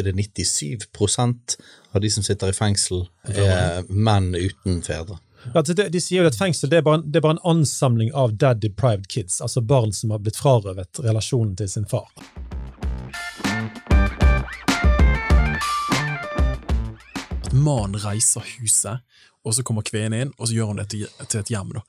er 0.00 0.08
det 0.08 0.16
97% 0.16 1.56
av 1.92 2.02
de 2.04 2.10
som 2.12 2.24
sitter 2.26 2.52
i 2.52 2.56
fengsel, 2.56 3.06
er 3.32 3.86
menn 3.88 4.34
uten 4.34 4.82
fedre. 4.86 5.18
Ja, 5.46 5.60
altså, 5.60 5.74
de, 5.78 5.86
de 5.92 6.00
sier 6.02 6.24
jo 6.24 6.30
at 6.30 6.38
fengsel 6.38 6.70
det 6.72 6.80
er, 6.80 6.86
bare, 6.86 7.04
det 7.04 7.20
er 7.20 7.26
bare 7.26 7.36
en 7.36 7.44
ansamling 7.56 8.10
av 8.14 8.34
dead 8.40 8.60
deprived 8.64 9.06
kids, 9.12 9.40
altså 9.40 9.62
barn 9.62 9.94
som 9.94 10.10
har 10.14 10.22
blitt 10.24 10.38
frarøvet 10.40 11.02
relasjonen 11.04 11.54
til 11.58 11.70
sin 11.70 11.86
far. 11.86 12.10
Mannen 17.54 18.00
reiser 18.02 18.44
huset, 18.56 19.04
og 19.46 19.54
så 19.54 19.62
kommer 19.64 19.86
kvinnen 19.86 20.26
inn, 20.26 20.32
og 20.36 20.48
så 20.48 20.56
gjør 20.58 20.72
hun 20.72 20.80
det 20.82 20.88
til, 20.92 21.06
til 21.30 21.40
et 21.40 21.52
hjem. 21.54 21.76
da. 21.78 21.84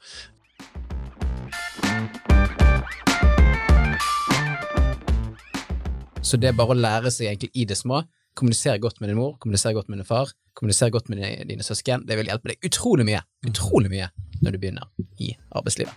Så 6.27 6.35
det 6.35 6.49
er 6.49 6.55
bare 6.59 6.73
å 6.75 6.75
lære 6.75 7.07
seg 7.07 7.29
egentlig 7.29 7.53
i 7.55 7.63
det 7.63 7.77
små. 7.79 8.01
Kommunisere 8.35 8.81
godt 8.83 8.97
med 8.99 9.07
din 9.07 9.15
mor, 9.15 9.37
kommunisere 9.39 9.77
godt 9.77 9.87
med 9.87 10.01
din 10.01 10.07
far, 10.09 10.33
kommunisere 10.59 10.91
godt 10.91 11.07
med 11.07 11.21
dine, 11.47 11.63
søsken. 11.63 12.03
Det 12.03 12.17
vil 12.19 12.27
hjelpe 12.27 12.51
deg 12.51 12.67
utrolig 12.67 13.05
mye 13.07 13.21
utrolig 13.47 13.87
mye 13.93 14.09
når 14.43 14.51
du 14.51 14.57
begynner 14.59 14.89
i 15.23 15.29
arbeidslivet. 15.55 15.95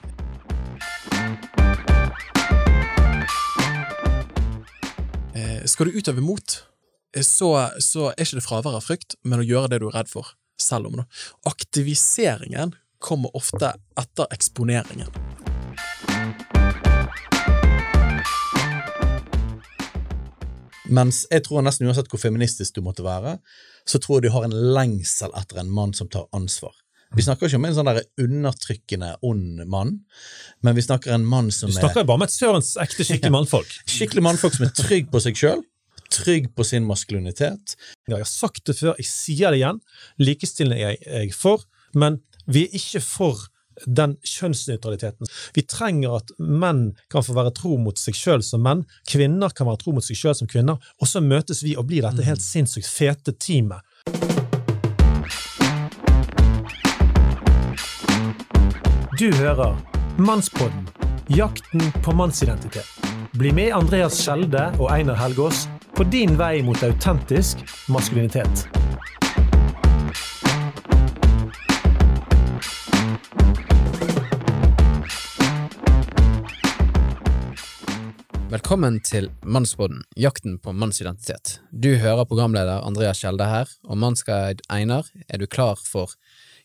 Eh, 5.34 5.66
skal 5.66 5.90
du 5.90 5.98
utøve 5.98 6.22
mot, 6.22 6.56
eh, 7.16 7.26
så, 7.26 7.50
så 7.82 8.12
er 8.12 8.22
ikke 8.22 8.38
det 8.38 8.46
fravær 8.46 8.78
av 8.78 8.86
frykt, 8.86 9.18
men 9.26 9.42
å 9.42 9.48
gjøre 9.50 9.74
det 9.74 9.82
du 9.82 9.90
er 9.90 9.98
redd 9.98 10.14
for, 10.14 10.30
selv 10.62 10.92
om. 10.92 11.02
Aktiviseringen 11.50 12.78
kommer 13.02 13.34
ofte 13.34 13.74
etter 13.98 14.30
eksponeringen. 14.30 15.10
Mens 20.90 21.24
jeg 21.30 21.44
tror 21.46 21.64
nesten 21.64 21.88
uansett 21.88 22.10
hvor 22.10 22.20
feministisk 22.20 22.76
du 22.76 22.84
måtte 22.84 23.04
være, 23.06 23.38
så 23.88 24.00
tror 24.02 24.18
jeg 24.18 24.28
du 24.28 24.34
har 24.34 24.46
en 24.46 24.56
lengsel 24.76 25.32
etter 25.38 25.62
en 25.62 25.72
mann 25.72 25.94
som 25.96 26.10
tar 26.10 26.26
ansvar. 26.36 26.74
Vi 27.16 27.24
snakker 27.26 27.48
ikke 27.48 27.58
om 27.58 27.66
en 27.66 27.74
sånn 27.74 27.88
der 27.88 28.04
undertrykkende, 28.22 29.14
ond 29.26 29.64
mann, 29.70 29.96
men 30.62 30.76
vi 30.76 30.84
snakker 30.84 31.16
en 31.16 31.26
mann 31.26 31.50
som 31.54 31.70
er 31.70 31.74
Du 31.74 31.80
snakker 31.80 32.04
jo 32.04 32.10
bare 32.12 32.20
om 32.20 32.26
et 32.26 32.34
sørens 32.34 32.76
ekte 32.78 33.06
skikkelig 33.06 33.34
mannfolk. 33.34 33.72
er 33.82 33.96
skikkelig 33.96 34.22
mannfolk 34.28 34.54
som 34.54 34.66
er 34.68 34.74
trygg 34.78 35.10
på 35.10 35.22
seg 35.24 35.40
sjøl, 35.40 35.64
trygg 36.14 36.50
på 36.54 36.66
sin 36.66 36.86
maskulinitet. 36.86 37.74
Ja, 38.06 38.14
jeg 38.14 38.22
har 38.22 38.30
sagt 38.30 38.62
det 38.66 38.76
før, 38.78 38.94
jeg 38.98 39.10
sier 39.10 39.50
det 39.50 39.58
igjen. 39.62 39.80
Likestilling 40.22 40.78
er 40.78 40.92
jeg, 40.92 41.02
er 41.06 41.26
jeg 41.26 41.34
for, 41.34 41.66
men 41.98 42.20
vi 42.46 42.68
er 42.68 42.78
ikke 42.78 43.02
for 43.02 43.42
den 43.86 44.16
kjønnsnøytraliteten. 44.26 45.30
Vi 45.56 45.64
trenger 45.68 46.18
at 46.20 46.32
menn 46.38 46.90
kan 47.12 47.24
få 47.26 47.36
være 47.36 47.54
tro 47.56 47.76
mot 47.80 47.98
seg 47.98 48.16
sjøl 48.18 48.44
som 48.46 48.64
menn, 48.66 48.84
kvinner 49.08 49.54
kan 49.54 49.68
være 49.70 49.82
tro 49.84 49.94
mot 49.96 50.04
seg 50.04 50.18
sjøl 50.18 50.36
som 50.42 50.50
kvinner, 50.50 50.80
og 51.00 51.10
så 51.10 51.22
møtes 51.24 51.64
vi 51.66 51.76
og 51.76 51.88
blir 51.90 52.06
dette 52.06 52.26
helt 52.26 52.44
sinnssykt 52.44 52.88
fete 52.90 53.36
teamet. 53.36 53.84
Du 59.20 59.28
hører 59.36 59.76
Mannspodden, 60.16 60.88
jakten 61.28 61.92
på 62.04 62.12
mannsidentitet. 62.16 62.88
Bli 63.36 63.52
med 63.52 63.74
Andreas 63.76 64.16
Skjelde 64.24 64.66
og 64.78 64.88
Einar 64.92 65.20
Helgaas 65.20 65.66
på 65.96 66.08
din 66.08 66.38
vei 66.40 66.62
mot 66.64 66.82
autentisk 66.82 67.60
maskulinitet. 67.92 68.79
Velkommen 78.50 78.96
til 79.06 79.28
Mannsboden, 79.46 80.00
jakten 80.18 80.56
på 80.58 80.72
mannsidentitet. 80.74 81.60
Du 81.70 81.92
hører 82.02 82.26
programleder 82.26 82.82
Andreas 82.82 83.20
Kjelde 83.22 83.46
her, 83.46 83.70
og 83.86 84.00
mannsguide 84.02 84.64
Einar, 84.74 85.06
er 85.30 85.38
du 85.38 85.46
klar 85.46 85.78
for 85.78 86.16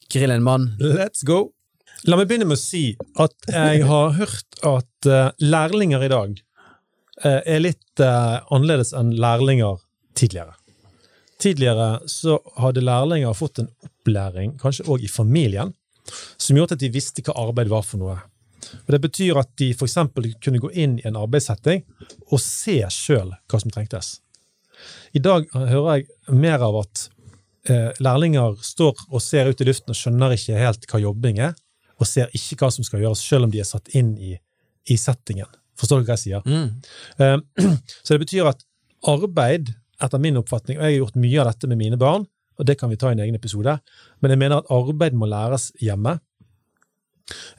Grill 0.09 0.33
en 0.33 0.41
mann? 0.41 0.65
Let's 0.81 1.21
go! 1.21 1.51
La 2.09 2.17
meg 2.17 2.25
begynne 2.31 2.49
med 2.49 2.57
å 2.57 2.63
si 2.63 2.83
at 3.21 3.37
jeg 3.53 3.85
har 3.85 4.17
hørt 4.17 4.59
at 4.65 5.11
eh, 5.11 5.29
lærlinger 5.45 6.07
i 6.07 6.09
dag 6.09 6.33
eh, 7.21 7.39
er 7.53 7.61
litt 7.61 8.01
eh, 8.01 8.41
annerledes 8.49 8.95
enn 8.97 9.13
lærlinger 9.13 9.77
tidligere. 10.17 10.57
Tidligere 11.37 11.91
så 12.09 12.39
hadde 12.65 12.81
lærlinger 12.81 13.37
fått 13.37 13.61
en 13.61 13.69
opplæring, 13.85 14.57
kanskje 14.57 14.89
òg 14.89 15.05
i 15.05 15.11
familien, 15.21 15.77
som 16.41 16.57
gjorde 16.57 16.79
at 16.79 16.81
de 16.81 16.95
visste 16.97 17.21
hva 17.21 17.37
arbeid 17.45 17.69
var 17.69 17.85
for 17.85 18.01
noe. 18.01 18.23
Og 18.85 18.93
Det 18.95 19.01
betyr 19.01 19.39
at 19.41 19.51
de 19.59 19.71
f.eks. 19.73 19.97
kunne 20.43 20.61
gå 20.61 20.71
inn 20.73 20.99
i 20.99 21.07
en 21.07 21.19
arbeidssetting 21.19 21.83
og 22.31 22.39
se 22.41 22.79
sjøl 22.91 23.33
hva 23.33 23.61
som 23.61 23.73
trengtes. 23.73 24.19
I 25.15 25.21
dag 25.23 25.45
hører 25.53 25.91
jeg 26.01 26.35
mer 26.35 26.63
av 26.65 26.81
at 26.81 27.05
eh, 27.71 27.91
lærlinger 28.03 28.57
står 28.63 29.05
og 29.09 29.23
ser 29.23 29.49
ut 29.49 29.61
i 29.61 29.67
luften 29.69 29.93
og 29.93 29.99
skjønner 29.99 30.35
ikke 30.35 30.59
helt 30.59 30.87
hva 30.91 31.01
jobbing 31.01 31.39
er, 31.47 31.55
og 31.95 32.09
ser 32.09 32.33
ikke 32.35 32.59
hva 32.59 32.71
som 32.75 32.85
skal 32.87 33.05
gjøres, 33.05 33.23
selv 33.23 33.47
om 33.47 33.53
de 33.53 33.61
er 33.63 33.69
satt 33.69 33.93
inn 33.95 34.15
i, 34.19 34.35
i 34.91 34.97
settingen. 34.99 35.47
Forstår 35.79 36.01
du 36.01 36.09
hva 36.09 36.17
jeg 36.17 36.25
sier? 36.25 36.43
Eh, 37.23 37.37
så 38.03 38.15
det 38.15 38.23
betyr 38.25 38.51
at 38.51 38.63
arbeid, 39.07 39.71
etter 40.03 40.19
min 40.19 40.39
oppfatning, 40.41 40.77
og 40.77 40.83
jeg 40.83 40.97
har 40.97 41.03
gjort 41.05 41.21
mye 41.23 41.41
av 41.41 41.53
dette 41.53 41.71
med 41.71 41.79
mine 41.79 41.99
barn, 41.99 42.25
og 42.55 42.67
det 42.67 42.77
kan 42.79 42.91
vi 42.91 42.97
ta 42.99 43.11
i 43.11 43.15
en 43.15 43.23
egen 43.23 43.35
episode, 43.37 43.77
men 44.23 44.31
jeg 44.31 44.39
mener 44.39 44.61
at 44.61 44.71
arbeid 44.71 45.15
må 45.15 45.27
læres 45.27 45.69
hjemme. 45.83 46.17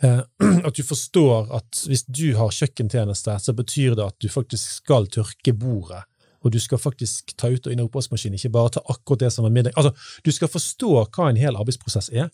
Eh, 0.02 0.20
At 0.66 0.74
du 0.74 0.82
forstår 0.86 1.48
at 1.54 1.84
hvis 1.88 2.04
du 2.06 2.34
har 2.38 2.54
kjøkkentjeneste, 2.54 3.38
så 3.42 3.54
betyr 3.56 3.96
det 3.98 4.04
at 4.06 4.18
du 4.22 4.28
faktisk 4.30 4.78
skal 4.80 5.08
tørke 5.12 5.54
bordet, 5.56 6.04
og 6.44 6.52
du 6.54 6.58
skal 6.62 6.78
faktisk 6.78 7.34
ta 7.38 7.50
ut 7.50 7.66
og 7.66 7.72
inn 7.72 7.82
i 7.82 7.86
oppvaskmaskinen, 7.86 8.38
ikke 8.38 8.54
bare 8.54 8.76
ta 8.76 8.82
akkurat 8.86 9.24
det 9.24 9.32
som 9.34 9.46
er 9.48 9.54
middag. 9.54 9.74
Altså, 9.76 9.94
du 10.22 10.30
skal 10.34 10.50
forstå 10.52 10.92
hva 11.04 11.30
en 11.30 11.40
hel 11.40 11.58
arbeidsprosess 11.58 12.12
er. 12.14 12.30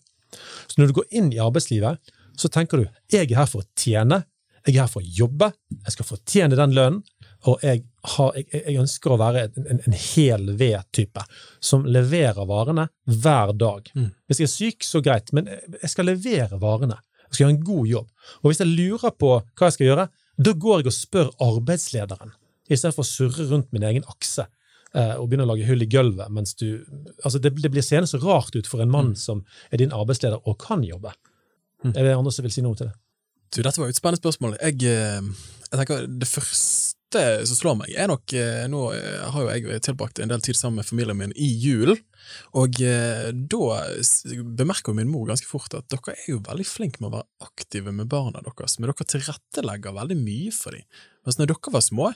Så 0.67 0.77
når 0.77 0.91
du 0.91 0.99
går 0.99 1.17
inn 1.17 1.31
i 1.33 1.41
arbeidslivet, 1.41 2.13
så 2.37 2.49
tenker 2.49 2.81
du 2.81 2.85
jeg 3.13 3.29
er 3.29 3.41
her 3.43 3.49
for 3.49 3.63
å 3.63 3.69
tjene, 3.77 4.23
jeg 4.63 4.77
er 4.77 4.85
her 4.85 4.91
for 4.91 5.03
å 5.03 5.15
jobbe, 5.17 5.51
jeg 5.83 5.95
skal 5.95 6.07
fortjene 6.07 6.57
den 6.57 6.75
lønnen, 6.77 7.01
og 7.49 7.63
jeg, 7.65 7.81
har, 8.13 8.37
jeg, 8.39 8.47
jeg 8.55 8.79
ønsker 8.79 9.13
å 9.13 9.19
være 9.19 9.41
en, 9.49 9.65
en, 9.73 9.81
en 9.83 9.95
hel 9.99 10.53
V-type 10.59 11.25
som 11.59 11.83
leverer 11.83 12.45
varene 12.47 12.87
hver 13.09 13.51
dag. 13.59 13.89
Hvis 14.29 14.39
jeg 14.39 14.47
er 14.47 14.53
syk, 14.53 14.85
så 14.87 15.01
greit, 15.03 15.33
men 15.35 15.49
jeg 15.51 15.91
skal 15.91 16.07
levere 16.07 16.61
varene. 16.61 17.01
Jeg 17.33 17.39
skal 17.39 17.47
gjøre 17.47 17.55
en 17.55 17.63
god 17.65 17.87
jobb. 17.89 18.09
Og 18.41 18.51
hvis 18.51 18.61
jeg 18.61 18.69
lurer 18.69 19.13
på 19.17 19.29
hva 19.41 19.69
jeg 19.69 19.75
skal 19.77 19.87
gjøre, 19.89 20.07
da 20.45 20.53
går 20.65 20.81
jeg 20.81 20.89
og 20.89 20.95
spør 20.95 21.31
arbeidslederen, 21.41 22.33
istedenfor 22.69 23.03
å 23.03 23.09
surre 23.09 23.47
rundt 23.49 23.71
min 23.73 23.85
egen 23.89 24.05
akse 24.09 24.45
eh, 24.45 25.15
og 25.17 25.27
begynne 25.27 25.47
å 25.47 25.51
lage 25.51 25.65
hull 25.67 25.81
i 25.83 25.89
gulvet. 25.89 26.29
mens 26.29 26.53
du, 26.55 26.85
altså 27.23 27.41
Det, 27.41 27.55
det 27.61 27.71
blir 27.73 27.85
seende 27.85 28.09
så 28.09 28.21
rart 28.21 28.55
ut 28.55 28.69
for 28.69 28.81
en 28.81 28.93
mann 28.93 29.15
som 29.19 29.43
er 29.71 29.81
din 29.81 29.93
arbeidsleder 29.93 30.45
og 30.45 30.59
kan 30.61 30.85
jobbe. 30.85 31.13
Er 31.91 32.05
det 32.05 32.15
andre 32.15 32.31
som 32.31 32.45
vil 32.45 32.53
si 32.53 32.63
noe 32.63 32.77
til 32.79 32.87
det? 32.87 32.95
Du, 33.53 33.61
dette 33.61 33.81
var 33.81 33.91
et 33.91 33.97
spennende 33.97 34.21
spørsmål. 34.21 34.55
Jeg, 34.61 34.79
eh, 34.87 35.21
jeg 35.67 35.79
tenker 35.79 36.07
Det 36.07 36.29
første 36.29 37.02
som 37.47 37.57
slår 37.57 37.77
meg, 37.79 37.93
er 37.95 38.09
nok 38.11 38.33
eh, 38.37 38.65
Nå 38.71 38.81
eh, 38.95 39.23
har 39.33 39.45
jo 39.45 39.51
jeg 39.51 39.83
tilbrakt 39.85 40.21
en 40.21 40.31
del 40.31 40.43
tid 40.43 40.57
sammen 40.57 40.81
med 40.81 40.87
familien 40.87 41.19
min 41.19 41.35
i 41.35 41.49
julen, 41.61 41.99
og 42.57 42.79
eh, 42.83 43.29
da 43.33 43.81
bemerker 44.59 44.95
min 44.97 45.11
mor 45.11 45.27
ganske 45.29 45.49
fort 45.49 45.75
at 45.77 45.89
dere 45.91 46.15
er 46.15 46.31
jo 46.31 46.41
veldig 46.45 46.67
flinke 46.67 47.01
med 47.01 47.11
å 47.11 47.17
være 47.17 47.49
aktive 47.49 47.93
med 47.95 48.09
barna 48.11 48.43
deres, 48.45 48.79
men 48.79 48.91
dere 48.91 49.09
tilrettelegger 49.15 49.97
veldig 49.99 50.19
mye 50.21 50.53
for 50.55 50.77
dem. 50.77 50.87
Mens 51.23 51.39
når 51.39 51.53
dere 51.53 51.75
var 51.75 51.85
små, 51.85 52.13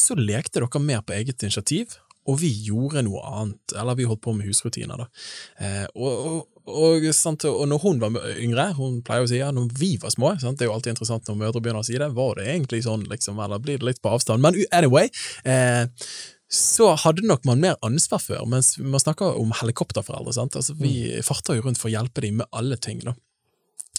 så 0.00 0.14
lekte 0.16 0.62
dere 0.62 0.80
mer 0.80 1.02
på 1.04 1.12
eget 1.12 1.42
initiativ, 1.44 1.98
og 2.28 2.38
vi 2.42 2.50
gjorde 2.68 3.02
noe 3.06 3.24
annet, 3.24 3.74
eller 3.74 3.98
vi 3.98 4.06
holdt 4.08 4.22
på 4.24 4.34
med 4.36 4.48
husrutiner. 4.48 5.00
da. 5.00 5.08
Eh, 5.64 5.84
og, 5.96 6.24
og, 6.28 6.72
og, 6.84 7.08
sant, 7.16 7.46
og 7.48 7.66
når 7.70 7.82
hun 7.84 8.02
var 8.02 8.16
yngre, 8.36 8.70
hun 8.78 9.00
pleier 9.06 9.24
å 9.24 9.30
si 9.30 9.40
ja, 9.40 9.52
når 9.54 9.70
vi 9.78 9.94
var 10.02 10.12
små, 10.14 10.34
sant, 10.40 10.60
det 10.60 10.66
er 10.66 10.72
jo 10.72 10.76
alltid 10.76 10.96
interessant 10.96 11.28
når 11.30 11.42
mødre 11.44 11.62
begynner 11.64 11.84
å 11.84 11.88
si 11.88 11.96
det, 12.00 12.10
var 12.16 12.36
det 12.38 12.48
egentlig 12.52 12.82
sånn, 12.86 13.06
liksom, 13.10 13.40
eller 13.44 13.62
blir 13.62 13.80
det 13.80 13.88
litt 13.88 14.02
på 14.04 14.12
avstand? 14.12 14.44
Men 14.44 14.58
anyway, 14.76 15.08
eh, 15.48 15.86
så 16.48 16.94
hadde 16.96 17.26
nok 17.28 17.44
man 17.48 17.60
mer 17.60 17.76
ansvar 17.84 18.22
før, 18.24 18.44
mens 18.48 18.74
man 18.80 19.02
snakker 19.02 19.36
om 19.40 19.52
helikopterforeldre. 19.60 20.32
sant? 20.36 20.56
Altså, 20.56 20.76
vi 20.80 21.20
farter 21.24 21.58
jo 21.58 21.66
rundt 21.66 21.80
for 21.80 21.90
å 21.90 21.92
hjelpe 21.92 22.24
dem 22.24 22.40
med 22.40 22.48
alle 22.56 22.78
ting. 22.80 23.02
da. 23.04 23.12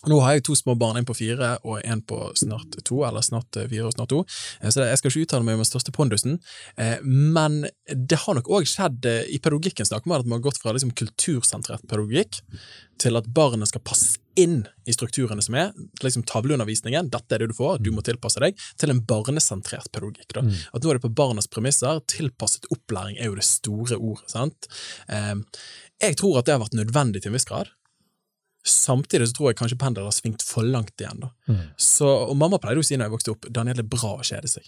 Nå 0.07 0.19
har 0.23 0.37
jeg 0.37 0.45
to 0.47 0.55
små 0.55 0.77
barn, 0.79 0.95
en 0.99 1.07
på 1.07 1.15
fire 1.17 1.57
og 1.67 1.81
en 1.83 2.01
på 2.07 2.19
snart 2.39 2.77
to, 2.87 3.01
eller 3.07 3.23
snart 3.25 3.57
eh, 3.59 3.67
fire 3.71 3.89
og 3.89 3.95
snart 3.97 4.13
to, 4.13 4.23
Eh, 4.61 4.71
så 4.71 4.85
jeg 4.87 4.99
skal 4.99 5.11
ikke 5.11 5.25
uttale 5.25 5.45
meg 5.47 5.57
om 5.57 5.63
den 5.63 5.69
største 5.69 5.93
pondusen, 5.95 6.39
eh, 6.77 6.97
men 7.03 7.65
det 7.87 8.21
har 8.23 8.37
nok 8.37 8.49
òg 8.59 8.67
skjedd 8.69 9.05
I 9.05 9.39
pedagogikken 9.41 9.87
snakker 9.87 10.09
man 10.09 10.21
at 10.21 10.29
man 10.29 10.39
har 10.39 10.47
gått 10.49 10.59
fra 10.61 10.73
liksom 10.75 10.93
kultursentrert 10.97 11.85
pedagogikk 11.89 12.41
til 12.99 13.15
at 13.15 13.29
barnet 13.31 13.69
skal 13.69 13.83
passe 13.85 14.19
inn 14.39 14.61
i 14.87 14.93
strukturene 14.95 15.43
som 15.43 15.55
er, 15.55 15.71
liksom 16.03 16.25
tavleundervisningen, 16.27 17.09
dette 17.11 17.35
er 17.35 17.43
det 17.43 17.49
du 17.51 17.55
får, 17.55 17.79
du 17.83 17.91
må 17.95 18.03
tilpasse 18.05 18.41
deg, 18.43 18.59
til 18.79 18.91
en 18.91 19.01
barnesentrert 19.07 19.91
pedagogikk. 19.91 20.33
da. 20.35 20.43
At 20.75 20.83
nå 20.83 20.91
er 20.91 20.99
det 20.99 21.05
på 21.07 21.13
barnas 21.15 21.47
premisser, 21.51 22.03
tilpasset 22.11 22.67
opplæring 22.75 23.19
er 23.19 23.31
jo 23.31 23.39
det 23.39 23.47
store 23.47 23.99
ordet. 23.99 24.27
sant? 24.31 24.67
Jeg 25.07 26.19
tror 26.19 26.39
at 26.39 26.47
det 26.47 26.55
har 26.55 26.63
vært 26.63 26.75
nødvendig 26.79 27.23
til 27.23 27.31
en 27.31 27.39
viss 27.39 27.47
grad. 27.47 27.71
Samtidig 28.65 29.29
så 29.29 29.37
tror 29.37 29.49
jeg 29.49 29.59
kanskje 29.61 29.79
pendelen 29.79 30.09
har 30.09 30.15
svingt 30.15 30.43
for 30.45 30.67
langt 30.67 30.99
igjen. 30.99 31.23
da. 31.23 31.29
Så, 31.79 32.07
og 32.07 32.35
Mamma 32.37 32.59
pleide 32.59 32.81
jo 32.81 32.85
å 32.85 32.89
si 32.89 32.97
når 32.99 33.07
jeg 33.07 33.15
vokste 33.15 33.33
opp 33.35 33.47
Daniel, 33.55 33.79
det 33.79 33.85
er 33.85 33.93
bra 33.93 34.17
å 34.17 34.25
kjede 34.25 34.51
seg. 34.51 34.67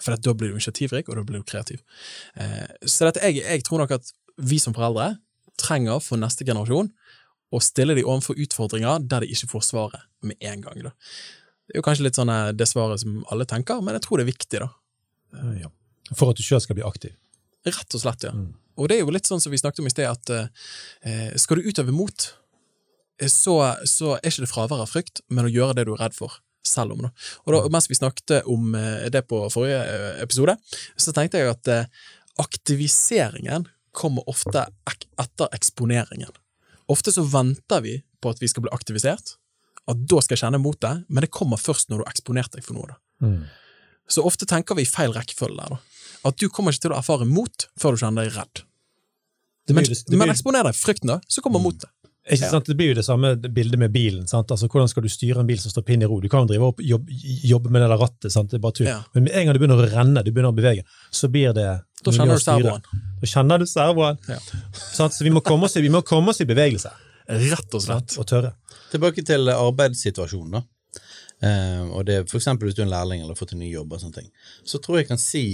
For 0.00 0.16
at 0.16 0.24
da 0.24 0.34
blir 0.36 0.52
du 0.52 0.56
initiativrik, 0.58 1.08
og 1.08 1.16
da 1.18 1.24
blir 1.28 1.40
du 1.40 1.48
kreativ. 1.48 1.80
Eh, 2.40 2.68
så 2.84 3.08
dette, 3.08 3.24
jeg, 3.26 3.42
jeg 3.44 3.64
tror 3.66 3.82
nok 3.82 3.96
at 3.96 4.12
vi 4.40 4.60
som 4.60 4.76
foreldre 4.76 5.14
trenger 5.60 6.00
for 6.04 6.20
neste 6.20 6.46
generasjon 6.48 6.88
å 7.50 7.60
stille 7.64 7.96
dem 7.98 8.08
overfor 8.08 8.38
utfordringer 8.40 9.02
der 9.10 9.24
de 9.24 9.34
ikke 9.34 9.50
får 9.50 9.66
svaret 9.66 10.06
med 10.24 10.36
en 10.40 10.64
gang. 10.64 10.84
Da. 10.86 10.94
Det 11.66 11.76
er 11.76 11.82
jo 11.82 11.86
kanskje 11.86 12.06
litt 12.06 12.20
sånn 12.20 12.32
eh, 12.32 12.52
det 12.56 12.68
svaret 12.70 13.02
som 13.02 13.20
alle 13.32 13.48
tenker, 13.48 13.82
men 13.84 13.96
jeg 13.98 14.06
tror 14.06 14.20
det 14.20 14.28
er 14.28 14.32
viktig, 14.32 14.62
da. 14.62 14.70
Ja. 15.60 15.70
For 16.16 16.32
at 16.32 16.40
du 16.40 16.42
sjøl 16.42 16.62
skal 16.62 16.76
bli 16.78 16.86
aktiv. 16.86 17.14
Rett 17.68 17.94
og 17.94 18.02
slett, 18.02 18.24
ja. 18.26 18.32
Og 18.80 18.88
det 18.88 18.96
er 18.96 19.04
jo 19.04 19.12
litt 19.12 19.28
sånn 19.28 19.42
som 19.42 19.52
vi 19.52 19.60
snakket 19.60 19.82
om 19.82 19.90
i 19.90 19.92
sted, 19.92 20.08
at 20.08 20.30
eh, 20.32 21.34
skal 21.38 21.60
du 21.60 21.68
utøve 21.68 21.92
mot, 21.92 22.16
eh, 22.16 22.39
så, 23.28 23.56
så 23.88 24.14
er 24.16 24.30
ikke 24.30 24.46
det 24.46 24.52
fravær 24.52 24.84
av 24.84 24.92
frykt, 24.92 25.20
men 25.28 25.48
å 25.48 25.52
gjøre 25.52 25.76
det 25.78 25.86
du 25.88 25.94
er 25.94 26.06
redd 26.06 26.16
for. 26.16 26.38
Selv 26.66 26.92
om, 26.92 27.02
da. 27.06 27.10
Og 27.46 27.54
da, 27.54 27.60
mens 27.72 27.88
vi 27.88 27.96
snakket 27.96 28.44
om 28.48 28.74
eh, 28.76 29.08
det 29.12 29.22
på 29.28 29.38
forrige 29.52 29.80
eh, 29.80 30.22
episode, 30.24 30.56
så 31.00 31.14
tenkte 31.16 31.40
jeg 31.40 31.48
at 31.48 31.70
eh, 31.72 31.86
aktiviseringen 32.40 33.64
kommer 33.96 34.28
ofte 34.30 34.66
ek 34.88 35.06
etter 35.20 35.48
eksponeringen. 35.56 36.32
Ofte 36.92 37.14
så 37.14 37.24
venter 37.24 37.84
vi 37.84 37.96
på 38.20 38.32
at 38.32 38.42
vi 38.42 38.50
skal 38.50 38.66
bli 38.66 38.74
aktivisert, 38.76 39.36
at 39.88 40.04
da 40.04 40.20
skal 40.20 40.36
jeg 40.36 40.44
kjenne 40.44 40.60
mot 40.62 40.76
det, 40.84 40.92
men 41.08 41.24
det 41.24 41.32
kommer 41.34 41.60
først 41.60 41.88
når 41.88 42.02
du 42.02 42.04
har 42.04 42.12
eksponert 42.12 42.52
deg 42.54 42.66
for 42.66 42.76
noe. 42.76 42.92
da. 42.92 43.30
Så 44.10 44.24
ofte 44.26 44.46
tenker 44.48 44.76
vi 44.76 44.84
i 44.84 44.90
feil 44.90 45.14
rekkefølge 45.14 45.56
der, 45.62 45.76
da. 45.76 46.06
At 46.28 46.36
du 46.36 46.50
kommer 46.52 46.74
ikke 46.74 46.88
til 46.88 46.92
å 46.92 46.98
erfare 46.98 47.24
mot 47.24 47.66
før 47.80 47.96
du 47.96 48.02
kjenner 48.02 48.26
deg 48.26 48.36
redd. 48.36 48.62
Det 49.70 49.76
blir, 49.76 49.88
det, 49.88 50.02
det 50.04 50.18
men 50.18 50.26
men 50.26 50.34
eksponer 50.34 50.66
deg 50.66 50.76
frykten, 50.76 51.12
da, 51.14 51.20
så 51.30 51.42
kommer 51.44 51.62
motet. 51.62 51.88
Ikke 52.36 52.50
sant? 52.52 52.68
det 52.70 52.76
blir 52.78 52.92
jo 52.92 52.96
det 52.98 53.04
samme 53.06 53.32
bildet 53.42 53.80
med 53.80 53.92
bilen. 53.94 54.26
Sant? 54.30 54.50
Altså, 54.54 54.68
hvordan 54.70 54.88
skal 54.90 55.04
du 55.04 55.10
styre 55.12 55.42
en 55.42 55.48
bil 55.48 55.60
som 55.60 55.72
står 55.72 55.84
pinn 55.86 56.04
i 56.04 56.08
ro? 56.08 56.20
Du 56.22 56.28
kan 56.32 56.44
jo 56.44 56.50
drive 56.52 56.70
opp, 56.70 56.82
jobbe, 56.84 57.18
jobbe 57.46 57.72
med 57.72 57.84
det 57.84 57.90
der 57.92 58.02
rattet, 58.02 58.32
sant? 58.34 58.50
det 58.52 58.60
er 58.60 58.64
bare 58.64 58.76
tull. 58.78 58.90
Ja. 58.90 58.98
Men 59.14 59.26
med 59.26 59.36
en 59.36 59.46
gang 59.48 59.56
du 59.56 59.62
begynner 59.62 59.84
å 59.84 59.90
renne, 59.90 60.24
du 60.24 60.32
begynner 60.32 60.54
å 60.54 60.56
bevege, 60.56 60.86
så 61.10 61.30
blir 61.32 61.54
det 61.56 61.68
Da 62.04 62.14
kjenner 62.16 62.40
du 62.40 62.44
servoen. 62.44 62.90
Da 63.20 63.30
kjenner 63.34 63.62
du 63.62 63.68
servoen. 63.68 64.20
Ja. 64.30 64.40
Så 64.96 65.10
vi 65.26 65.32
må, 65.34 65.42
oss 65.42 65.76
vi 65.76 65.92
må 65.92 66.02
komme 66.06 66.34
oss 66.34 66.42
i 66.42 66.48
bevegelse 66.48 66.92
Rett 67.30 67.74
og 67.76 67.82
slett. 67.84 68.16
og 68.18 68.26
tørre. 68.26 68.54
Tilbake 68.90 69.22
til 69.26 69.50
arbeidssituasjonen, 69.52 70.58
da. 70.58 70.64
Eh, 71.46 71.82
og 71.88 72.04
det, 72.08 72.24
for 72.28 72.40
eksempel 72.40 72.68
hvis 72.68 72.76
du 72.76 72.82
er 72.82 72.88
en 72.88 72.92
lærling 72.94 73.22
eller 73.22 73.32
har 73.32 73.38
fått 73.38 73.54
en 73.56 73.62
ny 73.62 73.70
jobb, 73.70 73.94
og 73.94 74.02
sånne 74.02 74.18
ting, 74.18 74.32
så 74.66 74.80
tror 74.82 75.00
jeg 75.00 75.08
kan 75.08 75.20
si 75.20 75.44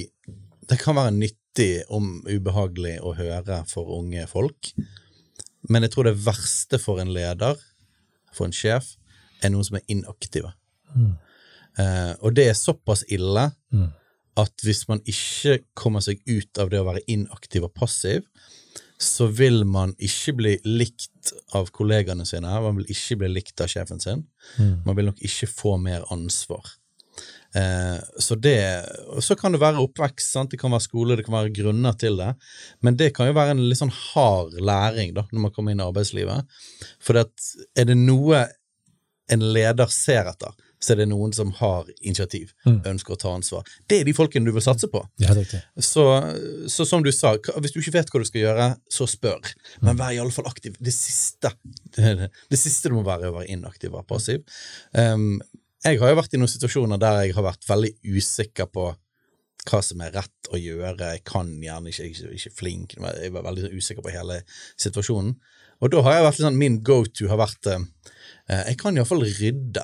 det 0.67 0.79
kan 0.81 0.97
være 0.99 1.15
nyttig 1.15 1.85
om 1.95 2.25
ubehagelig 2.27 2.97
å 3.07 3.13
høre 3.15 3.61
for 3.71 3.93
unge 3.99 4.25
folk, 4.31 4.73
men 5.69 5.83
jeg 5.83 5.93
tror 5.95 6.05
det 6.09 6.17
verste 6.27 6.79
for 6.79 7.01
en 7.03 7.13
leder, 7.15 7.57
for 8.35 8.47
en 8.47 8.55
sjef, 8.55 8.95
er 9.43 9.53
noen 9.53 9.65
som 9.67 9.77
er 9.79 9.87
inaktive. 9.93 10.53
Eh, 11.79 12.13
og 12.23 12.35
det 12.37 12.49
er 12.49 12.55
såpass 12.57 13.05
ille 13.13 13.51
Mm. 13.73 13.91
at 14.37 14.53
hvis 14.63 14.89
man 14.89 15.01
ikke 15.07 15.59
kommer 15.75 16.01
seg 16.01 16.21
ut 16.29 16.59
av 16.59 16.71
det 16.71 16.81
å 16.81 16.85
være 16.87 17.05
inaktiv 17.09 17.65
og 17.65 17.75
passiv, 17.75 18.23
så 18.99 19.27
vil 19.29 19.65
man 19.65 19.95
ikke 19.99 20.33
bli 20.37 20.59
likt 20.65 21.33
av 21.53 21.71
kollegaene 21.71 22.25
sine, 22.27 22.49
man 22.49 22.77
vil 22.77 22.87
ikke 22.93 23.19
bli 23.21 23.29
likt 23.29 23.61
av 23.61 23.69
sjefen 23.69 24.01
sin, 24.01 24.27
man 24.85 24.97
vil 24.97 25.07
nok 25.07 25.21
ikke 25.21 25.47
få 25.47 25.77
mer 25.81 26.05
ansvar. 26.11 26.63
Eh, 27.57 27.99
så 28.21 28.37
det, 28.37 28.59
så 29.25 29.37
kan 29.39 29.55
det 29.55 29.63
være 29.63 29.81
oppvekst, 29.81 30.33
sant? 30.35 30.51
det 30.53 30.61
kan 30.61 30.75
være 30.75 30.85
skole, 30.85 31.17
det 31.17 31.25
kan 31.29 31.39
være 31.39 31.55
grunner 31.57 31.97
til 31.97 32.19
det, 32.21 32.35
men 32.85 32.99
det 33.01 33.13
kan 33.17 33.31
jo 33.31 33.37
være 33.39 33.55
en 33.57 33.65
litt 33.71 33.81
sånn 33.81 33.95
hard 33.95 34.59
læring 34.61 35.15
da, 35.17 35.25
når 35.33 35.47
man 35.47 35.55
kommer 35.57 35.73
inn 35.73 35.81
i 35.81 35.87
arbeidslivet. 35.89 36.61
For 37.01 37.17
det 37.17 37.27
er 37.81 37.89
det 37.89 37.97
noe 38.01 38.45
en 39.33 39.43
leder 39.57 39.89
ser 39.91 40.29
etter, 40.31 40.53
så 40.79 40.93
er 40.93 41.01
det 41.01 41.07
noen 41.09 41.33
som 41.35 41.49
har 41.59 41.89
initiativ, 42.05 42.53
Mm. 42.69 42.83
ønsker 42.93 43.15
å 43.15 43.19
ta 43.19 43.33
ansvar. 43.35 43.65
Det 43.89 44.01
er 44.01 44.05
de 44.05 44.13
folkene 44.15 44.45
du 44.47 44.53
vil 44.53 44.63
satse 44.63 44.87
på. 44.93 45.01
Ja. 45.19 45.33
Så, 45.83 46.05
så 46.69 46.85
som 46.87 47.03
du 47.03 47.11
sa, 47.17 47.33
hvis 47.57 47.73
du 47.73 47.81
ikke 47.81 47.97
vet 47.97 48.13
hva 48.13 48.21
du 48.21 48.29
skal 48.29 48.43
gjøre, 48.45 48.67
så 48.93 49.09
spør. 49.09 49.41
Men 49.81 49.97
vær 49.99 50.13
i 50.15 50.21
alle 50.23 50.35
fall 50.35 50.47
aktiv. 50.47 50.77
Det 50.79 50.93
siste 50.95 51.55
det, 51.97 52.29
det 52.53 52.61
siste 52.61 52.93
du 52.93 52.99
må 53.01 53.07
være, 53.09 53.27
er 53.27 53.33
å 53.33 53.39
være 53.41 53.51
inaktiv 53.57 53.97
og 53.97 54.07
passiv. 54.07 54.45
Um, 54.93 55.41
jeg 55.87 56.01
har 56.03 56.13
jo 56.13 56.19
vært 56.19 56.35
i 56.35 56.39
noen 56.41 56.51
situasjoner 56.53 57.01
der 57.03 57.21
jeg 57.25 57.35
har 57.37 57.45
vært 57.47 57.67
veldig 57.69 57.93
usikker 58.17 58.69
på 58.73 58.87
hva 59.67 59.81
som 59.83 60.03
er 60.05 60.13
rett 60.15 60.51
å 60.55 60.59
gjøre. 60.61 61.13
Jeg 61.17 61.23
kan 61.27 61.49
gjerne 61.63 61.91
ikke, 61.91 62.05
ikke, 62.13 62.33
ikke 62.39 62.53
flink. 62.55 62.95
Jeg 63.01 63.33
var 63.35 63.47
veldig 63.49 63.73
usikker 63.75 64.05
på 64.05 64.13
hele 64.15 64.41
situasjonen. 64.79 65.33
Og 65.83 65.91
da 65.93 66.03
har 66.07 66.15
jeg 66.19 66.27
vært 66.29 66.39
sånn, 66.41 66.59
min 66.61 66.77
go 66.87 67.01
to 67.05 67.27
har 67.29 67.41
vært 67.41 67.67
eh, 67.73 67.83
Jeg 68.71 68.77
kan 68.81 68.97
iallfall 68.97 69.25
rydde. 69.27 69.83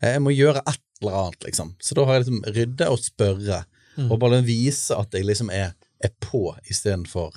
Eh, 0.00 0.14
Jeg 0.16 0.22
må 0.24 0.32
gjøre 0.32 0.62
et 0.64 0.80
eller 1.02 1.18
annet, 1.20 1.44
liksom. 1.44 1.74
Så 1.80 1.94
da 1.98 2.06
har 2.08 2.16
jeg 2.18 2.24
liksom 2.24 2.40
rydde 2.56 2.88
og 2.92 2.98
spørre, 3.04 3.60
og 4.08 4.16
bare 4.22 4.40
vise 4.46 4.96
at 4.96 5.12
jeg 5.16 5.26
liksom 5.28 5.50
er, 5.52 5.74
er 6.00 6.12
på 6.24 6.46
istedenfor 6.72 7.36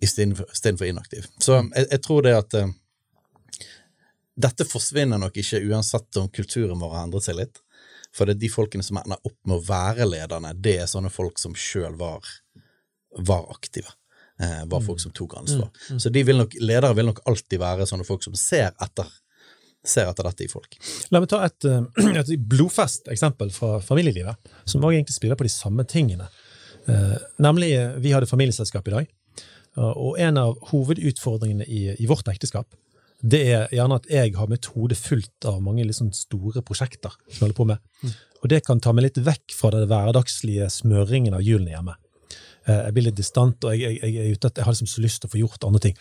istedenfor 0.00 0.46
istedenfor 0.54 0.86
inaktiv. 0.86 1.26
Så 1.42 1.58
jeg, 1.74 1.86
jeg 1.90 2.02
tror 2.04 2.22
det 2.24 2.34
at 2.38 2.54
eh, 2.54 2.68
dette 4.38 4.66
forsvinner 4.68 5.18
nok 5.18 5.38
ikke 5.40 5.60
uansett 5.66 6.18
om 6.20 6.28
kulturen 6.30 6.78
vår 6.78 6.94
har 6.94 7.06
endret 7.08 7.26
seg 7.26 7.38
litt. 7.40 7.62
For 8.14 8.24
det 8.24 8.36
er 8.36 8.42
de 8.44 8.50
folkene 8.52 8.84
som 8.86 9.00
ender 9.00 9.20
opp 9.20 9.38
med 9.46 9.58
å 9.58 9.64
være 9.66 10.06
lederne, 10.08 10.54
det 10.56 10.78
er 10.82 10.90
sånne 10.90 11.10
folk 11.12 11.40
som 11.40 11.56
sjøl 11.58 11.98
var, 12.00 12.24
var 13.28 13.48
aktive. 13.52 13.90
Eh, 14.40 14.62
var 14.70 14.84
folk 14.86 15.02
som 15.02 15.12
tok 15.14 15.36
ansvar. 15.40 15.70
Så 15.98 16.12
de 16.14 16.22
vil 16.24 16.38
nok, 16.38 16.54
ledere 16.62 16.94
vil 16.94 17.10
nok 17.10 17.24
alltid 17.28 17.58
være 17.60 17.88
sånne 17.90 18.06
folk 18.06 18.22
som 18.24 18.36
ser 18.38 18.70
etter, 18.70 19.10
ser 19.82 20.08
etter 20.08 20.28
dette 20.30 20.46
i 20.46 20.50
folk. 20.50 20.78
La 21.10 21.20
meg 21.20 21.30
ta 21.32 21.42
et, 21.46 21.66
eh, 21.66 22.10
et 22.22 22.32
blodfest 22.38 23.10
eksempel 23.12 23.50
fra 23.54 23.76
familielivet, 23.84 24.50
som 24.64 24.84
også 24.84 24.94
egentlig 25.00 25.18
spiller 25.18 25.40
på 25.40 25.48
de 25.48 25.52
samme 25.52 25.84
tingene. 25.90 26.30
Eh, 26.88 27.16
nemlig, 27.44 27.74
eh, 27.76 27.98
vi 27.98 28.14
hadde 28.14 28.30
familieselskap 28.30 28.88
i 28.88 28.98
dag, 29.00 29.14
og 29.78 30.16
en 30.18 30.38
av 30.40 30.56
hovedutfordringene 30.72 31.62
i, 31.70 31.82
i 32.02 32.06
vårt 32.10 32.26
ekteskap, 32.26 32.72
det 33.22 33.40
er 33.50 33.72
gjerne 33.74 33.98
at 33.98 34.06
jeg 34.10 34.34
har 34.38 34.50
mitt 34.50 34.68
hode 34.74 34.94
fullt 34.94 35.46
av 35.50 35.60
mange 35.64 35.86
sånn 35.92 36.12
store 36.14 36.62
prosjekter 36.62 37.16
som 37.26 37.34
jeg 37.34 37.44
holder 37.48 37.58
på 37.58 37.68
med. 37.72 38.14
Og 38.42 38.50
det 38.52 38.62
kan 38.66 38.78
ta 38.80 38.92
meg 38.94 39.08
litt 39.08 39.18
vekk 39.26 39.54
fra 39.58 39.72
den 39.74 39.88
hverdagslige 39.90 40.68
smøringen 40.70 41.34
av 41.34 41.42
hjulene 41.42 41.74
hjemme. 41.74 41.96
Eh, 42.68 42.84
Jeg 42.86 42.94
blir 42.94 43.08
litt 43.08 43.18
distant, 43.18 43.64
og 43.64 43.74
jeg, 43.74 43.98
jeg, 43.98 44.14
jeg, 44.14 44.38
er 44.38 44.50
jeg 44.54 44.64
har 44.64 44.74
liksom 44.74 44.90
så 44.90 45.02
lyst 45.02 45.22
til 45.22 45.30
å 45.30 45.32
få 45.34 45.40
gjort 45.42 45.66
andre 45.66 45.82
ting. 45.88 45.96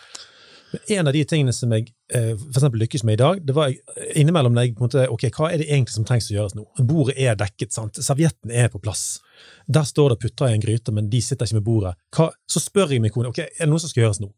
Men 0.67 0.97
en 0.99 1.07
av 1.07 1.15
de 1.15 1.23
tingene 1.25 1.53
som 1.55 1.71
jeg 1.71 1.87
eh, 2.13 2.33
for 2.35 2.59
eksempel 2.59 2.81
lykkes 2.83 3.05
med 3.07 3.15
i 3.17 3.21
dag, 3.23 3.41
det 3.47 3.55
var 3.55 3.73
innimellom 4.19 4.53
når 4.53 4.65
jeg 4.67 4.75
på 4.75 4.83
en 4.83 4.89
måte, 4.89 5.05
ok, 5.09 5.27
hva 5.37 5.51
er 5.53 5.61
det 5.63 5.69
egentlig 5.71 5.95
som 5.95 6.05
trengs 6.05 6.27
å 6.29 6.35
gjøres 6.35 6.57
nå? 6.57 6.65
Bordet 6.89 7.15
er 7.17 7.37
dekket, 7.39 7.71
sant? 7.73 7.97
servietten 8.03 8.51
er 8.51 8.67
på 8.73 8.81
plass. 8.83 9.21
Der 9.65 9.87
står 9.87 10.13
det 10.13 10.19
putter 10.25 10.51
i 10.51 10.57
en 10.57 10.63
gryte, 10.63 10.93
men 10.93 11.07
de 11.09 11.21
sitter 11.23 11.47
ikke 11.47 11.61
med 11.61 11.67
bordet. 11.69 11.95
Hva? 12.13 12.29
Så 12.51 12.61
spør 12.61 12.91
jeg 12.93 13.01
min 13.01 13.15
kone 13.15 13.31
ok, 13.31 13.39
er 13.47 13.63
det 13.63 13.71
noe 13.71 13.81
som 13.81 13.89
skal 13.89 14.05
gjøres 14.05 14.21
nå. 14.21 14.29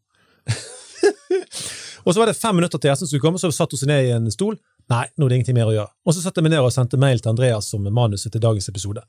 Og 2.06 2.14
så 2.14 2.22
var 2.22 2.30
det 2.30 2.38
fem 2.40 2.56
minutter 2.58 2.82
til 2.82 2.92
gjesten 2.92 3.10
skulle 3.10 3.24
komme, 3.24 3.42
så 3.42 3.52
satt 3.54 3.74
hun 3.76 3.82
seg 3.82 3.92
ned 3.92 4.08
i 4.08 4.14
en 4.16 4.30
stol. 4.34 4.58
Nei, 4.90 5.06
nå 5.18 5.26
er 5.28 5.32
det 5.32 5.40
ingenting 5.40 5.58
mer 5.60 5.70
å 5.70 5.76
gjøre. 5.76 5.92
Og 6.08 6.16
så 6.16 6.24
satte 6.24 6.42
jeg 6.42 6.48
meg 6.48 6.56
ned 6.56 6.66
og 6.66 6.74
sendte 6.74 7.00
mail 7.02 7.22
til 7.22 7.32
Andreas 7.34 7.70
som 7.70 7.86
manuset 7.94 8.34
til 8.34 8.42
dagens 8.42 8.70
episode. 8.72 9.04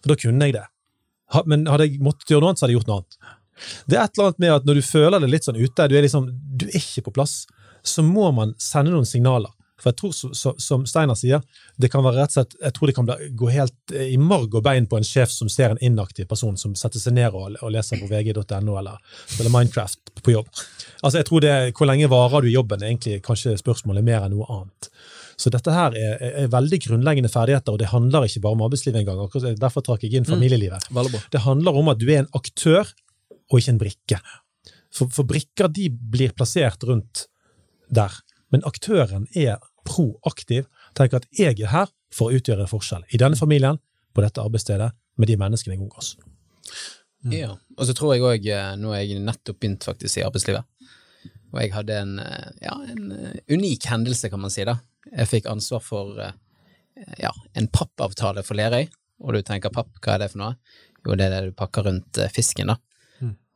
For 0.00 0.12
da 0.12 0.18
kunne 0.18 0.48
jeg 0.48 0.56
det. 0.58 0.64
Men 1.46 1.68
hadde 1.70 1.86
jeg 1.86 2.02
måttet 2.02 2.32
gjøre 2.32 2.42
noe 2.42 2.50
annet, 2.50 2.60
så 2.60 2.66
hadde 2.66 2.74
jeg 2.74 2.80
gjort 2.80 2.90
noe 2.90 2.98
annet. 3.00 3.20
Det 3.86 3.98
er 3.98 4.02
et 4.02 4.16
eller 4.16 4.30
annet 4.30 4.42
med 4.42 4.54
at 4.56 4.66
når 4.66 4.80
du 4.80 4.88
føler 4.88 5.22
det 5.22 5.30
litt 5.30 5.46
sånn 5.46 5.60
ute, 5.60 5.86
du 5.86 5.94
er 5.94 6.06
liksom, 6.06 6.28
du 6.32 6.66
er 6.66 6.76
ikke 6.80 7.06
på 7.06 7.14
plass, 7.20 7.34
så 7.86 8.02
må 8.04 8.30
man 8.34 8.56
sende 8.60 8.92
noen 8.94 9.08
signaler. 9.08 9.52
For 9.80 9.90
jeg 9.90 9.98
tror, 10.00 10.34
så, 10.36 10.52
som 10.60 10.84
Steinar 10.88 11.16
sier, 11.18 11.40
det 11.80 11.90
kan 11.92 12.04
være 12.04 12.20
rett 12.20 12.34
og 12.34 12.38
slett, 12.38 12.56
jeg 12.60 12.76
tror 12.76 12.90
det 12.90 12.96
kan 12.98 13.08
gå 13.40 13.52
helt 13.54 13.94
eh, 13.94 14.12
i 14.14 14.18
marg 14.20 14.54
og 14.54 14.64
bein 14.66 14.88
på 14.90 14.98
en 15.00 15.06
sjef 15.06 15.32
som 15.32 15.48
ser 15.52 15.72
en 15.72 15.80
inaktiv 15.84 16.28
person 16.30 16.58
som 16.60 16.74
setter 16.78 17.02
seg 17.02 17.16
ned 17.16 17.32
og, 17.36 17.56
og 17.60 17.72
leser 17.72 18.00
på 18.00 18.10
vg.no 18.10 18.76
eller 18.76 19.00
spiller 19.24 19.54
Minecraft 19.54 20.12
på 20.20 20.36
jobb. 20.36 20.50
Altså, 21.00 21.16
jeg 21.20 21.28
tror 21.30 21.44
det, 21.44 21.54
Hvor 21.78 21.88
lenge 21.88 22.10
varer 22.12 22.44
du 22.44 22.50
i 22.50 22.54
jobben, 22.54 22.82
er 22.82 22.92
egentlig 22.92 23.22
kanskje 23.24 23.56
spørsmålet 23.60 24.04
mer 24.04 24.26
enn 24.26 24.36
noe 24.36 24.48
annet. 24.52 24.90
Så 25.40 25.48
dette 25.52 25.72
her 25.72 25.94
er, 25.96 26.18
er, 26.20 26.50
veldig 26.52 26.78
grunnleggende 26.84 27.30
ferdigheter, 27.32 27.72
og 27.72 27.80
det 27.80 27.88
handler 27.94 28.26
ikke 28.26 28.42
bare 28.44 28.58
om 28.58 28.64
arbeidslivet 28.66 29.00
engang. 29.00 29.56
Derfor 29.56 29.84
trakk 29.86 30.04
jeg 30.04 30.18
inn 30.18 30.28
familielivet. 30.28 30.90
Mm. 30.92 31.16
Det 31.32 31.40
handler 31.46 31.78
om 31.80 31.88
at 31.92 32.00
du 32.00 32.10
er 32.10 32.20
en 32.20 32.32
aktør 32.36 32.84
og 33.50 33.56
ikke 33.56 33.72
en 33.72 33.80
brikke. 33.80 34.20
For, 34.92 35.08
for 35.08 35.28
brikker 35.28 35.70
de 35.72 35.88
blir 35.88 36.34
plassert 36.36 36.84
rundt 36.84 37.24
der, 37.88 38.12
men 38.52 38.66
aktøren 38.68 39.28
er 39.38 39.62
proaktiv. 39.90 40.68
Tenker 40.98 41.20
at 41.20 41.28
jeg 41.36 41.58
er 41.58 41.72
her 41.74 41.90
for 42.14 42.30
å 42.30 42.38
utgjøre 42.38 42.66
en 42.66 42.70
forskjell. 42.70 43.06
I 43.10 43.20
denne 43.20 43.38
familien, 43.38 43.80
på 44.14 44.24
dette 44.24 44.42
arbeidsstedet, 44.42 44.90
med 45.20 45.30
de 45.30 45.36
menneskene 45.38 45.76
jeg 45.76 45.82
omgås. 45.82 46.14
Ja. 47.30 47.52
Og 47.76 47.86
så 47.86 47.94
tror 47.96 48.14
jeg 48.14 48.24
òg 48.24 48.46
Nå 48.80 48.94
har 48.94 49.02
jeg 49.02 49.20
nettopp 49.20 49.58
begynt 49.60 49.84
faktisk 49.84 50.20
i 50.20 50.24
arbeidslivet. 50.24 50.64
Og 51.50 51.58
jeg 51.60 51.72
hadde 51.74 51.96
en, 51.98 52.12
eh, 52.22 52.52
ja, 52.62 52.76
en 52.92 53.10
eh, 53.12 53.40
unik 53.50 53.88
hendelse, 53.90 54.30
kan 54.30 54.40
man 54.40 54.52
si. 54.54 54.64
da. 54.64 54.78
Jeg 55.10 55.28
fikk 55.28 55.48
ansvar 55.50 55.82
for 55.82 56.20
eh, 56.22 56.36
ja, 57.18 57.32
en 57.58 57.66
pappavtale 57.68 58.44
for 58.46 58.58
Lerøy. 58.58 58.86
Og 59.20 59.34
du 59.34 59.42
tenker 59.44 59.74
papp, 59.74 59.90
hva 60.00 60.14
er 60.14 60.22
det 60.22 60.30
for 60.32 60.44
noe? 60.44 60.54
Jo, 61.04 61.16
det 61.18 61.26
er 61.26 61.34
det 61.34 61.50
du 61.50 61.58
pakker 61.58 61.88
rundt 61.88 62.20
eh, 62.22 62.30
fisken, 62.32 62.72
da. 62.72 62.78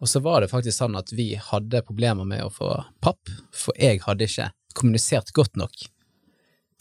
Og 0.03 0.11
så 0.11 0.21
var 0.21 0.43
det 0.43 0.51
faktisk 0.51 0.77
sånn 0.77 0.99
at 0.99 1.09
vi 1.17 1.31
hadde 1.41 1.81
problemer 1.87 2.27
med 2.29 2.43
å 2.45 2.51
få 2.53 2.75
papp, 3.01 3.31
for 3.57 3.73
jeg 3.81 4.03
hadde 4.05 4.27
ikke 4.29 4.51
kommunisert 4.77 5.31
godt 5.33 5.55
nok 5.57 5.87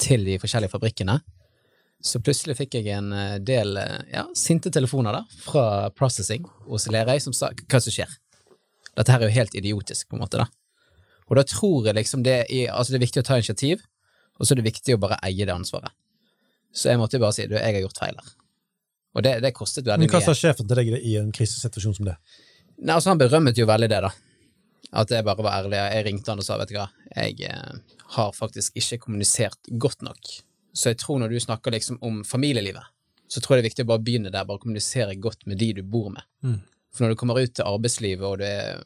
til 0.03 0.25
de 0.27 0.39
forskjellige 0.41 0.73
fabrikkene. 0.73 1.17
Så 2.03 2.19
plutselig 2.19 2.57
fikk 2.59 2.75
jeg 2.79 2.91
en 2.97 3.13
eh, 3.15 3.37
del 3.39 3.77
eh, 3.79 4.01
ja, 4.11 4.25
sinte 4.35 4.71
telefoner 4.73 5.15
da, 5.15 5.23
fra 5.45 5.65
Processing 5.95 6.43
hos 6.67 6.89
Lerøy 6.91 7.21
som 7.23 7.35
sa 7.35 7.53
hva 7.55 7.79
som 7.79 7.95
skjer. 7.95 8.11
Dette 8.93 9.13
her 9.13 9.23
er 9.23 9.31
jo 9.31 9.37
helt 9.39 9.55
idiotisk, 9.57 10.09
på 10.09 10.17
en 10.17 10.25
måte. 10.25 10.43
da. 10.43 10.49
Og 11.31 11.39
da 11.39 11.45
tror 11.47 11.87
jeg 11.87 11.97
liksom 11.97 12.25
det 12.25 12.35
er, 12.43 12.69
altså 12.73 12.93
det 12.93 12.99
er 12.99 13.05
viktig 13.07 13.23
å 13.23 13.27
ta 13.29 13.39
initiativ, 13.39 13.85
og 14.37 14.45
så 14.45 14.53
er 14.53 14.59
det 14.59 14.67
viktig 14.67 14.97
å 14.97 15.01
bare 15.01 15.19
eie 15.23 15.47
det 15.47 15.55
ansvaret. 15.55 15.95
Så 16.73 16.89
jeg 16.89 16.99
måtte 16.99 17.21
bare 17.21 17.35
si 17.37 17.45
du, 17.47 17.55
jeg 17.55 17.77
har 17.77 17.85
gjort 17.85 18.01
feil 18.01 18.19
her. 18.19 18.33
Og 19.13 19.23
det, 19.25 19.33
det 19.45 19.53
kostet 19.55 19.85
veldig 19.85 20.03
mye. 20.03 20.09
Men 20.09 20.15
hva 20.17 20.25
sa 20.25 20.33
sjefen 20.35 20.67
til 20.67 20.79
deg 20.79 20.93
i 20.97 21.15
en 21.21 21.31
krisesituasjon 21.33 21.97
som 21.99 22.07
det? 22.09 22.15
Nei, 22.81 22.95
altså 22.95 23.13
Han 23.13 23.21
berømmet 23.21 23.59
jo 23.61 23.67
veldig 23.69 23.89
det, 23.91 23.99
da. 24.07 24.09
At 24.93 25.11
jeg 25.11 25.25
bare 25.25 25.41
var 25.41 25.63
ærlig. 25.63 25.79
Jeg 25.79 26.05
ringte 26.05 26.31
han 26.31 26.41
og 26.41 26.45
sa 26.45 26.57
vet 26.61 26.69
du 26.69 26.77
hva, 26.77 26.89
jeg 27.15 27.47
eh, 27.49 27.77
har 28.15 28.35
faktisk 28.37 28.77
ikke 28.77 28.99
kommunisert 29.07 29.71
godt 29.81 30.05
nok. 30.05 30.35
Så 30.73 30.91
jeg 30.91 30.99
tror 31.01 31.21
når 31.21 31.33
du 31.33 31.39
snakker 31.41 31.73
liksom 31.73 31.97
om 32.05 32.21
familielivet, 32.25 32.85
så 33.29 33.41
tror 33.41 33.55
jeg 33.55 33.63
det 33.63 33.65
er 33.65 33.71
viktig 33.71 33.85
å 33.87 33.91
bare 33.93 34.05
begynne 34.05 34.31
der, 34.33 34.45
bare 34.45 34.61
kommunisere 34.61 35.15
godt 35.21 35.47
med 35.49 35.57
de 35.61 35.71
du 35.79 35.81
bor 35.85 36.11
med. 36.13 36.25
For 36.93 37.05
når 37.05 37.13
du 37.13 37.19
kommer 37.19 37.39
ut 37.41 37.55
til 37.57 37.65
arbeidslivet, 37.65 38.25
og 38.27 38.37
du 38.41 38.45
er, 38.45 38.81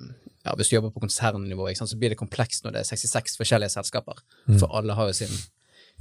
ja, 0.46 0.54
hvis 0.56 0.72
du 0.72 0.78
jobber 0.78 0.94
på 0.96 1.04
konsernnivå, 1.04 1.68
sant, 1.76 1.92
så 1.92 2.00
blir 2.00 2.14
det 2.14 2.20
komplekst 2.20 2.64
når 2.64 2.78
det 2.78 2.84
er 2.84 2.90
66 2.94 3.36
forskjellige 3.42 3.76
selskaper, 3.76 4.22
for 4.62 4.72
alle 4.80 4.96
har 4.96 5.10
jo 5.10 5.18
sin 5.18 5.34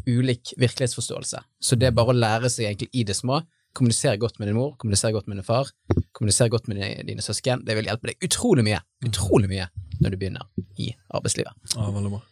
ulik 0.06 0.54
virkelighetsforståelse. 0.60 1.42
Så 1.58 1.78
det 1.78 1.88
er 1.88 1.96
bare 1.96 2.14
å 2.14 2.18
lære 2.18 2.50
seg 2.52 2.68
egentlig 2.68 2.92
i 2.94 3.02
det 3.08 3.16
små, 3.18 3.40
kommunisere 3.76 4.20
godt 4.22 4.38
med 4.38 4.48
din 4.48 4.58
mor, 4.58 4.76
kommunisere 4.78 5.16
godt 5.16 5.26
med 5.26 5.40
din 5.40 5.46
far, 5.46 5.72
kommunisere 6.16 6.52
godt 6.52 6.70
med 6.70 6.80
dine, 6.80 7.04
dine 7.08 7.24
søsken, 7.24 7.64
det 7.66 7.76
vil 7.76 7.90
hjelpe 7.90 8.10
deg 8.10 8.24
utrolig 8.24 8.64
mye, 8.66 8.80
utrolig 9.04 9.50
mye 9.52 9.68
når 10.00 10.14
du 10.14 10.18
begynner 10.20 10.48
i 10.80 10.90
arbeidslivet. 11.16 11.52
Ja, 11.76 11.90
veldig 11.92 12.14
bra. 12.16 12.22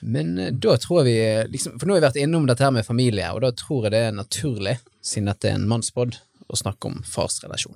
Men 0.00 0.38
eh, 0.42 0.52
da 0.52 0.76
tror 0.82 1.04
vi 1.06 1.16
liksom, 1.52 1.78
For 1.78 1.86
nå 1.86 1.94
har 1.94 2.00
vi 2.00 2.06
vært 2.08 2.20
innom 2.20 2.48
dette 2.48 2.66
her 2.66 2.74
med 2.74 2.86
familie, 2.86 3.30
og 3.32 3.42
da 3.44 3.52
tror 3.56 3.86
jeg 3.86 3.94
det 3.94 4.04
er 4.08 4.16
naturlig, 4.16 4.78
siden 5.04 5.30
dette 5.30 5.50
er 5.50 5.58
en 5.58 5.68
mannspodd, 5.70 6.18
å 6.46 6.58
snakke 6.58 6.90
om 6.90 7.00
farsrelasjon. 7.06 7.74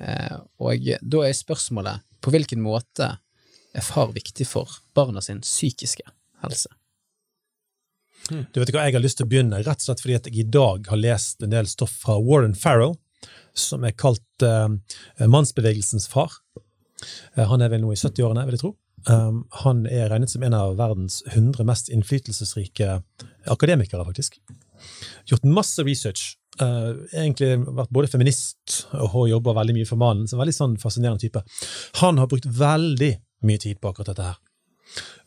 Eh, 0.00 0.36
og 0.64 0.90
da 1.02 1.22
er 1.26 1.36
spørsmålet 1.36 2.04
på 2.24 2.32
hvilken 2.32 2.62
måte 2.64 3.16
er 3.76 3.84
far 3.84 4.12
viktig 4.14 4.46
for 4.48 4.70
barna 4.96 5.22
sin 5.24 5.42
psykiske 5.44 6.04
helse? 6.44 6.72
Du 8.26 8.58
vet 8.58 8.72
hva, 8.74 8.86
Jeg 8.88 8.96
har 8.96 9.04
lyst 9.04 9.20
til 9.20 9.26
å 9.26 9.30
begynne 9.30 9.60
rett 9.62 9.82
og 9.82 9.86
slett 9.86 10.00
fordi 10.02 10.16
at 10.18 10.28
jeg 10.30 10.40
i 10.40 10.48
dag 10.50 10.88
har 10.90 10.98
lest 10.98 11.44
en 11.44 11.52
del 11.52 11.68
stoff 11.70 11.92
fra 12.02 12.16
Warren 12.18 12.56
Farrell, 12.58 12.96
som 13.56 13.84
er 13.84 13.96
kalt 13.96 14.44
eh, 14.44 15.26
mannsbevegelsens 15.26 16.08
far. 16.12 16.32
Eh, 17.34 17.46
han 17.48 17.64
er 17.64 17.72
vel 17.72 17.84
nå 17.84 17.92
i 17.94 18.00
70-årene, 18.00 18.44
vil 18.48 18.58
jeg 18.58 18.64
tro. 18.64 18.74
Um, 19.06 19.44
han 19.62 19.84
er 19.86 20.08
regnet 20.10 20.32
som 20.32 20.42
en 20.42 20.56
av 20.56 20.72
verdens 20.80 21.20
100 21.28 21.62
mest 21.68 21.90
innflytelsesrike 21.94 22.96
akademikere, 23.52 24.06
faktisk. 24.08 24.40
Gjort 25.30 25.46
masse 25.46 25.84
research. 25.86 26.34
Eh, 26.60 26.88
egentlig 27.12 27.52
vært 27.76 27.92
både 27.92 28.10
feminist 28.10 28.86
og 28.96 29.28
jobba 29.30 29.54
veldig 29.60 29.76
mye 29.76 29.88
for 29.88 30.00
mannen. 30.00 30.26
Så 30.26 30.36
en 30.36 30.42
veldig 30.42 30.56
sånn 30.56 30.76
fascinerende 30.80 31.22
type. 31.22 31.42
Han 32.02 32.18
har 32.18 32.30
brukt 32.30 32.48
veldig 32.48 33.12
mye 33.46 33.62
tid 33.62 33.80
på 33.80 33.92
akkurat 33.92 34.10
dette 34.12 34.30
her. 34.30 34.40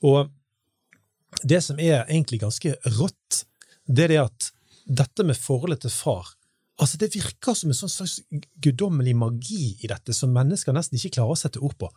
Og 0.10 1.40
det 1.46 1.62
som 1.64 1.80
er 1.80 2.02
egentlig 2.08 2.42
ganske 2.42 2.74
rått, 2.98 3.44
det 3.86 4.08
er 4.08 4.14
det 4.16 4.24
at 4.26 4.50
dette 4.90 5.24
med 5.24 5.38
forholdet 5.38 5.86
til 5.86 5.94
far 5.94 6.34
altså 6.80 6.98
Det 6.98 7.12
virker 7.14 7.56
som 7.58 7.72
en 7.72 7.78
sånn 7.78 7.92
slags 7.92 8.20
guddommelig 8.64 9.16
magi 9.20 9.78
i 9.84 9.90
dette, 9.92 10.16
som 10.16 10.34
mennesker 10.36 10.76
nesten 10.76 11.00
ikke 11.00 11.18
klarer 11.18 11.36
å 11.36 11.40
sette 11.40 11.62
ord 11.64 11.76
på. 11.80 11.90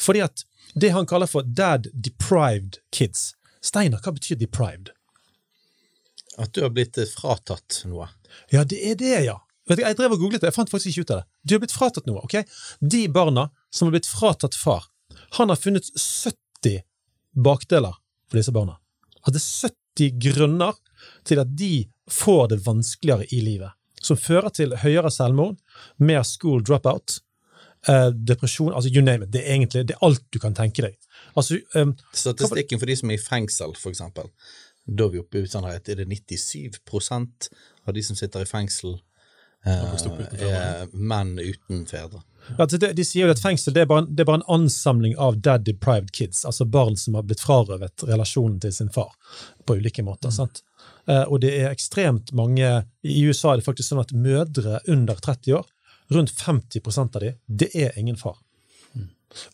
Fordi 0.00 0.22
at 0.24 0.44
det 0.74 0.92
han 0.94 1.06
kaller 1.08 1.30
for 1.30 1.46
dad 1.46 1.90
deprived 1.92 2.80
kids 2.94 3.32
Steinar, 3.64 3.98
hva 4.04 4.14
betyr 4.14 4.38
deprived? 4.38 4.92
At 6.38 6.52
du 6.54 6.62
har 6.62 6.70
blitt 6.70 6.98
eh, 7.00 7.08
fratatt 7.10 7.80
noe. 7.90 8.06
Ja, 8.54 8.62
det 8.62 8.78
er 8.86 8.98
det, 8.98 9.14
ja. 9.26 9.34
Jeg 9.68 9.96
drev 9.98 10.14
og 10.14 10.22
googlet 10.22 10.40
det, 10.40 10.52
jeg 10.52 10.56
fant 10.56 10.70
faktisk 10.70 10.92
ikke 10.92 11.04
ut 11.08 11.10
av 11.16 11.18
det. 11.20 11.26
Du 11.42 11.54
har 11.56 11.62
blitt 11.64 11.74
fratatt 11.74 12.06
noe, 12.08 12.22
ok? 12.24 12.38
De 12.80 13.02
barna 13.12 13.48
som 13.74 13.88
har 13.88 13.96
blitt 13.96 14.08
fratatt 14.08 14.56
far, 14.56 14.86
han 15.36 15.50
har 15.52 15.58
funnet 15.60 15.90
70 15.92 16.84
bakdeler 17.36 17.98
for 18.30 18.40
disse 18.40 18.54
barna. 18.54 18.78
Er 19.26 19.36
70 19.36 20.14
grunner 20.22 20.78
til 21.28 21.42
at 21.42 21.50
de 21.58 21.88
får 22.08 22.54
det 22.54 22.62
vanskeligere 22.64 23.28
i 23.34 23.42
livet. 23.44 23.74
Som 24.02 24.16
fører 24.16 24.50
til 24.54 24.74
høyere 24.76 25.10
selvmord, 25.10 25.56
mer 25.98 26.22
school 26.22 26.62
dropout, 26.62 27.20
eh, 27.88 28.10
depresjon, 28.12 28.72
altså 28.74 28.90
you 28.94 29.02
name 29.02 29.24
it. 29.24 29.30
Det 29.32 29.42
er 29.44 29.54
egentlig 29.56 29.86
det 29.88 29.96
er 29.96 30.06
alt 30.06 30.22
du 30.32 30.38
kan 30.38 30.54
tenke 30.54 30.82
deg. 30.82 30.96
Altså, 31.36 31.58
um, 31.74 31.96
Statistikken 32.12 32.78
for 32.78 32.86
de 32.86 32.96
som 32.96 33.10
er 33.10 33.14
i 33.18 33.22
fengsel, 33.22 33.74
for 33.76 33.90
eksempel, 33.90 34.30
da 34.88 35.04
er 35.04 35.10
vi 35.12 35.18
oppe 35.20 35.38
i 35.38 35.42
utsannhet, 35.44 35.88
er 35.88 35.94
det 36.04 36.08
97% 36.08 37.48
av 37.86 37.94
de 37.94 38.02
som 38.02 38.16
sitter 38.16 38.40
i 38.44 38.48
fengsel, 38.48 38.98
eh, 39.66 39.84
er 40.48 40.86
menn 40.92 41.34
uten 41.38 41.84
fedre. 41.86 42.22
Altså 42.58 42.78
det, 42.80 42.94
de 42.96 43.04
sier 43.04 43.26
jo 43.26 43.34
at 43.34 43.42
fengsel 43.42 43.74
det 43.74 43.82
er, 43.82 43.86
bare, 43.90 44.04
en- 44.06 44.14
det 44.14 44.22
er 44.22 44.28
bare 44.30 44.40
en 44.40 44.60
ansamling 44.62 45.16
av 45.20 45.40
dad 45.42 45.64
deprived 45.66 46.12
kids, 46.12 46.44
altså 46.48 46.64
barn 46.64 46.96
som 46.96 47.14
har 47.18 47.22
blitt 47.28 47.40
frarøvet 47.44 48.06
relasjonen 48.08 48.60
til 48.62 48.72
sin 48.72 48.88
far 48.88 49.10
på 49.66 49.76
ulike 49.76 50.02
måter. 50.06 50.30
sant? 50.32 50.62
Eh, 51.08 51.24
og 51.24 51.40
det 51.40 51.54
er 51.56 51.72
ekstremt 51.72 52.32
mange 52.36 52.68
I 53.02 53.18
USA 53.24 53.52
er 53.52 53.60
det 53.60 53.68
faktisk 53.68 53.92
sånn 53.92 54.04
at 54.04 54.12
mødre 54.12 54.80
under 54.90 55.20
30 55.24 55.56
år, 55.60 55.66
rundt 56.12 56.32
50% 56.32 57.16
av 57.16 57.24
de, 57.24 57.34
det 57.46 57.68
er 57.76 57.96
ingen 58.00 58.16
far. 58.16 58.38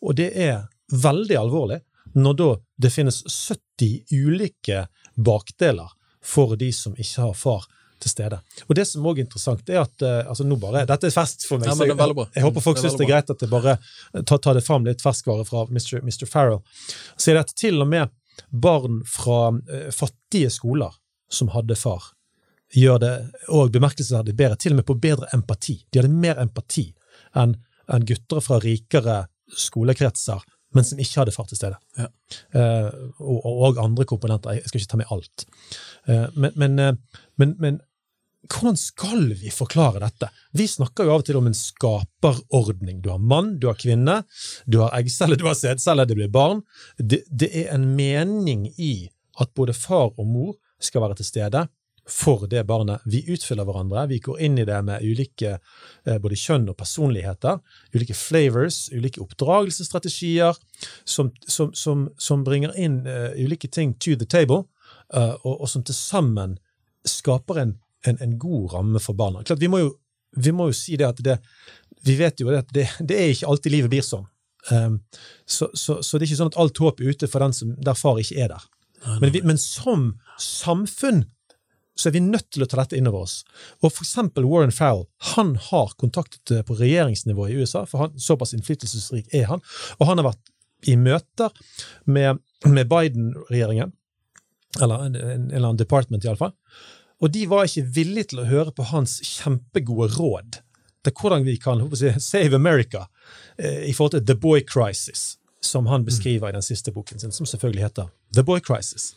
Og 0.02 0.14
det 0.18 0.30
er 0.38 0.66
veldig 0.94 1.38
alvorlig 1.38 1.80
når 2.14 2.34
da 2.38 2.48
det 2.78 2.90
finnes 2.94 3.22
70 3.26 4.12
ulike 4.14 4.84
bakdeler 5.14 5.94
for 6.24 6.54
de 6.58 6.70
som 6.72 6.94
ikke 6.94 7.26
har 7.26 7.34
far 7.38 7.66
til 8.02 8.10
stede. 8.10 8.38
Og 8.68 8.74
det 8.76 8.84
som 8.88 9.06
også 9.06 9.20
er 9.20 9.24
interessant, 9.24 9.70
er 9.70 9.80
at 9.82 10.04
eh, 10.04 10.20
altså 10.30 10.46
nå 10.46 10.58
bare, 10.60 10.84
Dette 10.88 11.08
er 11.08 11.14
fest 11.14 11.46
for 11.48 11.62
meg, 11.62 11.70
Ja, 11.70 11.86
jeg, 11.86 11.96
bra. 11.98 12.26
jeg 12.34 12.46
håper 12.46 12.64
folk 12.64 12.80
syns 12.82 12.98
det 12.98 13.06
er 13.06 13.12
greit 13.12 13.30
at 13.34 13.46
jeg 13.46 13.50
bare 13.52 13.76
tar, 14.22 14.38
tar 14.38 14.58
det 14.58 14.64
fram 14.66 14.86
litt 14.86 15.02
ferskvare 15.02 15.46
fra 15.48 15.64
Mr. 15.70 16.02
Mr. 16.02 16.26
Farrell. 16.30 16.60
Så 17.16 17.30
er 17.30 17.38
det 17.38 17.46
at 17.46 17.56
til 17.58 17.82
og 17.82 17.90
med 17.90 18.12
barn 18.50 19.02
fra 19.06 19.54
uh, 19.54 19.90
fattige 19.94 20.50
skoler 20.50 20.94
som 21.30 21.50
hadde 21.54 21.76
far, 21.78 22.10
gjør 22.74 22.98
det 23.02 23.12
og 23.54 23.72
bemerkelsesverdig 23.74 24.34
bedre, 24.36 24.58
til 24.60 24.74
og 24.74 24.80
med 24.80 24.88
på 24.88 24.98
bedre 25.00 25.28
empati. 25.36 25.78
De 25.90 26.00
hadde 26.00 26.12
mer 26.12 26.40
empati 26.42 26.88
enn 27.38 27.56
en 27.92 28.06
gutter 28.08 28.42
fra 28.44 28.58
rikere 28.62 29.24
skolekretser, 29.60 30.42
men 30.74 30.86
som 30.86 31.00
ikke 31.00 31.20
hadde 31.20 31.34
far 31.34 31.48
til 31.48 31.58
stede. 31.58 31.78
Ja. 31.98 32.08
Eh, 32.58 32.86
og, 33.20 33.44
og 33.44 33.82
andre 33.82 34.06
komponenter. 34.08 34.56
Jeg 34.56 34.70
skal 34.70 34.80
ikke 34.80 34.92
ta 34.94 35.00
med 35.02 35.12
alt. 35.14 35.44
Eh, 36.10 36.24
men, 36.34 36.54
men, 36.58 36.78
eh, 36.82 37.20
men, 37.38 37.52
men 37.62 37.78
hvordan 38.50 38.76
skal 38.76 39.28
vi 39.38 39.52
forklare 39.54 40.02
dette? 40.02 40.28
Vi 40.56 40.66
snakker 40.68 41.06
jo 41.06 41.14
av 41.14 41.22
og 41.22 41.28
til 41.28 41.38
om 41.38 41.46
en 41.48 41.56
skaperordning. 41.56 43.00
Du 43.04 43.12
har 43.12 43.22
mann, 43.22 43.54
du 43.60 43.68
har 43.70 43.78
kvinne, 43.80 44.20
du 44.66 44.80
har 44.82 44.96
eggcelle, 44.98 45.38
du 45.40 45.46
har 45.48 45.56
sædcelle, 45.58 46.08
det 46.08 46.18
blir 46.18 46.32
barn. 46.32 46.64
Det, 46.98 47.22
det 47.30 47.52
er 47.62 47.70
en 47.76 47.86
mening 47.96 48.66
i 48.74 48.94
at 49.40 49.54
både 49.56 49.76
far 49.76 50.12
og 50.12 50.26
mor 50.28 50.52
skal 50.84 51.04
være 51.04 51.18
til 51.20 51.28
stede 51.28 51.66
for 52.08 52.46
det 52.46 52.64
barnet. 52.68 53.00
Vi 53.08 53.22
utfyller 53.32 53.64
hverandre, 53.64 54.06
vi 54.08 54.18
går 54.20 54.40
inn 54.44 54.58
i 54.60 54.66
det 54.68 54.76
med 54.84 55.04
ulike 55.04 55.56
eh, 55.56 56.18
både 56.20 56.36
kjønn 56.36 56.68
og 56.68 56.76
personligheter, 56.76 57.60
ulike 57.94 58.16
flavors, 58.16 58.88
ulike 58.92 59.22
oppdragelsesstrategier, 59.24 60.58
som, 61.08 61.32
som, 61.48 61.72
som, 61.74 62.08
som 62.20 62.44
bringer 62.44 62.74
inn 62.76 63.02
uh, 63.08 63.32
ulike 63.40 63.70
ting 63.72 63.94
to 63.96 64.18
the 64.20 64.28
table, 64.28 64.66
uh, 65.16 65.34
og, 65.42 65.64
og 65.64 65.70
som 65.70 65.84
til 65.86 65.96
sammen 65.96 66.58
skaper 67.08 67.62
en, 67.62 67.74
en, 68.04 68.20
en 68.20 68.36
god 68.38 68.74
ramme 68.74 69.00
for 69.00 69.16
barna. 69.16 69.44
Klart, 69.44 69.62
vi, 69.64 69.72
må 69.72 69.80
jo, 69.80 69.94
vi 70.36 70.52
må 70.52 70.68
jo 70.68 70.76
si 70.76 71.00
det 71.00 71.08
at 71.08 71.24
det, 71.24 71.38
vi 72.04 72.18
vet 72.20 72.40
jo 72.40 72.52
at 72.52 72.68
det, 72.76 72.90
det 73.00 73.16
er 73.16 73.32
ikke 73.32 73.48
alltid 73.48 73.78
livet 73.78 73.92
blir 73.96 74.04
sånn. 74.04 74.28
Um, 74.72 75.00
så, 75.44 75.68
så, 75.76 75.98
så 76.00 76.16
det 76.16 76.24
er 76.24 76.30
ikke 76.30 76.40
sånn 76.40 76.52
at 76.52 76.60
alt 76.60 76.78
håp 76.80 77.00
er 77.00 77.12
ute 77.12 77.28
for 77.28 77.44
den 77.44 77.56
som, 77.56 77.74
der 77.80 77.96
far 77.96 78.20
ikke 78.20 78.44
er 78.44 78.52
der. 78.52 78.68
Men, 79.20 79.32
vi, 79.34 79.42
men 79.44 79.58
som 79.60 80.12
samfunn 80.40 81.24
så 81.94 82.08
er 82.08 82.16
vi 82.16 82.22
nødt 82.24 82.48
til 82.54 82.64
å 82.64 82.68
ta 82.68 82.80
dette 82.80 82.98
inn 82.98 83.06
over 83.06 83.26
oss. 83.26 83.36
Og 83.82 83.92
for 83.92 84.02
eksempel 84.02 84.46
Warren 84.48 84.74
Farrell, 84.74 85.04
han 85.34 85.54
har 85.68 85.94
kontaktet 86.00 86.50
eh, 86.50 86.64
på 86.66 86.76
regjeringsnivå 86.78 87.46
i 87.48 87.60
USA, 87.60 87.84
for 87.86 88.04
han, 88.04 88.16
såpass 88.18 88.54
innflytelsesrik 88.56 89.30
er 89.34 89.46
han, 89.52 89.62
og 90.00 90.08
han 90.08 90.20
har 90.20 90.32
vært 90.32 90.90
i 90.90 90.96
møter 91.00 91.54
med, 92.10 92.42
med 92.66 92.90
Biden-regjeringen, 92.90 93.94
eller 94.82 95.06
en, 95.06 95.14
en 95.16 95.46
eller 95.52 95.68
annen 95.68 95.80
department 95.80 96.26
iallfall, 96.26 96.56
og 97.22 97.30
de 97.32 97.44
var 97.48 97.68
ikke 97.68 97.86
villige 97.94 98.32
til 98.32 98.42
å 98.42 98.48
høre 98.50 98.74
på 98.74 98.88
hans 98.90 99.20
kjempegode 99.22 100.10
råd 100.18 100.58
til 101.04 101.14
hvordan 101.20 101.44
vi 101.46 101.54
kan 101.60 101.82
jeg, 101.94 102.18
save 102.22 102.56
America 102.56 103.06
eh, 103.56 103.86
i 103.88 103.94
forhold 103.94 104.16
til 104.16 104.26
The 104.26 104.38
Boy 104.40 104.64
Crisis, 104.66 105.36
som 105.64 105.86
han 105.90 106.04
beskriver 106.06 106.48
i 106.48 106.56
den 106.56 106.64
siste 106.64 106.92
boken 106.92 107.20
sin, 107.20 107.32
som 107.32 107.46
selvfølgelig 107.46 107.86
heter 107.86 108.10
The 108.34 108.44
Boy 108.46 108.60
Crisis. 108.64 109.14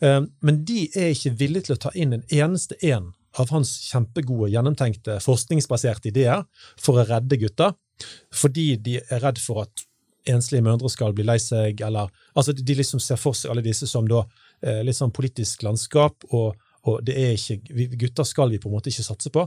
Eh, 0.00 0.20
men 0.40 0.64
de 0.68 0.86
er 0.94 1.12
ikke 1.12 1.34
villige 1.40 1.68
til 1.68 1.76
å 1.76 1.82
ta 1.86 1.92
inn 1.94 2.16
en 2.16 2.26
eneste 2.30 2.78
en 2.86 3.12
av 3.40 3.52
hans 3.52 3.70
kjempegode, 3.88 4.50
gjennomtenkte, 4.52 5.16
forskningsbaserte 5.24 6.10
ideer 6.10 6.44
for 6.80 7.00
å 7.00 7.06
redde 7.08 7.38
gutta, 7.40 7.72
fordi 8.34 8.74
de 8.76 8.98
er 9.02 9.22
redd 9.24 9.40
for 9.40 9.64
at 9.64 9.86
enslige 10.28 10.64
mødre 10.64 10.90
skal 10.92 11.14
bli 11.16 11.24
lei 11.26 11.38
seg, 11.42 11.80
eller 11.82 12.10
altså 12.34 12.54
De 12.54 12.74
liksom 12.78 13.00
ser 13.02 13.18
for 13.18 13.34
seg 13.34 13.50
alle 13.50 13.64
disse 13.64 13.88
som 13.90 14.06
da 14.08 14.22
eh, 14.62 14.82
litt 14.86 14.98
sånn 14.98 15.14
politisk 15.14 15.64
landskap 15.66 16.28
og, 16.30 16.54
og 16.88 17.02
det 17.06 17.16
er 17.18 17.34
ikke, 17.36 17.58
vi, 17.74 17.86
gutter 17.98 18.26
skal 18.26 18.52
vi 18.52 18.60
på 18.62 18.68
en 18.70 18.76
måte 18.76 18.90
ikke 18.90 19.06
satse 19.06 19.30
på. 19.34 19.44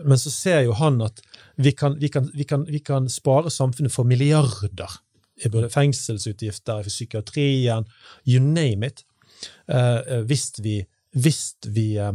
Men 0.00 0.20
så 0.20 0.32
ser 0.32 0.62
jo 0.64 0.76
han 0.78 1.00
at 1.04 1.20
vi 1.60 1.74
kan, 1.76 1.96
vi 2.00 2.08
kan, 2.12 2.30
vi 2.32 2.46
kan, 2.48 2.64
vi 2.68 2.80
kan 2.84 3.08
spare 3.12 3.52
samfunnet 3.52 3.92
for 3.92 4.08
milliarder. 4.08 5.00
Fengselsutgifter, 5.74 6.86
i 6.86 6.92
psykiatrien, 6.92 7.86
you 8.24 8.40
name 8.40 8.86
it. 8.86 9.04
eh, 9.68 9.96
eh, 9.96 10.24
hvis 10.28 10.52
vi, 10.58 10.80
hvis 11.16 11.54
vi 11.66 11.96
eh, 11.96 12.12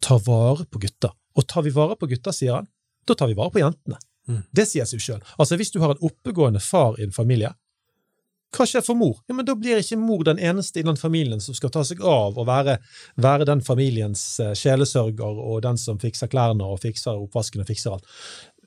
tar 0.00 0.22
vare 0.26 0.66
på 0.66 0.80
gutter. 0.82 1.12
Og 1.34 1.46
tar 1.48 1.62
vi 1.62 1.70
vare 1.74 1.96
på 1.96 2.08
gutter, 2.10 2.34
sier 2.34 2.60
han, 2.60 2.66
da 3.06 3.14
tar 3.14 3.30
vi 3.30 3.36
vare 3.38 3.50
på 3.54 3.62
jentene. 3.62 3.98
Mm. 4.28 4.42
Det 4.50 4.64
sier 4.68 4.88
seg 4.88 5.02
sjøl. 5.02 5.20
Altså, 5.38 5.58
hvis 5.60 5.70
du 5.74 5.80
har 5.82 5.94
en 5.94 6.06
oppegående 6.06 6.62
far 6.62 6.98
i 6.98 7.04
en 7.06 7.14
familie, 7.14 7.52
hva 8.54 8.62
skjer 8.70 8.84
for 8.86 8.94
mor? 8.94 9.16
Ja, 9.26 9.34
men 9.34 9.46
Da 9.46 9.56
blir 9.58 9.80
ikke 9.80 9.98
mor 9.98 10.22
den 10.22 10.38
eneste 10.38 10.78
i 10.78 10.84
den 10.86 10.96
familien 10.96 11.40
som 11.42 11.56
skal 11.58 11.72
ta 11.74 11.82
seg 11.82 11.98
av 12.06 12.38
og 12.38 12.46
være, 12.46 12.76
være 13.18 13.48
den 13.48 13.64
familiens 13.66 14.22
sjelesørger 14.54 15.40
og 15.42 15.64
den 15.64 15.80
som 15.80 15.98
fikser 15.98 16.30
klærne 16.30 16.62
og 16.62 16.78
fikser 16.84 17.18
oppvasken 17.18 17.64
og 17.64 17.66
fikser 17.66 17.96
alt. 17.96 18.06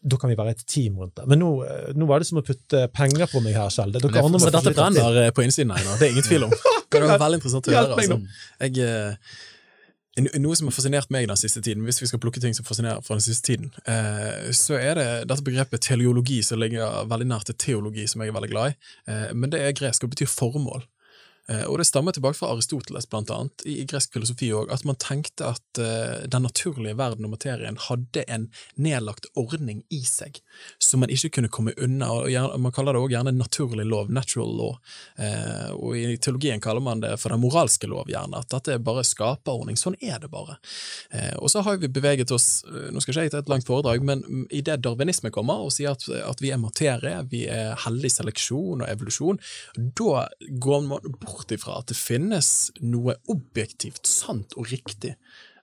Da 0.07 0.19
kan 0.19 0.31
vi 0.31 0.37
være 0.39 0.55
et 0.55 0.63
team 0.69 0.97
rundt 1.01 1.17
det. 1.19 1.25
Men 1.27 1.41
nå, 1.41 1.51
eh, 1.65 1.91
nå 1.97 2.07
var 2.09 2.23
det 2.23 2.29
som 2.29 2.39
å 2.39 2.45
putte 2.45 2.85
penger 2.95 3.29
på 3.31 3.41
meg 3.43 3.57
her 3.57 3.69
selv. 3.73 3.95
Det 3.95 4.01
er 4.01 4.07
dere 4.07 4.23
andre 4.23 4.39
må 4.39 4.53
dette 4.53 4.73
brenner 4.77 5.35
på 5.35 5.45
innsiden 5.45 5.75
her 5.75 5.85
det 5.97 6.07
er 6.07 6.15
ingen 6.15 6.25
tvil 6.25 6.47
om. 6.47 6.57
Det 6.87 7.03
var 7.03 7.19
veldig 7.19 7.37
interessant 7.41 7.67
å 7.67 7.73
høre. 7.73 7.95
Altså. 7.99 8.15
Jeg, 8.63 8.85
eh, 10.23 10.37
noe 10.39 10.55
som 10.55 10.69
har 10.69 10.73
fascinert 10.73 11.09
meg 11.11 11.27
den 11.27 11.39
siste 11.39 11.59
tiden, 11.61 11.83
hvis 11.85 11.99
vi 11.99 12.07
skal 12.07 12.21
plukke 12.23 12.39
ting 12.41 12.55
som 12.55 12.65
fascinerer 12.65 13.03
fra 13.03 13.17
den 13.17 13.25
siste 13.25 13.51
tiden, 13.51 13.73
eh, 13.83 14.47
så 14.55 14.79
er 14.79 14.95
det 14.95 15.07
dette 15.27 15.43
begrepet 15.45 15.83
teleologi 15.83 16.39
som 16.47 16.61
ligger 16.63 17.03
veldig 17.11 17.27
nært 17.27 17.51
til 17.51 17.59
teologi, 17.65 18.07
som 18.07 18.23
jeg 18.23 18.31
er 18.31 18.37
veldig 18.37 18.51
glad 18.53 18.71
i. 18.71 18.77
Men 19.35 19.51
det 19.51 19.61
er 19.65 19.75
gresk 19.75 20.07
og 20.07 20.15
betyr 20.15 20.31
formål. 20.31 20.87
Eh, 21.51 21.63
Og 21.67 21.77
det 21.79 21.87
stammer 21.87 22.11
tilbake 22.11 22.37
fra 22.37 22.51
Aristoteles, 22.51 23.07
blant 23.09 23.31
annet, 23.31 23.63
i, 23.65 23.83
gresk 23.87 24.13
filosofi 24.13 24.49
òg, 24.55 24.71
at 24.73 24.83
man 24.87 24.97
tenkte 24.99 25.47
at 25.53 25.79
eh, 25.81 26.25
den 26.27 26.43
naturlige 26.43 26.97
verden 26.99 27.27
og 27.27 27.33
materien 27.37 27.79
hadde 27.87 28.25
en 28.27 28.49
nedlagt 28.75 29.29
ordning 29.39 29.83
i 29.93 30.01
seg 30.03 30.41
som 30.83 31.01
man 31.03 31.11
ikke 31.13 31.31
kunne 31.37 31.51
komme 31.53 31.73
unna. 31.77 32.09
og 32.11 32.59
Man 32.59 32.73
kaller 32.75 32.95
det 32.97 33.03
òg 33.03 33.13
gjerne 33.13 33.35
naturlig 33.37 33.85
lov, 33.87 34.11
natural 34.11 34.53
law. 34.57 34.75
Eh, 35.15 35.71
og 35.75 35.95
i 35.97 36.17
teologien 36.17 36.63
kaller 36.63 36.83
man 36.83 37.03
det 37.03 37.13
for 37.21 37.33
den 37.33 37.43
moralske 37.43 37.87
lov, 37.87 38.11
gjerne. 38.11 38.41
At 38.41 38.51
dette 38.51 38.75
er 38.75 38.83
bare 38.83 39.05
skaperordning. 39.07 39.77
Sånn 39.79 39.97
er 40.01 40.19
det 40.19 40.31
bare. 40.33 40.57
Og 41.37 41.51
så 41.51 41.61
har 41.63 41.77
vi 41.79 41.89
beveget 41.91 42.31
oss 42.33 42.47
Nå 42.67 42.99
skal 43.01 43.13
ikke 43.13 43.23
jeg 43.27 43.31
ta 43.33 43.39
et 43.41 43.49
langt 43.51 43.67
foredrag, 43.67 44.03
men 44.05 44.23
i 44.49 44.59
idet 44.59 44.79
darwinisme 44.83 45.29
kommer 45.33 45.65
og 45.65 45.71
sier 45.75 45.93
at, 45.93 46.03
at 46.09 46.41
vi 46.43 46.51
er 46.53 46.59
materie, 46.61 47.19
vi 47.31 47.45
er 47.51 47.75
hellig 47.85 48.11
seleksjon 48.13 48.83
og 48.83 48.89
evolusjon, 48.89 49.39
da 49.97 50.25
går 50.63 50.85
man 50.87 51.17
bort 51.21 51.36
ifra 51.53 51.79
at 51.79 51.91
det 51.91 51.97
finnes 51.99 52.71
noe 52.81 53.17
objektivt 53.31 54.07
sant 54.09 54.55
og 54.57 54.71
riktig. 54.71 55.15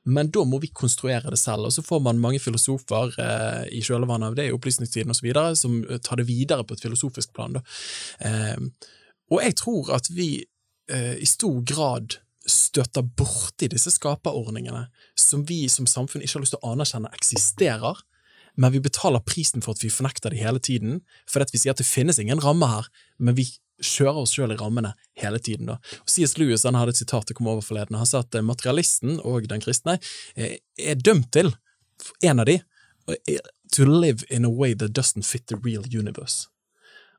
Men 0.05 0.29
da 0.33 0.43
må 0.45 0.59
vi 0.61 0.69
konstruere 0.69 1.33
det 1.33 1.39
selv, 1.41 1.69
og 1.69 1.73
så 1.73 1.85
får 1.85 2.03
man 2.05 2.21
mange 2.21 2.41
filosofer 2.43 3.15
eh, 3.25 3.63
i 3.73 3.81
kjølvannet 3.85 4.33
av 4.33 4.37
det, 4.37 4.49
i 4.51 4.57
opplysningstiden 4.57 5.15
osv., 5.15 5.31
som 5.57 5.79
eh, 5.89 6.01
tar 6.05 6.21
det 6.21 6.29
videre 6.29 6.65
på 6.65 6.77
et 6.77 6.85
filosofisk 6.85 7.33
plan. 7.37 7.57
Eh, 8.21 8.59
og 9.33 9.41
jeg 9.41 9.57
tror 9.63 9.95
at 9.97 10.11
vi 10.13 10.29
eh, 10.93 11.15
i 11.17 11.29
stor 11.29 11.63
grad 11.65 12.19
støter 12.45 13.07
borti 13.17 13.71
disse 13.73 13.95
skaperordningene 13.95 14.87
som 15.17 15.47
vi 15.49 15.65
som 15.73 15.89
samfunn 15.89 16.25
ikke 16.25 16.37
har 16.37 16.45
lyst 16.45 16.57
til 16.59 16.61
å 16.61 16.75
anerkjenne 16.75 17.13
eksisterer, 17.17 18.05
men 18.61 18.75
vi 18.75 18.83
betaler 18.85 19.25
prisen 19.25 19.65
for 19.65 19.75
at 19.75 19.83
vi 19.83 19.91
fornekter 19.91 20.31
det 20.31 20.43
hele 20.45 20.61
tiden, 20.63 21.01
fordi 21.31 21.57
vi 21.57 21.63
sier 21.63 21.75
at 21.75 21.81
det 21.81 21.89
finnes 21.89 22.21
ingen 22.23 22.43
ramme 22.45 22.69
her, 22.71 22.91
men 23.19 23.41
vi 23.41 23.49
kjører 23.83 24.23
oss 24.23 24.35
sjøl 24.37 24.55
i 24.55 24.59
rammene 24.61 24.95
hele 25.21 25.41
tiden. 25.43 25.73
C.S. 26.07 26.37
Lewis 26.39 26.65
han 26.69 26.79
hadde 26.79 26.95
et 26.95 27.03
sitat 27.03 27.31
jeg 27.31 27.39
kom 27.39 27.51
over 27.51 27.65
forleden. 27.65 27.99
Han 27.99 28.09
sa 28.09 28.23
at 28.25 28.35
eh, 28.35 28.45
materialisten 28.45 29.19
og 29.23 29.49
den 29.51 29.63
kristne 29.65 29.99
eh, 30.37 30.59
er 30.79 31.01
dømt 31.01 31.33
til, 31.35 31.53
en 32.23 32.43
av 32.43 32.49
de, 32.51 32.61
eh, 33.11 33.53
to 33.75 33.87
live 33.89 34.27
in 34.31 34.45
a 34.45 34.51
way 34.51 34.75
that 34.75 34.95
doesn't 34.97 35.27
fit 35.27 35.47
the 35.49 35.59
real 35.65 35.85
universe. 35.91 36.49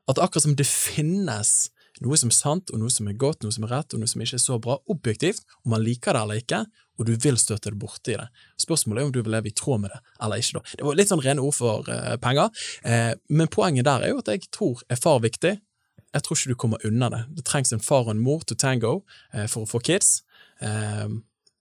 At 0.08 0.18
akkurat 0.22 0.46
som 0.46 0.56
det 0.56 0.68
finnes 0.68 1.70
noe 2.04 2.16
som 2.20 2.30
er 2.30 2.36
sant, 2.36 2.72
og 2.72 2.80
noe 2.80 2.92
som 2.92 3.08
er 3.08 3.16
godt, 3.18 3.42
noe 3.42 3.54
som 3.54 3.64
er 3.66 3.72
rett, 3.72 3.94
og 3.94 4.02
noe 4.02 4.10
som 4.10 4.22
ikke 4.22 4.36
er 4.36 4.42
så 4.42 4.58
bra, 4.62 4.76
objektivt, 4.92 5.46
om 5.64 5.72
man 5.72 5.84
liker 5.84 6.16
det 6.16 6.22
eller 6.22 6.42
ikke, 6.42 6.60
og 6.96 7.08
du 7.08 7.12
vil 7.20 7.38
støte 7.40 7.72
det 7.72 7.80
borti 7.80 8.16
det. 8.16 8.26
Spørsmålet 8.60 9.02
er 9.02 9.08
om 9.08 9.14
du 9.14 9.20
vil 9.22 9.32
leve 9.32 9.50
i 9.50 9.54
tråd 9.56 9.82
med 9.84 9.92
det 9.92 10.00
eller 10.24 10.40
ikke. 10.40 10.58
da. 10.58 10.76
Det 10.80 10.88
var 10.88 10.98
litt 10.98 11.12
sånn 11.12 11.24
rene 11.24 11.44
ord 11.44 11.56
for 11.56 11.88
uh, 11.88 12.16
penger, 12.20 12.66
eh, 12.88 13.12
men 13.28 13.52
poenget 13.52 13.88
der 13.88 14.04
er 14.04 14.14
jo 14.14 14.20
at 14.22 14.32
jeg 14.32 14.48
tror 14.54 14.84
er 14.92 15.00
far 15.00 15.20
viktig. 15.24 15.56
Jeg 16.16 16.24
tror 16.24 16.38
ikke 16.38 16.54
du 16.54 16.60
kommer 16.60 16.86
unna 16.88 17.10
det. 17.12 17.22
Det 17.36 17.44
trengs 17.44 17.74
en 17.76 17.82
far 17.84 18.06
og 18.06 18.14
en 18.14 18.22
mor 18.24 18.44
til 18.48 18.56
tango 18.56 19.02
eh, 19.34 19.44
for 19.52 19.66
å 19.66 19.68
få 19.68 19.82
kids. 19.84 20.22
Eh, 20.64 21.08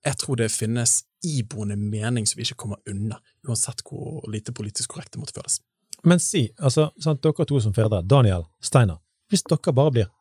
jeg 0.06 0.20
tror 0.22 0.40
det 0.40 0.52
finnes 0.54 1.02
iboende 1.26 1.76
mening 1.76 2.28
som 2.30 2.40
vi 2.40 2.46
ikke 2.46 2.62
kommer 2.64 2.80
unna, 2.90 3.18
uansett 3.48 3.82
hvor 3.88 4.24
lite 4.32 4.54
politisk 4.56 4.94
korrekt 4.94 5.16
det 5.16 5.22
måtte 5.24 5.36
føles. 5.36 5.60
Men 6.06 6.22
si, 6.22 6.46
altså, 6.62 6.92
sant, 7.02 7.24
dere 7.26 7.48
to 7.50 7.60
som 7.60 7.74
fedre, 7.74 8.04
Daniel, 8.06 8.46
Steinar, 8.64 9.02
hvis 9.34 9.44
dere 9.50 9.74
bare 9.74 9.96
blir 9.96 10.12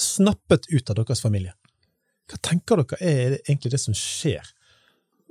snappet 0.00 0.68
ut 0.68 0.92
av 0.92 1.00
deres 1.00 1.24
familie, 1.24 1.56
hva 2.30 2.38
tenker 2.44 2.82
dere 2.82 3.00
er 3.00 3.22
det 3.34 3.40
egentlig 3.46 3.72
det 3.72 3.80
som 3.82 3.96
skjer? 3.96 4.44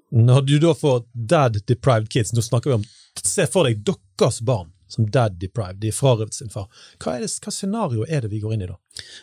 Når 0.10 0.41
du 0.50 0.56
da 0.63 0.74
får 0.74 1.04
dad 1.13 1.62
deprived 1.69 2.10
kids, 2.12 2.34
nå 2.34 2.43
snakker 2.43 2.74
vi 2.74 2.82
om 2.82 2.89
Se 3.19 3.43
for 3.52 3.67
deg 3.67 3.82
deres 3.84 4.38
barn 4.48 4.69
som 4.89 5.08
dad 5.13 5.38
deprived, 5.41 5.80
de 5.84 5.91
er 5.91 5.95
frarøvet 5.95 6.36
sin 6.36 6.52
far. 6.54 6.67
Hva, 6.97 7.15
er 7.15 7.25
det, 7.25 7.32
hva 7.43 7.54
scenario 7.54 8.08
er 8.10 8.25
det 8.25 8.34
vi 8.34 8.41
går 8.43 8.56
inn 8.56 8.65
i 8.65 8.69
da? 8.71 8.78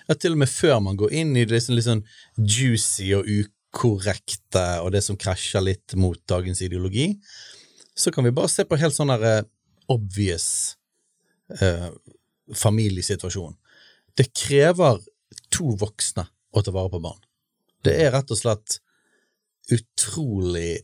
Ja, 0.09 0.15
til 0.15 0.37
og 0.37 0.41
med 0.45 0.51
før 0.53 0.79
man 0.85 0.99
går 1.01 1.15
inn 1.21 1.35
i 1.35 1.45
det 1.45 1.59
liksom, 1.59 1.77
litt 1.77 1.89
sånn 1.89 2.05
juicy 2.39 3.11
og 3.19 3.29
ukorrekte, 3.29 4.67
og 4.85 4.93
det 4.95 5.03
som 5.07 5.19
krasjer 5.21 5.65
litt 5.67 5.97
mot 5.99 6.21
dagens 6.31 6.63
ideologi, 6.65 7.13
så 7.97 8.13
kan 8.13 8.27
vi 8.27 8.35
bare 8.37 8.53
se 8.53 8.67
på 8.69 8.79
helt 8.81 8.95
sånn 8.97 9.13
der 9.15 9.27
eh, 9.27 9.45
obvious 9.93 10.49
eh, 11.61 11.91
familiesituasjon. 12.55 13.57
Det 14.17 14.31
krever 14.37 15.01
to 15.53 15.75
voksne 15.79 16.27
å 16.57 16.63
ta 16.65 16.73
vare 16.75 16.93
på 16.93 17.03
barn. 17.05 17.23
Det 17.85 17.95
er 18.03 18.13
rett 18.15 18.33
og 18.33 18.39
slett 18.39 18.79
utrolig 19.73 20.81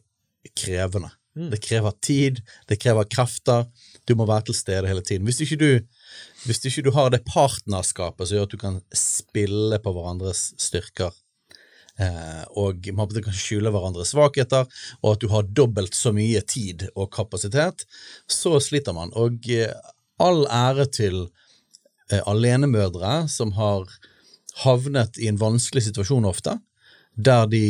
krevende. 0.58 1.12
Det 1.32 1.62
krever 1.64 1.94
tid, 2.04 2.42
det 2.68 2.76
krever 2.82 3.08
krefter, 3.08 3.64
du 4.08 4.14
må 4.18 4.26
være 4.26 4.48
til 4.48 4.58
stede 4.58 4.88
hele 4.90 5.02
tiden. 5.06 5.26
Hvis 5.28 5.40
ikke 5.44 5.58
du, 5.60 5.68
hvis 6.46 6.62
ikke 6.66 6.86
du 6.88 6.92
har 6.96 7.12
det 7.12 7.24
partnerskapet 7.28 8.28
som 8.28 8.38
gjør 8.38 8.48
at 8.48 8.54
du 8.54 8.60
kan 8.60 8.80
spille 8.96 9.78
på 9.82 9.92
hverandres 9.94 10.48
styrker, 10.60 11.14
eh, 12.02 12.42
og 12.58 12.88
man 12.96 13.12
kan 13.14 13.36
skjule 13.36 13.72
hverandres 13.72 14.14
svakheter, 14.14 14.66
og 15.02 15.14
at 15.14 15.22
du 15.22 15.28
har 15.32 15.46
dobbelt 15.46 15.96
så 15.98 16.14
mye 16.14 16.42
tid 16.42 16.88
og 16.96 17.12
kapasitet, 17.14 17.86
så 18.26 18.58
sliter 18.60 18.96
man. 18.96 19.14
Og 19.14 19.38
eh, 19.50 19.70
all 20.22 20.46
ære 20.50 20.88
til 20.90 21.22
eh, 22.10 22.22
alenemødre 22.26 23.28
som 23.30 23.54
har 23.58 23.86
havnet 24.62 25.16
i 25.22 25.30
en 25.30 25.40
vanskelig 25.40 25.86
situasjon 25.86 26.26
ofte, 26.28 26.58
der 27.14 27.46
de, 27.46 27.64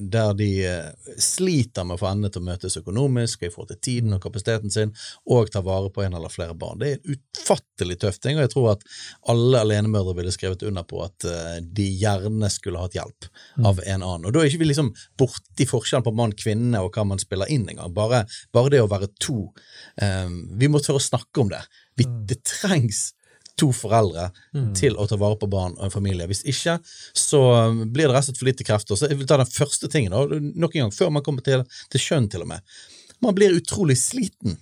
der 0.00 0.32
de 0.34 0.48
eh, 0.64 1.12
sliter 1.20 1.84
med 1.84 1.98
å 1.98 2.00
få 2.00 2.08
endene 2.08 2.30
til 2.32 2.40
å 2.40 2.46
møtes 2.46 2.78
økonomisk, 2.80 3.42
i 3.44 3.50
forhold 3.52 3.72
til 3.74 3.80
tiden 3.84 4.16
og 4.16 4.22
kapasiteten 4.24 4.72
sin, 4.72 4.94
og 5.28 5.50
tar 5.52 5.66
vare 5.66 5.90
på 5.92 6.04
en 6.04 6.16
eller 6.16 6.32
flere 6.32 6.56
barn. 6.58 6.80
Det 6.80 6.88
er 6.88 6.96
en 6.96 7.18
utfattelig 7.18 7.98
tøff 8.00 8.20
ting, 8.24 8.38
og 8.38 8.46
jeg 8.46 8.52
tror 8.54 8.70
at 8.72 8.86
alle 9.28 9.60
alenemødre 9.66 10.16
ville 10.16 10.32
skrevet 10.32 10.64
under 10.68 10.86
på 10.88 11.02
at 11.04 11.28
eh, 11.28 11.58
de 11.60 11.88
gjerne 12.00 12.50
skulle 12.52 12.80
hatt 12.80 12.96
hjelp 12.96 13.28
av 13.68 13.82
en 13.84 14.06
annen. 14.06 14.28
Og 14.28 14.34
da 14.34 14.42
er 14.42 14.50
ikke 14.50 14.62
vi 14.64 14.70
liksom 14.70 14.90
borti 15.20 15.68
forskjellen 15.68 16.06
på 16.06 16.14
mann-kvinne 16.16 16.80
og 16.84 16.96
hva 16.96 17.04
man 17.08 17.20
spiller 17.20 17.50
inn 17.52 17.68
engang. 17.68 17.92
Bare, 17.96 18.24
bare 18.54 18.72
det 18.72 18.82
å 18.84 18.90
være 18.90 19.12
to. 19.20 19.50
Um, 20.00 20.40
vi 20.58 20.70
må 20.70 20.80
tørre 20.80 21.02
å 21.02 21.08
snakke 21.10 21.42
om 21.42 21.52
det. 21.52 21.60
Vi, 21.98 22.06
det 22.30 22.40
trengs 22.46 23.10
to 23.58 23.68
foreldre 23.74 24.28
til 24.78 24.96
å 24.98 25.06
ta 25.10 25.18
vare 25.20 25.38
på 25.40 25.48
barn 25.50 25.76
og 25.78 25.88
en 25.88 25.94
familie. 25.94 26.28
Hvis 26.30 26.44
ikke, 26.48 26.78
så 27.16 27.40
blir 27.84 28.08
det 28.08 28.14
rett 28.14 28.24
og 28.24 28.30
slett 28.30 28.40
for 28.40 28.50
lite 28.50 28.66
krefter. 28.66 28.98
Så 28.98 29.10
jeg 29.10 29.20
vil 29.20 29.28
ta 29.30 29.40
den 29.40 29.50
første 29.50 29.90
tingen, 29.92 30.14
da, 30.14 30.38
nok 30.38 30.76
en 30.76 30.86
gang, 30.86 30.94
før 30.94 31.12
man 31.14 31.24
kommer 31.26 31.44
til, 31.46 31.64
til 31.92 32.04
kjønn, 32.04 32.28
til 32.32 32.46
og 32.46 32.52
med. 32.54 32.78
Man 33.24 33.34
blir 33.36 33.56
utrolig 33.56 33.98
sliten. 34.00 34.58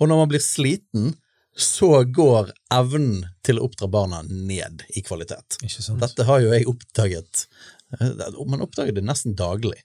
Og 0.00 0.08
når 0.08 0.22
man 0.22 0.30
blir 0.32 0.44
sliten, 0.44 1.14
så 1.56 2.04
går 2.04 2.50
evnen 2.74 3.24
til 3.46 3.58
å 3.58 3.64
oppdra 3.64 3.88
barna 3.88 4.20
ned 4.28 4.84
i 4.92 5.02
kvalitet. 5.04 5.56
Dette 6.00 6.26
har 6.28 6.42
jo 6.44 6.52
jeg 6.52 6.68
oppdaget 6.68 7.46
Man 8.50 8.60
oppdager 8.64 8.92
det 8.92 9.04
nesten 9.06 9.36
daglig. 9.38 9.78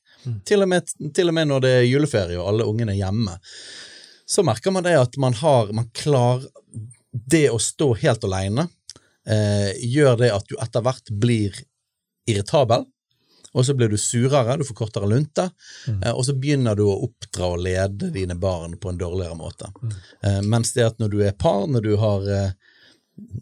Til, 0.45 0.63
og 0.65 0.69
med, 0.71 0.89
til 1.15 1.29
og 1.29 1.35
med 1.37 1.47
når 1.47 1.63
det 1.63 1.71
er 1.77 1.87
juleferie 1.87 2.39
og 2.41 2.49
alle 2.49 2.65
ungene 2.67 2.95
er 2.95 3.03
hjemme, 3.03 3.37
så 4.25 4.43
merker 4.43 4.73
man 4.73 4.83
det 4.83 4.97
at 4.97 5.15
man 5.21 5.37
har 5.37 5.71
Man 5.75 5.87
klarer 5.95 6.49
Det 7.11 7.49
å 7.51 7.59
stå 7.59 7.91
helt 8.01 8.23
alene 8.23 8.67
eh, 9.27 9.71
gjør 9.83 10.17
det 10.23 10.31
at 10.35 10.47
du 10.49 10.57
etter 10.61 10.85
hvert 10.85 11.11
blir 11.11 11.55
irritabel. 12.29 12.87
Og 13.51 13.65
så 13.67 13.75
blir 13.75 13.91
du 13.91 13.97
surere, 13.99 14.55
du 14.55 14.63
får 14.63 14.77
kortere 14.79 15.09
lunte, 15.11 15.49
eh, 15.91 16.13
og 16.13 16.23
så 16.23 16.37
begynner 16.39 16.77
du 16.79 16.85
å 16.87 17.01
oppdra 17.03 17.49
og 17.51 17.63
lede 17.65 18.07
dine 18.15 18.37
barn 18.39 18.77
på 18.79 18.93
en 18.93 18.99
dårligere 19.01 19.35
måte. 19.35 19.73
Eh, 20.23 20.39
mens 20.41 20.71
det 20.77 20.87
at 20.87 21.01
når 21.03 21.11
du 21.11 21.17
er 21.25 21.35
par, 21.35 21.65
når 21.67 21.83
du 21.83 21.95
har 21.99 22.29
eh, 22.31 22.53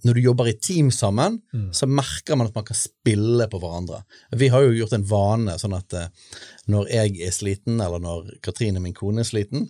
når 0.04 0.18
du 0.18 0.22
jobber 0.22 0.50
i 0.50 0.58
team 0.58 0.90
sammen, 0.92 1.38
så 1.72 1.88
merker 1.88 2.36
man 2.36 2.50
at 2.50 2.56
man 2.56 2.66
kan 2.68 2.76
spille 2.76 3.46
på 3.48 3.60
hverandre. 3.62 4.02
Vi 4.36 4.50
har 4.52 4.66
jo 4.66 4.76
gjort 4.76 4.96
en 4.98 5.06
vane 5.08 5.58
sånn 5.62 5.76
at 5.78 5.96
eh, 5.96 6.10
når 6.74 6.90
jeg 6.90 7.20
er 7.28 7.36
sliten, 7.36 7.80
eller 7.80 8.02
når 8.04 8.34
Katrine, 8.46 8.82
min 8.84 8.98
kone, 8.98 9.22
er 9.22 9.30
sliten, 9.30 9.70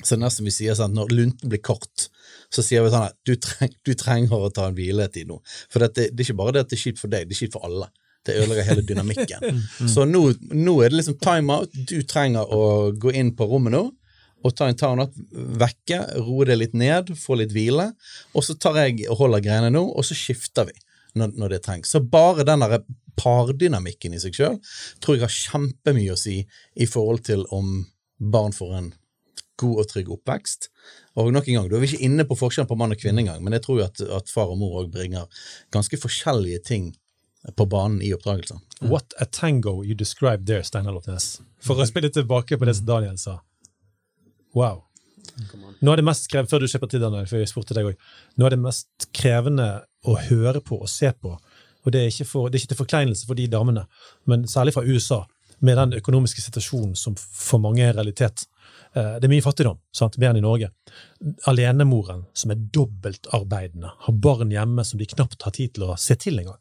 så 0.00 0.14
det 0.14 0.20
er 0.20 0.24
nesten 0.24 0.46
vi 0.48 0.54
sier 0.54 0.76
sånn 0.76 0.92
at 0.92 0.98
når 1.00 1.16
lunten 1.16 1.52
blir 1.52 1.62
kort, 1.64 2.08
så 2.50 2.64
sier 2.66 2.84
vi 2.84 2.92
sånn 2.92 3.08
at 3.08 3.16
du, 3.26 3.36
treng, 3.38 3.72
du 3.86 3.92
trenger 3.98 4.46
å 4.46 4.52
ta 4.54 4.68
en 4.68 4.76
hviletid 4.76 5.30
nå. 5.30 5.38
For 5.70 5.82
det, 5.82 6.10
det 6.10 6.24
er 6.24 6.28
ikke 6.28 6.40
bare 6.42 6.56
det 6.56 6.64
at 6.66 6.72
det 6.72 6.78
er 6.78 6.84
kjipt 6.84 7.02
for 7.02 7.12
deg, 7.12 7.28
det 7.28 7.36
er 7.36 7.42
kjipt 7.44 7.56
for 7.56 7.66
alle. 7.68 7.90
Det 8.26 8.36
ødelegger 8.36 8.66
hele 8.68 8.84
dynamikken. 8.84 9.62
Så 9.88 10.04
nå, 10.04 10.26
nå 10.52 10.74
er 10.84 10.92
det 10.92 10.98
liksom 10.98 11.16
time 11.24 11.54
out. 11.56 11.72
Du 11.88 12.02
trenger 12.04 12.50
å 12.52 12.90
gå 12.92 13.14
inn 13.16 13.32
på 13.36 13.48
rommet 13.48 13.74
nå 13.76 13.86
og 14.40 14.54
ta 14.56 14.70
en 14.70 14.76
timeout 14.78 15.16
vekke, 15.60 15.98
roe 16.24 16.46
det 16.48 16.54
litt 16.56 16.76
ned, 16.76 17.10
få 17.20 17.36
litt 17.36 17.52
hvile. 17.52 17.90
Og 18.32 18.46
så 18.46 18.56
tar 18.56 18.78
jeg 18.80 19.04
og 19.10 19.18
holder 19.18 19.44
greiene 19.44 19.72
nå, 19.74 19.82
og 19.84 20.06
så 20.06 20.16
skifter 20.16 20.70
vi 20.70 20.76
når, 21.20 21.34
når 21.36 21.54
det 21.54 21.58
trengs. 21.66 21.92
Så 21.92 22.00
bare 22.00 22.46
den 22.48 22.64
pardynamikken 23.20 24.14
i 24.16 24.22
seg 24.22 24.36
sjøl 24.36 24.56
tror 25.02 25.18
jeg 25.18 25.26
har 25.26 25.34
kjempemye 25.34 26.14
å 26.14 26.20
si 26.20 26.38
i 26.40 26.88
forhold 26.88 27.26
til 27.28 27.44
om 27.52 27.82
barn 28.32 28.56
får 28.56 28.76
en 28.78 28.90
god 29.60 29.82
og 29.82 29.90
trygg 29.90 30.10
oppvekst. 30.16 30.70
Og 31.20 31.30
nok 31.34 31.48
en 31.48 31.60
gang, 31.60 31.68
Da 31.70 31.76
er 31.78 31.86
ikke 31.86 32.08
inne 32.08 32.26
på 32.28 32.38
forskjellen 32.38 32.70
på 32.70 32.78
mann 32.80 32.94
og 32.94 33.00
kvinne 33.00 33.22
engang, 33.24 33.44
men 33.44 33.56
jeg 33.56 33.64
tror 33.66 33.80
jo 33.80 33.86
at, 33.86 34.00
at 34.00 34.32
far 34.32 34.52
og 34.52 34.58
mor 34.60 34.80
også 34.80 34.92
bringer 34.96 35.46
ganske 35.74 36.00
forskjellige 36.00 36.64
ting 36.66 36.90
på 37.56 37.66
banen 37.66 38.02
i 38.04 38.12
oppdragelsen. 38.14 38.60
What 38.82 39.14
a 39.18 39.26
tango 39.26 39.82
you 39.84 39.94
described 39.94 40.46
there, 40.46 40.64
Steinar 40.64 40.92
Lotnes. 40.92 41.40
For 41.64 41.80
å 41.80 41.88
spille 41.88 42.12
tilbake 42.12 42.58
på 42.60 42.68
det 42.68 42.76
som 42.80 42.88
Daniel 42.88 43.16
sa. 43.20 43.40
Wow. 44.56 44.84
Noe 45.80 45.94
av 45.94 46.00
det 46.00 46.04
mest 46.04 46.28
krevende, 46.28 46.50
før 46.50 46.64
du 46.64 46.68
slipper 46.68 46.90
til 46.90 47.02
Daniel, 47.02 47.28
for 47.28 47.40
jeg 47.40 47.48
spurte 47.48 47.76
deg 47.76 47.88
også, 47.88 48.12
noe 48.36 48.48
av 48.48 48.54
det 48.54 48.60
mest 48.60 49.08
krevende 49.16 49.68
å 50.08 50.16
høre 50.28 50.62
på 50.64 50.80
og 50.80 50.90
se 50.90 51.12
på, 51.16 51.36
og 51.80 51.92
det 51.94 52.02
er 52.02 52.10
ikke, 52.12 52.26
for, 52.28 52.48
det 52.48 52.58
er 52.58 52.64
ikke 52.64 52.74
til 52.74 52.80
forkleinelse 52.82 53.28
for 53.28 53.38
de 53.38 53.46
damene, 53.50 53.86
men 54.28 54.44
særlig 54.50 54.74
fra 54.76 54.84
USA, 54.84 55.22
med 55.64 55.76
den 55.76 55.92
økonomiske 55.98 56.40
situasjonen 56.40 56.94
som 56.96 57.16
for 57.16 57.60
mange 57.60 57.84
er 57.84 57.96
realitet. 57.96 58.46
Eh, 58.96 59.14
Det 59.20 59.28
er 59.28 59.32
mye 59.32 59.44
fattigdom, 59.44 59.78
sant? 59.94 60.18
mer 60.18 60.32
enn 60.32 60.40
i 60.40 60.44
Norge. 60.44 60.70
Alenemoren 61.50 62.24
som 62.34 62.50
er 62.50 62.58
dobbeltarbeidende, 62.74 63.92
har 64.06 64.12
barn 64.12 64.50
hjemme 64.50 64.84
som 64.84 64.98
de 64.98 65.06
knapt 65.06 65.42
har 65.46 65.54
tid 65.54 65.74
til 65.74 65.86
å 65.86 65.96
se 65.98 66.16
til 66.18 66.38
engang. 66.42 66.58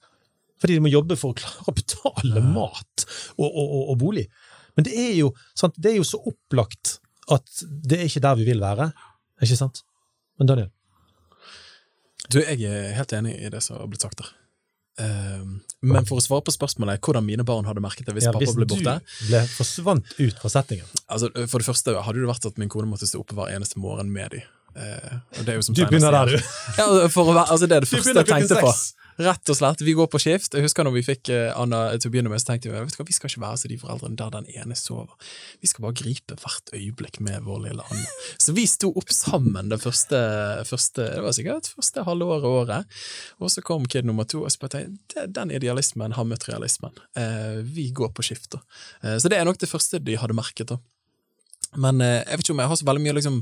Fordi 0.59 0.75
de 0.75 0.83
må 0.83 0.91
jobbe 0.91 1.17
for 1.17 1.31
å 1.31 1.39
klare 1.39 1.71
å 1.71 1.75
betale 1.75 2.41
mat 2.43 3.05
og, 3.37 3.47
og, 3.47 3.67
og, 3.67 3.83
og 3.93 3.99
bolig. 4.01 4.27
Men 4.75 4.85
det 4.85 4.93
er, 4.93 5.13
jo, 5.17 5.31
sant? 5.57 5.77
det 5.77 5.93
er 5.93 5.97
jo 5.97 6.07
så 6.07 6.19
opplagt 6.29 6.99
at 7.31 7.63
det 7.65 7.99
er 7.99 8.09
ikke 8.09 8.23
der 8.25 8.37
vi 8.39 8.45
vil 8.51 8.61
være. 8.63 8.91
Ikke 9.41 9.57
sant? 9.57 9.83
Men 10.39 10.51
Daniel? 10.51 10.69
Du, 12.29 12.37
jeg 12.43 12.61
er 12.67 12.93
helt 12.93 13.13
enig 13.15 13.33
i 13.39 13.49
det 13.49 13.61
som 13.65 13.79
har 13.79 13.89
blitt 13.89 14.03
sagt 14.05 14.19
der. 14.21 14.29
Ehm, 14.99 15.59
men 15.81 16.07
for 16.07 16.19
å 16.19 16.23
svare 16.23 16.43
på 16.43 16.51
spørsmålet 16.51 16.99
hvordan 17.05 17.23
mine 17.23 17.45
barn 17.47 17.67
hadde 17.69 17.83
merket 17.83 18.09
det 18.09 18.17
hvis 18.17 18.27
Ja, 18.27 18.33
pappa 18.35 18.51
ble 18.51 18.67
borte 18.67 18.97
Hvis 18.99 19.19
du 19.21 19.31
ble 19.31 19.43
forsvant 19.53 20.15
ut 20.17 20.41
fra 20.41 20.51
settingen. 20.51 20.87
altså, 21.07 21.31
For 21.47 21.63
det 21.63 21.67
første 21.69 21.95
hadde 21.95 22.19
det 22.19 22.27
vært 22.29 22.47
at 22.49 22.59
min 22.59 22.71
kone 22.71 22.89
måtte 22.91 23.07
stå 23.07 23.21
oppe 23.23 23.37
hver 23.37 23.53
eneste 23.55 23.79
morgen 23.79 24.11
med 24.11 24.35
dem. 24.35 25.61
som 25.63 25.75
Du 25.75 25.85
begynner 25.85 26.11
der, 26.11 26.35
du. 26.35 26.37
Ja, 26.77 26.87
være, 27.07 27.45
altså, 27.47 27.67
det 27.67 27.79
er 27.79 27.85
det 27.87 27.91
første 27.91 28.13
jeg 28.13 28.27
tenkte 28.27 28.59
på. 28.59 28.73
Rett 29.19 29.51
og 29.51 29.57
slett. 29.57 29.81
Vi 29.83 29.91
går 29.97 30.07
på 30.07 30.19
skift. 30.21 30.53
Jeg 30.55 30.63
husker 30.63 30.85
når 30.87 30.93
vi 30.95 31.01
fikk 31.03 31.29
eh, 31.33 31.49
Anna 31.59 31.81
til 31.97 32.07
å 32.07 32.11
begynne 32.13 32.31
med, 32.31 32.39
så 32.39 32.53
tenkte 32.53 32.69
vi 32.69 32.77
vet 32.77 32.93
du 32.95 33.01
hva, 33.01 33.05
vi 33.09 33.15
skal 33.17 33.27
ikke 33.27 33.41
være 33.41 33.57
så 33.59 33.67
de 33.67 33.77
foreldrene 33.81 34.15
der 34.19 34.29
den 34.31 34.45
ene 34.53 34.77
sover. 34.79 35.31
Vi 35.59 35.67
skal 35.67 35.83
bare 35.83 35.97
gripe 35.99 36.37
hvert 36.39 36.71
øyeblikk 36.71 37.19
med 37.25 37.43
vår 37.43 37.65
lille 37.65 37.83
Anna. 37.83 38.13
Så 38.39 38.55
vi 38.55 38.63
sto 38.69 38.93
opp 38.95 39.11
sammen 39.11 39.71
det 39.73 39.81
første, 39.83 40.21
første 40.69 41.09
det 41.17 41.23
var 41.25 41.35
sikkert 41.35 41.67
første 41.73 42.05
halve 42.07 42.37
året. 42.47 43.01
Og 43.43 43.51
så 43.51 43.63
kom 43.65 43.89
kid 43.91 44.07
nummer 44.07 44.23
to, 44.23 44.45
og 44.47 44.53
så 44.55 44.69
tenkte 44.71 45.19
jeg, 45.19 45.33
den 45.35 45.51
idealismen 45.51 46.15
har 46.15 46.27
møtt 46.29 46.47
realismen. 46.47 46.95
Eh, 47.19 47.59
vi 47.67 47.89
går 47.95 48.13
på 48.15 48.23
skift, 48.23 48.53
da. 48.55 48.61
Eh, 49.03 49.17
så 49.19 49.27
det 49.27 49.41
er 49.41 49.49
nok 49.49 49.59
det 49.59 49.67
første 49.71 49.99
de 49.99 50.15
hadde 50.21 50.37
merket, 50.37 50.71
da. 50.71 50.79
Men 51.75 51.99
jeg 52.01 52.23
vet 52.39 52.47
ikke 52.47 52.53
om 52.55 52.61
jeg 52.63 52.71
har 52.71 52.77
så 52.79 52.85
veldig 52.87 53.03
mye 53.03 53.13
liksom, 53.13 53.35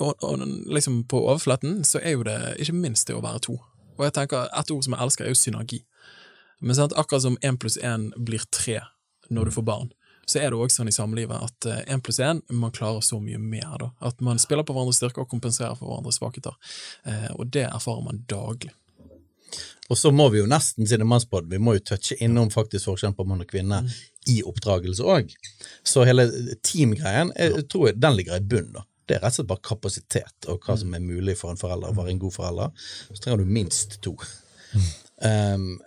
og, 0.00 0.22
og, 0.24 0.44
liksom 0.72 1.02
På 1.10 1.18
overflaten 1.26 1.82
så 1.84 1.98
er 2.00 2.14
jo 2.14 2.22
det 2.24 2.36
ikke 2.62 2.78
minst 2.78 3.10
det 3.10 3.18
å 3.18 3.20
være 3.20 3.42
to. 3.44 3.58
Og 3.98 4.06
jeg 4.06 4.14
tenker 4.16 4.48
Et 4.58 4.70
ord 4.70 4.82
som 4.84 4.94
jeg 4.94 5.02
elsker, 5.02 5.24
er 5.24 5.34
jo 5.34 5.38
synergi. 5.38 5.82
Men 6.60 6.74
sant, 6.74 6.96
akkurat 6.96 7.22
som 7.22 7.38
én 7.42 7.58
pluss 7.58 7.78
én 7.78 8.10
blir 8.16 8.42
tre 8.50 8.80
når 9.30 9.44
du 9.44 9.50
får 9.58 9.66
barn, 9.66 9.92
så 10.28 10.40
er 10.40 10.50
det 10.50 10.58
også 10.58 10.80
sånn 10.80 10.90
i 10.90 10.94
samlivet 10.96 11.44
at 11.44 11.68
én 11.88 12.02
pluss 12.04 12.18
én 12.20 12.42
man 12.52 12.72
klarer 12.74 13.00
så 13.04 13.20
mye 13.20 13.38
mer. 13.38 13.76
da. 13.80 13.90
At 14.00 14.20
man 14.20 14.38
spiller 14.38 14.66
på 14.66 14.74
hverandres 14.76 15.00
styrker 15.00 15.24
og 15.24 15.30
kompenserer 15.30 15.78
for 15.78 15.88
hverandres 15.88 16.18
svakheter. 16.20 16.56
Eh, 17.04 17.30
og 17.36 17.48
det 17.54 17.64
erfarer 17.68 18.04
man 18.04 18.24
daglig. 18.28 18.74
Og 19.88 19.96
så 19.96 20.12
må 20.12 20.28
vi 20.28 20.42
jo 20.42 20.48
nesten, 20.50 20.84
siden 20.86 21.06
det 21.06 21.08
mannspodd, 21.08 21.48
vi 21.48 21.60
må 21.62 21.78
jo 21.78 21.84
touche 21.92 22.18
innom 22.20 22.50
faktisk 22.52 22.90
forskjellen 22.90 23.16
på 23.16 23.24
mann 23.24 23.40
og 23.40 23.48
kvinne 23.48 23.80
i 24.28 24.42
oppdragelse 24.44 25.06
òg. 25.08 25.32
Så 25.86 26.04
hele 26.04 26.28
teamgreien 26.60 27.32
jeg 27.38 27.64
tror 27.72 27.88
jeg, 27.88 28.00
den 28.02 28.18
ligger 28.18 28.36
i 28.36 28.44
bunn. 28.44 28.74
da. 28.74 28.84
Det 29.08 29.16
er 29.16 29.22
rett 29.24 29.32
og 29.32 29.40
slett 29.40 29.50
bare 29.50 29.64
kapasitet 29.64 30.48
og 30.52 30.64
hva 30.66 30.76
som 30.78 30.92
er 30.94 31.04
mulig 31.04 31.38
for 31.40 31.52
en 31.52 31.60
forelder 31.60 31.92
å 31.92 31.96
være 31.96 32.12
en 32.14 32.22
god 32.22 32.34
forelder. 32.34 32.88
Så 33.08 33.22
trenger 33.24 33.42
du 33.42 33.56
minst 33.58 33.98
to. 34.04 34.14
Um, 35.24 35.78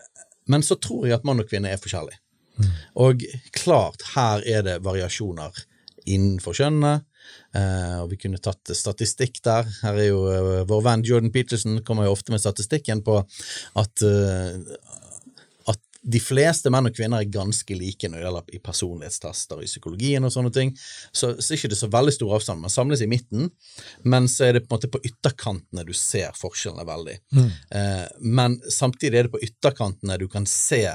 men 0.50 0.66
så 0.66 0.76
tror 0.82 1.06
jeg 1.08 1.20
at 1.20 1.28
mann 1.28 1.44
og 1.44 1.50
kvinne 1.50 1.72
er 1.72 1.82
forskjellige. 1.82 2.20
Og 3.02 3.24
klart, 3.56 4.04
her 4.16 4.44
er 4.50 4.66
det 4.66 4.82
variasjoner 4.86 5.64
innenfor 6.10 6.58
kjønnene. 6.58 7.02
Uh, 7.56 8.02
og 8.04 8.12
vi 8.12 8.18
kunne 8.24 8.42
tatt 8.42 8.74
statistikk 8.76 9.40
der. 9.46 9.68
Her 9.84 10.00
er 10.00 10.08
jo 10.10 10.24
uh, 10.26 10.64
Vår 10.68 10.82
venn 10.88 11.04
Jordan 11.06 11.32
Peterson 11.34 11.80
kommer 11.88 12.08
jo 12.08 12.16
ofte 12.16 12.34
med 12.34 12.42
statistikken 12.44 13.04
på 13.06 13.20
at, 13.22 14.04
uh, 14.04 14.58
de 16.02 16.20
fleste 16.24 16.72
menn 16.74 16.88
og 16.90 16.96
kvinner 16.98 17.22
er 17.22 17.30
ganske 17.30 17.76
like 17.78 18.10
når 18.10 18.18
det 18.18 18.26
gjelder 18.26 18.56
i 18.58 18.62
personlighetstester 18.66 19.62
i 19.62 19.70
psykologien 19.70 20.26
og 20.26 20.34
sånne 20.34 20.52
ting. 20.54 20.74
Så, 21.12 21.36
så 21.38 21.54
er 21.54 21.60
ikke 21.60 21.72
det 21.74 21.78
så 21.78 21.92
veldig 21.94 22.14
stor 22.16 22.34
avstand. 22.38 22.64
Man 22.64 22.74
samles 22.74 23.04
i 23.06 23.10
midten, 23.12 23.52
men 24.02 24.30
så 24.32 24.48
er 24.48 24.58
det 24.58 24.64
på 24.66 24.72
en 24.72 24.80
måte 24.80 24.92
på 24.92 25.04
ytterkantene 25.12 25.86
du 25.86 25.94
ser 25.98 26.34
forskjellene 26.38 26.88
veldig. 26.90 27.18
Eh, 27.78 28.08
men 28.26 28.58
samtidig 28.66 29.20
er 29.20 29.30
det 29.30 29.36
på 29.36 29.44
ytterkantene 29.46 30.18
du 30.22 30.28
kan 30.32 30.50
se 30.50 30.88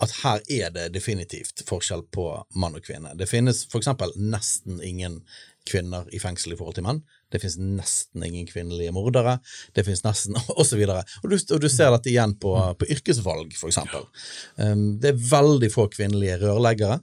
at 0.00 0.12
her 0.22 0.44
er 0.48 0.72
det 0.72 0.90
definitivt 0.94 1.64
forskjell 1.68 2.06
på 2.12 2.26
mann 2.60 2.76
og 2.76 2.84
kvinne. 2.84 3.12
Det 3.16 3.28
finnes 3.28 3.66
for 3.68 3.80
eksempel 3.80 4.12
nesten 4.16 4.80
ingen 4.84 5.20
kvinner 5.68 6.08
i 6.12 6.20
fengsel 6.20 6.54
i 6.54 6.60
forhold 6.60 6.78
til 6.78 6.86
menn. 6.86 7.02
Det 7.30 7.42
finnes 7.42 7.58
nesten 7.80 8.24
ingen 8.26 8.48
kvinnelige 8.48 8.94
mordere. 8.94 9.38
Det 9.76 9.84
finnes 9.86 10.04
nesten 10.06 10.38
Og 10.58 10.64
så 10.66 10.78
videre. 10.80 11.04
Og 11.22 11.30
du, 11.30 11.36
og 11.38 11.62
du 11.62 11.68
ser 11.70 11.92
dette 11.94 12.12
igjen 12.12 12.36
på, 12.40 12.54
på 12.78 12.90
yrkesvalg, 12.96 13.54
eksempel. 13.54 14.08
Um, 14.56 14.98
det 15.00 15.14
er 15.14 15.22
veldig 15.30 15.70
få 15.74 15.88
kvinnelige 15.92 16.40
rørleggere. 16.44 17.00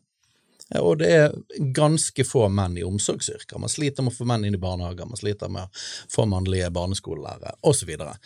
Og 0.76 0.98
det 1.00 1.10
er 1.16 1.36
ganske 1.76 2.24
få 2.28 2.48
menn 2.52 2.76
i 2.78 2.84
omsorgsyrker. 2.84 3.60
Man 3.62 3.72
sliter 3.72 4.04
med 4.04 4.12
å 4.12 4.18
få 4.18 4.26
menn 4.28 4.44
inn 4.44 4.58
i 4.58 4.60
barnehager, 4.60 5.08
man 5.08 5.20
sliter 5.20 5.52
med 5.52 5.64
å 5.64 5.84
få 6.12 6.26
mannlige 6.28 6.68
barneskolelærere 6.76 7.56
osv. 7.62 7.78
Så, 7.78 7.88
videre. 7.88 8.18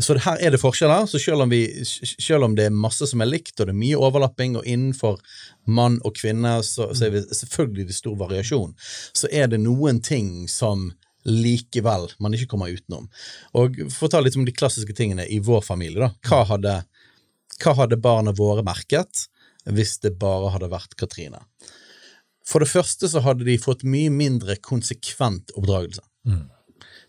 så 0.00 0.16
her 0.24 0.40
er 0.40 0.54
det 0.54 0.62
forskjeller. 0.62 1.04
Så 1.10 1.20
selv 1.20 1.44
om, 1.44 1.52
vi, 1.52 1.66
selv 1.84 2.48
om 2.48 2.56
det 2.56 2.70
er 2.70 2.76
masse 2.86 3.04
som 3.10 3.20
er 3.20 3.28
likt, 3.28 3.58
og 3.58 3.68
det 3.68 3.74
er 3.74 3.82
mye 3.82 4.00
overlapping, 4.00 4.56
og 4.56 4.64
innenfor 4.64 5.20
mann 5.68 6.00
og 6.06 6.16
kvinne 6.16 6.56
så, 6.64 6.88
så 6.96 7.10
er 7.10 7.18
det 7.18 7.26
selvfølgelig 7.36 7.98
stor 7.98 8.16
variasjon, 8.22 8.72
så 9.12 9.28
er 9.28 9.52
det 9.52 9.60
noen 9.60 10.00
ting 10.00 10.48
som 10.48 10.88
likevel 11.28 12.08
man 12.22 12.34
ikke 12.36 12.52
kommer 12.54 12.72
utenom. 12.72 13.08
Og 13.58 13.76
For 13.92 14.08
å 14.08 14.12
ta 14.14 14.22
litt 14.24 14.38
om 14.38 14.46
de 14.46 14.54
klassiske 14.56 14.94
tingene 14.96 15.26
i 15.28 15.40
vår 15.44 15.62
familie, 15.66 16.00
da. 16.00 16.12
Hva 16.28 16.44
hadde, 16.54 16.76
hva 17.60 17.76
hadde 17.82 18.00
barna 18.00 18.32
våre 18.36 18.64
merket 18.66 19.26
hvis 19.68 19.98
det 20.00 20.16
bare 20.20 20.54
hadde 20.54 20.70
vært 20.72 20.96
Katrine? 21.00 21.42
For 22.46 22.64
det 22.64 22.70
første 22.72 23.08
så 23.12 23.22
hadde 23.22 23.46
de 23.46 23.58
fått 23.60 23.84
mye 23.86 24.10
mindre 24.10 24.56
konsekvent 24.64 25.52
oppdragelse. 25.54 26.02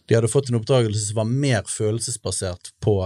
De 0.08 0.15
hadde 0.17 0.30
fått 0.32 0.50
en 0.52 0.60
oppdragelse 0.60 1.08
som 1.08 1.21
var 1.21 1.30
mer 1.30 1.63
følelsesbasert 1.69 2.74
på 2.84 2.97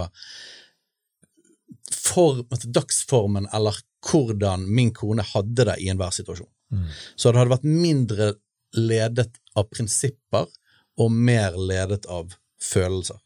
for, 1.94 2.42
altså, 2.50 2.68
dagsformen 2.74 3.46
eller 3.54 3.78
hvordan 4.06 4.66
min 4.70 4.92
kone 4.94 5.22
hadde 5.22 5.66
det 5.68 5.78
i 5.82 5.88
enhver 5.92 6.10
situasjon. 6.14 6.50
Så 7.16 7.30
det 7.30 7.40
hadde 7.40 7.54
vært 7.54 7.66
mindre 7.66 8.32
ledet 8.76 9.38
av 9.56 9.68
prinsipper 9.70 10.46
og 10.98 11.12
mer 11.12 11.56
ledet 11.58 12.06
av 12.12 12.34
følelser. 12.62 13.18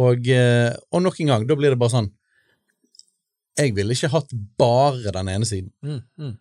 Og, 0.00 0.28
eh, 0.28 0.72
og 0.92 1.02
nok 1.04 1.20
en 1.20 1.32
gang, 1.34 1.46
da 1.48 1.56
blir 1.58 1.74
det 1.74 1.80
bare 1.80 1.92
sånn 1.92 2.12
Jeg 3.58 3.74
ville 3.76 3.92
ikke 3.92 4.08
hatt 4.08 4.30
bare 4.56 5.12
den 5.12 5.28
ene 5.28 5.44
siden. 5.44 5.68
Mm, 5.84 5.98
mm. 6.16 6.38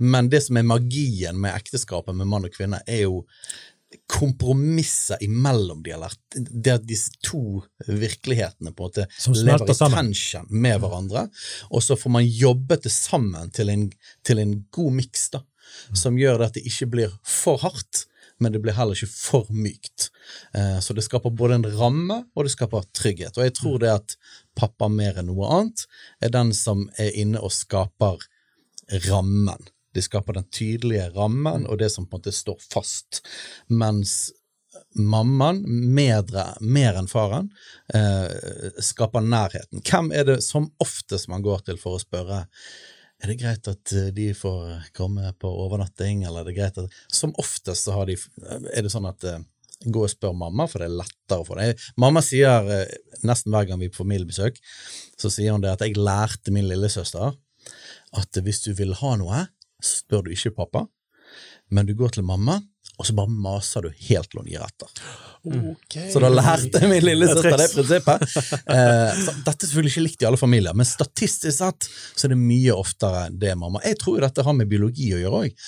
Men 0.00 0.30
det 0.32 0.40
som 0.46 0.56
er 0.56 0.64
magien 0.64 1.36
med 1.38 1.52
ekteskapet 1.52 2.16
med 2.16 2.26
mann 2.26 2.46
og 2.48 2.54
kvinne, 2.54 2.80
er 2.88 3.02
jo 3.04 3.26
kompromisset 4.08 5.20
imellom 5.20 5.82
de, 5.84 5.92
eller 5.92 6.14
det 6.32 6.72
at 6.72 6.86
disse 6.88 7.12
to 7.20 7.60
virkelighetene 7.84 8.72
på 8.72 8.88
en 8.88 8.88
måte 8.88 9.42
lever 9.44 9.68
i 9.68 9.76
sammen. 9.76 9.98
tension 10.08 10.48
med 10.48 10.80
hverandre, 10.80 11.26
og 11.68 11.84
så 11.84 11.98
får 12.00 12.14
man 12.16 12.24
jobbe 12.24 12.80
til 12.80 12.94
sammen 12.94 13.52
til 13.52 13.68
en, 13.68 13.90
til 14.24 14.40
en 14.40 14.56
god 14.72 14.96
miks, 15.02 15.28
da, 15.36 15.44
Mm. 15.72 15.96
som 15.96 16.16
gjør 16.20 16.38
det 16.38 16.46
at 16.46 16.56
det 16.58 16.66
ikke 16.68 16.86
blir 16.92 17.12
for 17.24 17.56
hardt, 17.62 18.02
men 18.42 18.54
det 18.54 18.60
blir 18.64 18.76
heller 18.76 18.98
ikke 18.98 19.10
for 19.12 19.48
mykt. 19.54 20.10
Eh, 20.56 20.78
så 20.82 20.96
det 20.96 21.04
skaper 21.06 21.34
både 21.34 21.60
en 21.60 21.68
ramme, 21.78 22.18
og 22.34 22.46
det 22.46 22.54
skaper 22.54 22.88
trygghet. 22.96 23.38
Og 23.38 23.46
jeg 23.46 23.56
tror 23.58 23.78
det 23.82 23.92
at 23.94 24.16
pappa 24.58 24.90
mer 24.92 25.20
enn 25.20 25.30
noe 25.30 25.48
annet 25.56 25.86
er 26.20 26.34
den 26.34 26.52
som 26.56 26.88
er 27.00 27.14
inne 27.22 27.40
og 27.40 27.54
skaper 27.54 28.20
rammen. 29.08 29.70
De 29.94 30.02
skaper 30.04 30.38
den 30.38 30.48
tydelige 30.52 31.10
rammen 31.16 31.66
og 31.68 31.80
det 31.80 31.90
som 31.92 32.06
på 32.06 32.16
en 32.16 32.22
måte 32.22 32.32
står 32.34 32.60
fast. 32.72 33.20
Mens 33.68 34.32
mammaen, 34.96 35.62
medre, 35.94 36.46
mer 36.60 36.96
enn 37.00 37.08
faren, 37.08 37.50
eh, 37.94 38.72
skaper 38.80 39.24
nærheten. 39.24 39.82
Hvem 39.84 40.12
er 40.12 40.24
det 40.28 40.40
som 40.44 40.70
oftest 40.80 41.28
man 41.28 41.44
går 41.44 41.64
til 41.66 41.80
for 41.80 41.96
å 41.96 42.02
spørre 42.02 42.46
er 43.22 43.30
det 43.30 43.38
greit 43.38 43.68
at 43.70 43.94
eh, 43.94 44.10
de 44.14 44.30
får 44.34 44.90
komme 44.96 45.30
på 45.40 45.50
overnatting, 45.64 46.24
eller 46.26 46.42
er 46.42 46.50
det 46.50 46.56
greit 46.58 46.78
at 46.82 47.00
Som 47.12 47.34
oftest 47.40 47.86
så 47.86 47.96
har 47.96 48.10
de, 48.10 48.16
er 48.74 48.82
det 48.82 48.92
sånn 48.92 49.06
at 49.08 49.24
eh, 49.28 49.42
gå 49.82 50.02
og 50.04 50.10
spør 50.10 50.34
mamma, 50.36 50.66
for 50.70 50.82
det 50.82 50.90
er 50.90 50.98
lettere 51.02 51.46
for 51.46 51.58
deg. 51.58 51.86
Mamma 52.00 52.22
sier 52.24 52.68
eh, 52.70 52.96
nesten 53.26 53.54
hver 53.54 53.68
gang 53.68 53.80
vi 53.80 53.90
er 53.90 53.94
på 53.94 54.02
familiebesøk, 54.02 54.58
så 55.18 55.30
sier 55.30 55.54
hun 55.54 55.62
det 55.62 55.72
at 55.74 55.84
jeg 55.86 55.98
lærte 55.98 56.54
min 56.54 56.68
lillesøster 56.70 57.32
at 58.12 58.42
hvis 58.44 58.64
du 58.66 58.72
vil 58.76 58.94
ha 58.98 59.14
noe, 59.18 59.46
så 59.82 60.02
spør 60.02 60.26
du 60.26 60.34
ikke 60.34 60.54
pappa, 60.58 60.86
men 61.72 61.88
du 61.88 61.94
går 61.96 62.16
til 62.16 62.26
mamma, 62.26 62.58
og 62.98 63.06
så 63.08 63.14
bare 63.16 63.32
maser 63.34 63.86
du 63.86 63.90
helt 64.08 64.28
til 64.30 64.42
hun 64.42 64.48
gir 64.50 64.62
etter. 64.62 64.90
Okay. 65.42 66.04
Så 66.12 66.20
da 66.22 66.28
lærte 66.30 66.84
min 66.86 67.02
lillesøster 67.02 67.56
det 67.58 67.70
prinsippet. 67.72 68.26
Eh, 68.72 69.22
dette 69.44 69.66
er 69.66 69.68
selvfølgelig 69.68 69.90
ikke 69.92 70.04
likt 70.04 70.22
i 70.22 70.26
alle 70.28 70.38
familier, 70.38 70.76
men 70.76 70.86
statistisk 70.86 71.56
sett 71.56 71.88
så 71.88 72.26
er 72.26 72.32
det 72.32 72.38
mye 72.40 72.74
oftere 72.74 73.24
det 73.34 73.52
mamma 73.58 73.82
Jeg 73.84 73.98
tror 74.00 74.16
jo 74.16 74.22
dette 74.24 74.44
har 74.46 74.54
med 74.56 74.70
biologi 74.70 75.10
å 75.16 75.20
gjøre 75.20 75.40
òg. 75.48 75.64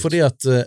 Fordi 0.00 0.22
at 0.24 0.46
eh, 0.48 0.62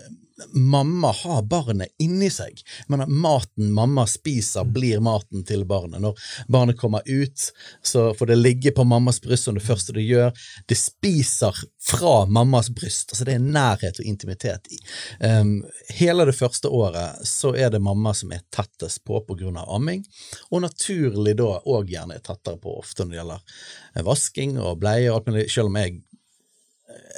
mamma 0.52 1.12
har 1.22 1.42
barnet 1.42 1.88
inni 1.98 2.30
seg. 2.30 2.60
Men 2.88 3.04
maten 3.08 3.72
mamma 3.74 4.06
spiser, 4.10 4.64
blir 4.64 5.00
maten 5.04 5.44
til 5.46 5.64
barnet. 5.68 6.00
Når 6.02 6.18
barnet 6.48 6.78
kommer 6.80 7.02
ut, 7.06 7.50
så 7.82 8.10
får 8.14 8.32
det 8.32 8.38
ligge 8.40 8.74
på 8.76 8.84
mammas 8.84 9.20
bryst 9.20 9.48
som 9.48 9.58
det 9.58 9.64
første 9.64 9.94
det 9.96 10.06
gjør. 10.06 10.32
Det 10.68 10.78
spiser 10.78 11.56
fra 11.82 12.26
mammas 12.26 12.70
bryst. 12.70 13.12
altså 13.12 13.24
Det 13.24 13.34
er 13.34 13.44
nærhet 13.44 14.00
og 14.00 14.06
intimitet 14.06 14.70
i. 14.70 14.80
Um, 15.20 15.60
hele 15.96 16.26
det 16.28 16.36
første 16.36 16.68
året 16.68 17.24
så 17.28 17.54
er 17.56 17.70
det 17.72 17.82
mamma 17.82 18.14
som 18.16 18.32
er 18.32 18.44
tettest 18.52 19.04
på 19.04 19.22
pga. 19.26 19.50
amming, 19.66 20.04
og 20.50 20.62
naturlig 20.62 21.36
da 21.38 21.60
òg 21.66 21.90
gjerne 21.90 22.16
er 22.18 22.24
tettere 22.24 22.58
på 22.60 22.76
ofte 22.78 23.04
når 23.04 23.10
det 23.10 23.18
gjelder 23.20 24.04
vasking 24.06 24.58
og 24.60 24.78
bleie 24.82 25.10
og 25.10 25.20
alt 25.20 25.30
mulig, 25.30 25.50
selv 25.50 25.70
om 25.70 25.78
jeg 25.80 26.00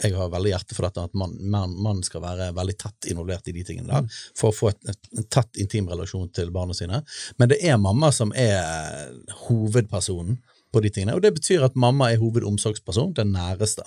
jeg 0.02 0.14
har 0.16 0.30
veldig 0.32 0.52
hjerte 0.52 0.76
for 0.76 0.87
dette, 0.87 1.04
at 1.08 1.18
man, 1.18 1.35
man 1.82 2.02
skal 2.06 2.24
være 2.24 2.50
veldig 2.56 2.76
tett 2.80 3.11
involvert 3.12 3.48
i 3.50 3.56
de 3.56 3.64
tingene 3.66 3.90
der, 3.90 4.22
for 4.38 4.50
å 4.50 4.56
få 4.56 4.72
et, 4.72 4.80
et, 4.92 5.12
en 5.18 5.28
tett, 5.32 5.52
intim 5.62 5.90
relasjon 5.90 6.30
til 6.35 6.50
barna 6.54 6.76
sine. 6.76 7.02
Men 7.38 7.52
det 7.52 7.61
er 7.66 7.80
mamma 7.80 8.12
som 8.14 8.35
er 8.37 9.12
hovedpersonen 9.46 10.40
på 10.72 10.80
de 10.80 10.88
tingene, 10.88 11.14
og 11.16 11.20
det 11.24 11.35
betyr 11.37 11.64
at 11.66 11.76
mamma 11.78 12.08
er 12.12 12.20
hovedomsorgsperson, 12.22 13.12
den 13.18 13.35
næreste. 13.35 13.85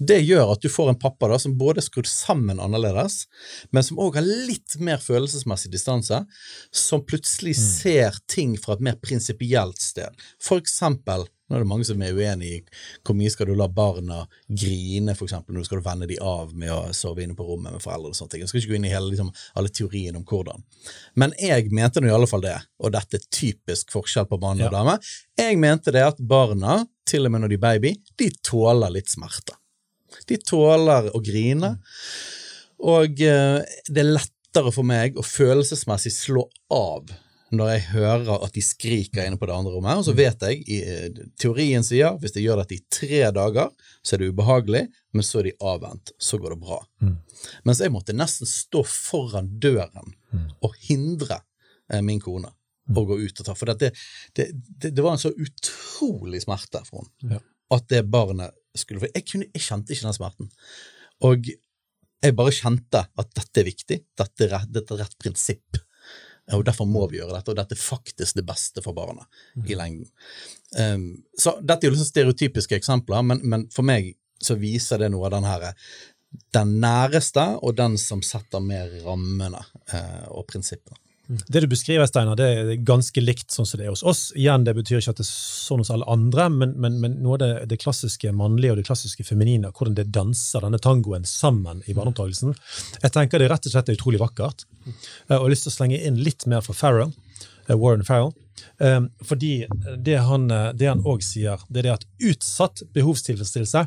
Det 0.00 0.18
gjør 0.22 0.54
at 0.54 0.64
du 0.64 0.70
får 0.72 0.92
en 0.92 1.00
pappa 1.00 1.28
da, 1.28 1.38
som 1.40 1.58
både 1.60 1.82
er 1.82 1.86
skrudd 1.86 2.08
sammen 2.08 2.62
annerledes, 2.62 3.26
men 3.70 3.84
som 3.84 4.00
òg 4.00 4.16
har 4.16 4.24
litt 4.24 4.78
mer 4.80 5.02
følelsesmessig 5.02 5.72
distanse, 5.74 6.22
som 6.72 7.04
plutselig 7.04 7.58
ser 7.60 8.16
ting 8.32 8.56
fra 8.60 8.78
et 8.78 8.86
mer 8.88 8.96
prinsipielt 9.02 9.80
sted. 9.84 10.24
For 10.40 10.62
eksempel 10.62 11.28
nå 11.52 11.58
er 11.58 11.64
det 11.66 11.68
mange 11.68 11.84
som 11.84 12.00
er 12.02 12.16
uenig 12.16 12.48
i 12.48 12.60
hvor 13.04 13.16
mye 13.18 13.30
skal 13.32 13.50
du 13.50 13.54
la 13.58 13.66
barna 13.68 14.22
grine, 14.48 15.12
for 15.18 15.28
eksempel, 15.28 15.52
når 15.52 15.66
du 15.66 15.68
skal 15.68 15.82
vende 15.84 16.08
dem 16.08 16.22
av 16.24 16.54
med 16.56 16.72
å 16.72 16.80
sove 16.96 17.22
inne 17.26 17.36
på 17.36 17.44
rommet 17.44 17.76
med 17.76 17.84
foreldre 17.84 18.14
og 18.14 18.16
sånne 18.16 18.32
ting. 18.32 18.42
Jeg 18.44 18.50
skal 18.52 18.62
ikke 18.62 18.72
gå 18.72 18.78
inn 18.80 18.88
i 18.88 18.92
hele, 18.94 19.10
liksom, 19.12 19.28
alle 19.60 19.72
teoriene 19.76 20.16
om 20.22 20.24
hvordan. 20.28 20.64
Men 21.20 21.34
jeg 21.38 21.68
mente 21.76 22.00
nå 22.00 22.08
i 22.08 22.14
alle 22.16 22.30
fall 22.30 22.44
det, 22.44 22.56
og 22.80 22.94
dette 22.96 23.20
er 23.20 23.26
typisk 23.36 23.92
forskjell 23.92 24.28
på 24.30 24.40
mann 24.40 24.62
og 24.62 24.70
Ja. 24.70 24.74
dame. 24.78 24.98
Jeg 25.38 25.58
mente 25.60 25.92
det 25.92 26.02
at 26.06 26.18
barna, 26.18 26.86
til 27.06 27.26
og 27.26 27.32
med 27.34 27.42
når 27.44 27.48
de 27.52 27.58
er 27.60 27.66
baby, 27.68 27.96
de 28.16 28.30
tåler 28.42 28.90
litt 28.94 29.10
smerte. 29.12 29.58
De 30.28 30.36
tåler 30.38 31.10
å 31.12 31.20
grine, 31.24 31.76
og 32.82 33.20
eh, 33.20 33.60
det 33.88 34.02
er 34.02 34.14
lettere 34.16 34.72
for 34.74 34.84
meg 34.86 35.14
å 35.16 35.24
følelsesmessig 35.26 36.12
slå 36.12 36.48
av 36.70 37.12
når 37.52 37.68
jeg 37.74 37.82
hører 37.92 38.30
at 38.46 38.54
de 38.56 38.62
skriker 38.64 39.26
inne 39.28 39.36
på 39.40 39.44
det 39.48 39.52
andre 39.54 39.72
rommet. 39.74 39.98
Og 40.00 40.06
så 40.06 40.14
vet 40.16 40.40
jeg, 40.46 40.62
i 40.72 40.78
eh, 40.88 41.20
teorien 41.40 41.84
sier, 41.84 42.14
hvis 42.22 42.32
jeg 42.38 42.46
gjør 42.46 42.62
dette 42.62 42.78
i 42.78 42.84
tre 42.92 43.20
dager, 43.36 43.68
så 44.02 44.14
er 44.16 44.22
det 44.22 44.30
ubehagelig, 44.32 44.82
men 45.12 45.26
så 45.26 45.42
er 45.42 45.50
de 45.50 45.54
avvent. 45.72 46.14
Så 46.16 46.38
går 46.40 46.54
det 46.56 46.60
bra. 46.64 46.78
Mm. 47.04 47.18
Mens 47.68 47.82
jeg 47.84 47.92
måtte 47.92 48.16
nesten 48.16 48.48
stå 48.48 48.82
foran 48.88 49.50
døren 49.60 50.14
og 50.64 50.76
hindre 50.88 51.42
eh, 51.92 52.00
min 52.00 52.20
kone 52.24 52.48
å 52.96 53.04
gå 53.06 53.14
ut 53.22 53.38
og 53.40 53.46
ta 53.46 53.54
For 53.54 53.70
det, 53.78 53.92
det, 54.34 54.48
det, 54.82 54.90
det 54.96 55.02
var 55.04 55.14
en 55.14 55.20
så 55.22 55.30
utrolig 55.30 56.40
smerte 56.42 56.80
for 56.88 57.04
henne 57.04 57.36
Ja. 57.36 57.42
at 57.76 57.84
det 57.92 58.00
barnet 58.10 58.56
skulle 58.76 59.00
få 59.04 59.08
jeg, 59.12 59.24
kunne, 59.28 59.46
jeg 59.54 59.62
kjente 59.68 59.92
ikke 59.94 60.08
den 60.08 60.16
smerten. 60.16 60.48
Og 61.28 61.46
jeg 62.22 62.34
bare 62.38 62.52
kjente 62.56 63.04
at 63.18 63.30
dette 63.36 63.60
er 63.62 63.68
viktig, 63.68 63.98
dette 64.18 64.44
er, 64.46 64.52
rett- 64.56 64.72
dette 64.72 64.94
er 64.96 65.02
rett 65.04 65.16
prinsipp. 65.20 65.78
Og 66.52 66.64
derfor 66.66 66.88
må 66.90 67.04
vi 67.10 67.20
gjøre 67.20 67.36
dette, 67.36 67.52
og 67.52 67.58
dette 67.58 67.76
er 67.76 67.82
faktisk 67.82 68.40
det 68.40 68.46
beste 68.48 68.82
for 68.82 68.96
barna 68.96 69.22
i 69.62 69.76
lengden. 69.78 70.08
Um, 70.74 71.04
så 71.38 71.54
dette 71.62 71.86
er 71.86 71.90
jo 71.90 71.94
liksom 71.94 72.08
stereotypiske 72.08 72.76
eksempler, 72.80 73.22
men, 73.22 73.44
men 73.46 73.68
for 73.72 73.86
meg 73.86 74.14
så 74.42 74.56
viser 74.58 74.98
det 74.98 75.12
noe 75.12 75.28
av 75.28 75.36
den 75.36 75.46
her 75.46 75.68
den 76.56 76.76
næreste, 76.80 77.44
og 77.60 77.76
den 77.78 77.98
som 78.00 78.22
setter 78.24 78.62
mer 78.64 78.90
rammene 79.04 79.60
eh, 79.92 80.28
og 80.32 80.46
prinsippene. 80.48 80.96
Det 81.48 81.60
du 81.62 81.66
beskriver, 81.70 82.06
Steinar, 82.06 82.36
det 82.36 82.46
er 82.50 82.70
ganske 82.84 83.22
likt 83.22 83.54
sånn 83.54 83.66
som 83.68 83.78
det 83.80 83.86
er 83.86 83.92
hos 83.94 84.02
oss. 84.02 84.22
Igjen, 84.36 84.64
Det 84.66 84.74
betyr 84.76 84.98
ikke 85.00 85.14
at 85.14 85.20
det 85.20 85.24
er 85.24 85.30
sånn 85.30 85.80
hos 85.80 85.90
alle 85.94 86.08
andre, 86.10 86.48
men, 86.52 86.74
men, 86.82 86.98
men 87.00 87.14
noe 87.24 87.36
av 87.38 87.42
det, 87.42 87.50
det 87.70 87.78
klassiske 87.80 88.32
mannlige 88.36 88.74
og 88.74 88.80
det 88.80 88.86
klassiske 88.88 89.24
feminine, 89.24 89.70
hvordan 89.72 89.96
det 89.98 90.08
danser 90.12 90.66
denne 90.66 90.80
tangoen 90.82 91.24
sammen 91.28 91.80
i 91.86 91.94
barneoppdragelsen, 91.96 92.54
jeg 93.02 93.14
tenker 93.16 93.40
det 93.40 93.48
rett 93.52 93.68
og 93.70 93.74
slett 93.76 93.88
er 93.92 93.98
utrolig 93.98 94.20
vakkert. 94.20 94.66
Eh, 94.86 94.92
Og 94.92 95.36
jeg 95.36 95.42
har 95.46 95.52
lyst 95.54 95.68
til 95.68 95.72
å 95.72 95.76
slenge 95.78 96.02
inn 96.04 96.20
litt 96.22 96.46
mer 96.50 96.60
fra 96.66 96.74
Farrell, 96.76 97.12
eh, 97.68 97.76
Warren 97.76 98.04
Farrell. 98.04 98.32
Eh, 98.82 99.00
Fordi 99.24 99.52
det 99.96 100.18
han 100.28 100.48
det 100.48 100.88
han 100.90 101.02
òg 101.08 101.22
sier, 101.24 101.62
det 101.70 101.84
er 101.84 101.88
det 101.88 101.96
at 102.00 102.08
utsatt 102.32 102.82
behovstilfredsstillelse, 102.92 103.86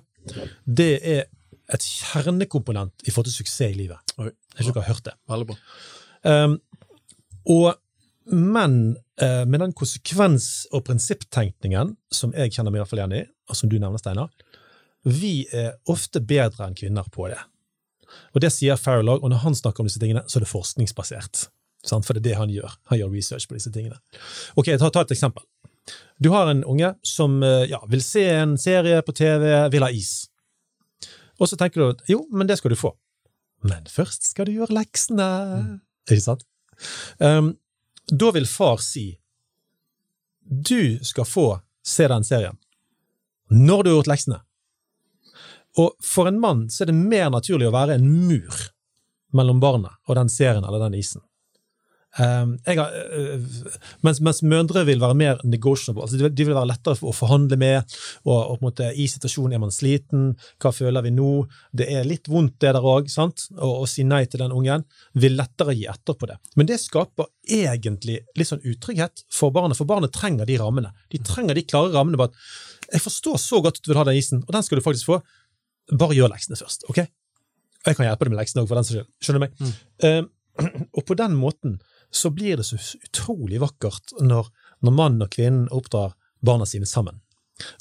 det 0.66 0.94
er 1.04 1.26
et 1.74 1.82
kjernekomponent 1.82 3.06
i 3.06 3.12
forhold 3.12 3.30
til 3.30 3.40
suksess 3.44 3.72
i 3.72 3.78
livet. 3.78 3.98
Jeg 4.18 4.34
har 4.58 4.70
ikke 4.70 4.82
har 4.84 4.94
hørt 4.94 5.08
det. 5.08 5.14
Veldig 5.30 5.48
bra. 5.50 5.56
Um, 6.26 6.60
og, 7.52 7.74
men 8.32 8.96
eh, 9.22 9.44
med 9.46 9.62
den 9.62 9.74
konsekvens- 9.78 10.66
og 10.74 10.86
prinsipptenkningen 10.88 11.96
som 12.14 12.34
jeg 12.38 12.54
kjenner 12.56 12.74
meg 12.74 12.80
i 12.80 12.84
hvert 12.84 12.94
fall 12.94 13.04
igjen 13.04 13.18
i, 13.20 13.26
og 13.50 13.60
som 13.60 13.72
du 13.72 13.78
nevner, 13.78 14.02
Steinar, 14.02 14.32
vi 15.06 15.46
er 15.54 15.76
ofte 15.92 16.22
bedre 16.26 16.66
enn 16.66 16.78
kvinner 16.78 17.06
på 17.14 17.30
det. 17.30 17.42
Og 18.34 18.42
det 18.42 18.52
sier 18.54 18.80
Farrell 18.80 19.12
òg, 19.12 19.22
og 19.22 19.32
når 19.32 19.44
han 19.44 19.58
snakker 19.58 19.84
om 19.84 19.90
disse 19.90 20.02
tingene, 20.02 20.24
så 20.26 20.40
er 20.40 20.46
det 20.46 20.52
forskningsbasert. 20.52 21.48
Sant? 21.86 22.08
For 22.08 22.18
det 22.18 22.24
er 22.24 22.30
det 22.30 22.40
han 22.40 22.54
gjør. 22.54 22.78
Han 22.90 23.02
gjør 23.02 23.14
research 23.14 23.46
på 23.50 23.58
disse 23.58 23.72
tingene. 23.74 24.00
Ok, 24.58 24.72
ta, 24.82 24.90
ta 24.90 25.06
et 25.06 25.14
eksempel. 25.14 25.46
Du 26.18 26.32
har 26.34 26.50
en 26.50 26.64
unge 26.66 26.96
som 27.06 27.38
eh, 27.46 27.68
ja, 27.70 27.82
vil 27.92 28.02
se 28.02 28.24
en 28.32 28.56
serie 28.58 29.02
på 29.06 29.14
TV, 29.14 29.46
vil 29.74 29.86
ha 29.86 29.92
is. 29.94 30.32
Og 31.38 31.52
så 31.52 31.60
tenker 31.60 31.82
du 31.82 31.88
at 31.92 32.04
jo, 32.10 32.24
men 32.34 32.50
det 32.50 32.58
skal 32.58 32.74
du 32.74 32.80
få. 32.80 32.96
Men 33.66 33.86
først 33.92 34.32
skal 34.32 34.48
du 34.48 34.56
gjøre 34.56 34.74
leksene. 34.78 35.28
Ikke 36.10 36.24
sant? 36.24 36.46
Um, 37.20 37.54
da 38.12 38.32
vil 38.36 38.48
far 38.50 38.82
si 38.84 39.16
du 40.46 41.00
skal 41.02 41.26
få 41.26 41.48
se 41.86 42.08
den 42.08 42.24
serien 42.24 42.58
når 43.50 43.84
du 43.84 43.90
har 43.90 43.96
gjort 44.00 44.10
leksene. 44.10 44.40
Og 45.78 45.96
for 46.04 46.30
en 46.30 46.40
mann 46.40 46.66
så 46.70 46.84
er 46.84 46.92
det 46.92 46.98
mer 46.98 47.30
naturlig 47.34 47.68
å 47.70 47.76
være 47.76 47.98
en 48.00 48.08
mur 48.28 48.62
mellom 49.36 49.60
barnet 49.60 49.94
og 50.08 50.18
den 50.18 50.32
serien 50.32 50.64
eller 50.64 50.86
den 50.86 50.98
isen. 51.02 51.22
Jeg 52.16 52.78
har, 52.80 52.94
øh, 53.12 53.42
mens, 54.08 54.22
mens 54.24 54.40
mødre 54.48 54.86
vil 54.88 55.02
være 55.02 55.16
mer 55.20 55.42
negotiable, 55.44 56.02
altså 56.06 56.16
de, 56.16 56.24
vil- 56.24 56.36
de 56.38 56.46
vil 56.48 56.56
være 56.56 56.70
lettere 56.70 56.96
for 56.96 57.12
å 57.12 57.16
forhandle 57.18 57.58
med, 57.60 57.96
og, 58.24 58.38
og 58.54 58.62
måte 58.64 58.88
i 58.96 59.08
situasjonen 59.12 59.58
er 59.58 59.60
man 59.66 59.74
sliten, 59.76 60.30
hva 60.64 60.72
føler 60.72 61.04
vi 61.04 61.12
nå, 61.12 61.28
det 61.76 61.90
er 61.92 62.08
litt 62.08 62.30
vondt 62.32 62.56
det 62.64 62.72
der 62.78 62.88
òg, 62.88 63.10
å 63.60 63.86
si 63.90 64.06
nei 64.08 64.22
til 64.32 64.40
den 64.46 64.54
ungen, 64.56 64.86
vil 65.20 65.36
lettere 65.36 65.76
gi 65.76 65.90
etter 65.92 66.16
på 66.16 66.30
det. 66.32 66.38
Men 66.56 66.70
det 66.70 66.78
skaper 66.86 67.28
egentlig 67.52 68.22
litt 68.40 68.48
sånn 68.54 68.64
utrygghet 68.64 69.26
for 69.36 69.52
barnet, 69.56 69.76
for 69.76 69.90
barnet 69.90 70.14
trenger 70.16 70.48
de 70.48 70.56
rammene. 70.62 70.94
De 71.12 71.20
trenger 71.20 71.58
de 71.60 71.66
klare 71.68 71.92
rammene 71.94 72.16
på 72.22 72.30
at 72.30 72.40
jeg 72.94 73.02
forstår 73.04 73.36
så 73.42 73.60
godt 73.66 73.82
at 73.82 73.84
du 73.84 73.92
vil 73.92 74.00
ha 74.00 74.06
den 74.08 74.22
isen, 74.22 74.44
og 74.48 74.54
den 74.56 74.64
skal 74.64 74.80
du 74.80 74.86
faktisk 74.86 75.10
få, 75.12 75.20
bare 76.00 76.16
gjør 76.16 76.32
leksene 76.32 76.56
først, 76.58 76.88
ok? 76.90 77.04
Og 77.04 77.92
jeg 77.92 77.98
kan 78.00 78.08
hjelpe 78.08 78.26
deg 78.26 78.32
med 78.34 78.40
leksene 78.40 78.64
òg, 78.64 78.70
for 78.72 78.80
den 78.80 78.88
saks 78.88 78.96
skyld. 79.02 79.12
Skjønner 79.22 79.44
du 79.44 79.46
meg? 79.46 79.76
Eh, 80.08 80.24
og 80.98 81.04
på 81.06 81.18
den 81.20 81.36
måten 81.38 81.76
så 82.16 82.32
blir 82.32 82.58
det 82.58 82.64
så 82.68 82.80
utrolig 83.04 83.60
vakkert 83.62 84.16
når, 84.22 84.50
når 84.86 84.96
mannen 84.96 85.26
og 85.26 85.32
kvinnen 85.36 85.70
oppdrar 85.74 86.16
barna 86.46 86.68
sine 86.70 86.88
sammen. 86.90 87.22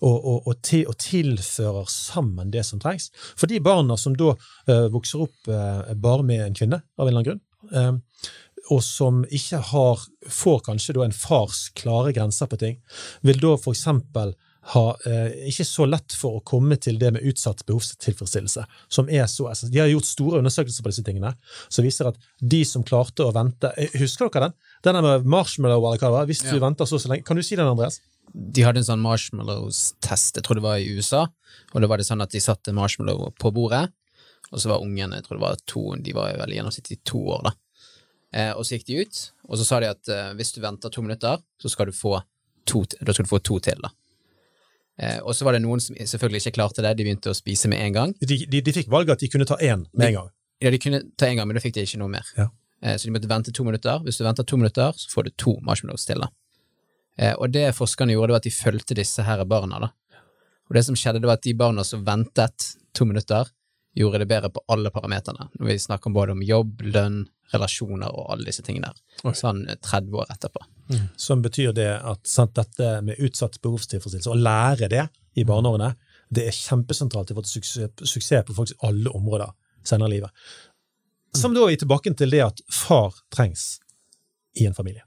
Og, 0.07 0.15
og, 0.15 0.47
og, 0.47 0.61
til, 0.63 0.85
og 0.87 0.97
tilfører 1.03 1.89
sammen 1.91 2.53
det 2.55 2.63
som 2.67 2.79
trengs. 2.83 3.09
For 3.35 3.51
de 3.51 3.59
barna 3.63 3.97
som 3.99 4.15
da 4.19 4.37
uh, 4.37 4.87
vokser 4.95 5.25
opp 5.27 5.51
uh, 5.51 5.91
bare 5.99 6.27
med 6.27 6.45
en 6.45 6.55
kvinne, 6.55 6.79
av 6.95 7.07
en 7.07 7.11
eller 7.11 7.21
annen 7.21 7.31
grunn, 7.31 7.43
uh, 7.75 8.31
og 8.73 8.81
som 8.87 9.25
ikke 9.35 9.61
har, 9.73 10.05
får 10.31 10.63
kanskje 10.71 10.95
da 10.97 11.05
en 11.05 11.17
fars 11.17 11.67
klare 11.77 12.15
grenser 12.17 12.49
på 12.49 12.61
ting, 12.61 12.79
vil 13.27 13.43
da 13.43 13.57
for 13.59 13.75
eksempel 13.75 14.33
ha 14.73 14.85
eh, 15.07 15.35
ikke 15.51 15.67
så 15.69 15.85
lett 15.89 16.15
for 16.17 16.39
å 16.39 16.43
komme 16.47 16.79
til 16.81 16.97
det 17.01 17.11
med 17.17 17.27
utsatt 17.29 17.65
behovstilfredsstillelse. 17.69 18.65
som 18.89 19.11
er 19.13 19.27
så, 19.29 19.49
altså, 19.51 19.69
De 19.69 19.81
har 19.83 19.91
gjort 19.93 20.09
store 20.09 20.41
undersøkelser 20.41 20.85
på 20.85 20.93
disse 20.93 21.05
tingene, 21.05 21.35
som 21.69 21.85
viser 21.85 22.09
at 22.09 22.21
de 22.41 22.63
som 22.65 22.85
klarte 22.87 23.27
å 23.27 23.35
vente 23.35 23.73
eh, 23.77 23.93
Husker 24.01 24.31
dere 24.33 24.49
den? 24.49 24.57
Den 24.87 24.99
der 24.99 25.05
med 25.05 25.29
marshmallow, 25.29 25.85
eller 25.85 26.01
hva 26.01 26.09
det 26.09 26.17
var? 26.17 26.31
Hvis 26.31 26.45
du 26.47 26.57
venter 26.63 26.89
så 26.89 27.01
så 27.01 27.13
lenge. 27.13 27.27
Kan 27.29 27.37
du 27.37 27.45
si 27.45 27.59
den, 27.59 27.69
Andreas? 27.69 28.01
De 28.33 28.65
hadde 28.65 28.81
en 28.81 28.89
sånn 28.89 29.05
marshmallows-test, 29.05 30.39
jeg 30.39 30.47
tror 30.47 30.59
det 30.59 30.65
var 30.65 30.81
i 30.81 30.89
USA, 30.97 31.27
og 31.75 31.83
da 31.83 31.91
var 31.91 32.01
det 32.01 32.07
sånn 32.09 32.25
at 32.25 32.33
de 32.33 32.41
satte 32.43 32.73
marshmallow 32.75 33.29
på 33.39 33.53
bordet, 33.55 33.85
og 34.51 34.63
så 34.63 34.71
var 34.71 34.83
ungene, 34.83 35.19
jeg 35.19 35.27
tror 35.27 35.37
det 35.37 35.45
var 35.45 35.61
to, 35.69 35.83
de 36.01 36.15
var 36.17 36.33
vel 36.41 36.57
gjennomsnittlig 36.57 37.03
to 37.07 37.21
år 37.37 37.45
da. 37.51 37.53
Eh, 38.35 38.51
og 38.57 38.65
så 38.67 38.79
gikk 38.79 38.89
de 38.89 39.03
ut, 39.05 39.21
og 39.47 39.61
så 39.61 39.67
sa 39.69 39.81
de 39.83 39.93
at 39.93 40.11
eh, 40.11 40.33
hvis 40.39 40.55
du 40.57 40.63
venter 40.65 40.91
to 40.91 41.05
minutter, 41.05 41.43
så 41.61 41.71
skal 41.71 41.91
du 41.91 41.95
få 41.95 42.17
to, 42.67 42.83
da 42.99 43.15
skal 43.15 43.29
du 43.29 43.31
få 43.31 43.43
to 43.45 43.61
til 43.63 43.85
da. 43.85 43.93
Eh, 45.03 45.19
og 45.23 45.35
så 45.35 45.47
var 45.47 45.57
det 45.57 45.65
noen 45.65 45.83
som 45.83 45.97
selvfølgelig 45.99 46.45
ikke 46.45 46.59
klarte 46.61 46.85
det, 46.85 46.95
de 46.99 47.07
begynte 47.07 47.33
å 47.33 47.37
spise 47.37 47.71
med 47.71 47.83
en 47.83 47.97
gang. 47.97 48.15
De, 48.21 48.39
de, 48.47 48.61
de 48.63 48.75
fikk 48.77 48.93
valget 48.93 49.17
at 49.17 49.25
de 49.25 49.31
kunne 49.33 49.49
ta 49.49 49.59
én 49.59 49.87
med 49.93 50.13
en 50.13 50.19
gang. 50.21 50.31
Ja, 50.63 50.71
de 50.71 50.79
kunne 50.81 51.03
ta 51.19 51.27
en 51.29 51.41
gang, 51.41 51.51
men 51.51 51.59
da 51.59 51.65
fikk 51.65 51.75
de 51.77 51.87
ikke 51.87 52.01
noe 52.01 52.13
mer. 52.13 52.29
Ja. 52.39 52.49
Eh, 52.85 52.97
så 52.97 53.09
de 53.09 53.17
måtte 53.17 53.31
vente 53.31 53.53
to 53.55 53.67
minutter. 53.67 54.01
Hvis 54.07 54.21
du 54.21 54.25
venter 54.27 54.47
to 54.47 54.61
minutter, 54.61 54.95
så 54.97 55.11
får 55.11 55.29
du 55.29 55.35
to 55.41 55.59
marshmallows 55.67 56.07
til 56.07 56.23
da. 56.23 56.31
Eh, 57.19 57.35
og 57.35 57.51
det 57.55 57.67
forskerne 57.75 58.15
gjorde, 58.15 58.31
det 58.31 58.37
var 58.37 58.43
at 58.43 58.49
de 58.49 58.55
fulgte 58.55 58.99
disse 58.99 59.27
her 59.27 59.45
barna 59.51 59.83
da. 59.87 59.91
Og 60.71 60.79
det 60.79 60.87
som 60.87 60.97
skjedde, 60.97 61.21
det 61.21 61.29
var 61.29 61.39
at 61.39 61.47
de 61.47 61.55
barna 61.59 61.85
som 61.85 62.07
ventet 62.07 62.71
to 62.95 63.07
minutter, 63.09 63.51
gjorde 63.95 64.19
det 64.19 64.27
bedre 64.27 64.51
på 64.51 64.63
alle 64.75 64.91
parameterne. 64.91 65.49
Når 65.55 65.69
vi 65.69 65.79
snakker 65.79 66.11
både 66.11 66.35
om 66.35 66.43
jobb, 66.43 66.83
lønn, 66.83 67.21
relasjoner 67.53 68.11
og 68.11 68.33
alle 68.35 68.49
disse 68.49 68.65
tingene 68.67 68.91
der. 68.91 69.35
Sånn 69.39 69.67
eh, 69.69 69.79
30 69.79 70.19
år 70.23 70.33
etterpå. 70.35 70.65
Som 71.17 71.43
betyr 71.45 71.73
det 71.77 71.91
at 71.97 72.27
sant, 72.29 72.55
dette 72.57 72.99
med 73.07 73.21
utsatt 73.23 73.61
behovstilfredsstillelse, 73.65 74.33
å 74.33 74.37
lære 74.39 74.91
det 74.93 75.07
i 75.41 75.47
barneårene, 75.49 75.95
det 76.35 76.49
er 76.49 76.57
kjempesentralt. 76.57 77.31
I 77.31 77.37
vårt 77.39 77.49
til 77.49 77.63
suksess, 77.63 78.09
suksess 78.11 78.47
på 78.49 78.57
faktisk 78.57 78.87
alle 78.87 79.13
områder 79.15 79.53
senere 79.87 80.11
i 80.11 80.17
livet. 80.19 80.47
Som 81.35 81.55
da 81.57 81.67
er 81.67 81.81
tilbake 81.81 82.13
til 82.15 82.31
det 82.35 82.43
at 82.45 82.63
far 82.73 83.17
trengs 83.35 83.79
i 84.61 84.69
en 84.69 84.77
familie. 84.77 85.03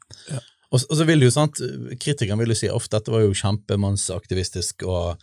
Og, 0.68 0.82
og 0.82 0.96
så 1.00 1.06
vil 1.08 1.24
jo, 1.24 1.32
sant, 1.32 1.62
Kritikeren 2.02 2.42
vil 2.42 2.52
jo 2.52 2.60
si 2.60 2.72
ofte 2.72 2.98
at 2.98 3.06
dette 3.06 3.14
var 3.14 3.24
jo 3.24 3.36
kjempemannsaktivistisk 3.38 4.84
og 4.88 5.22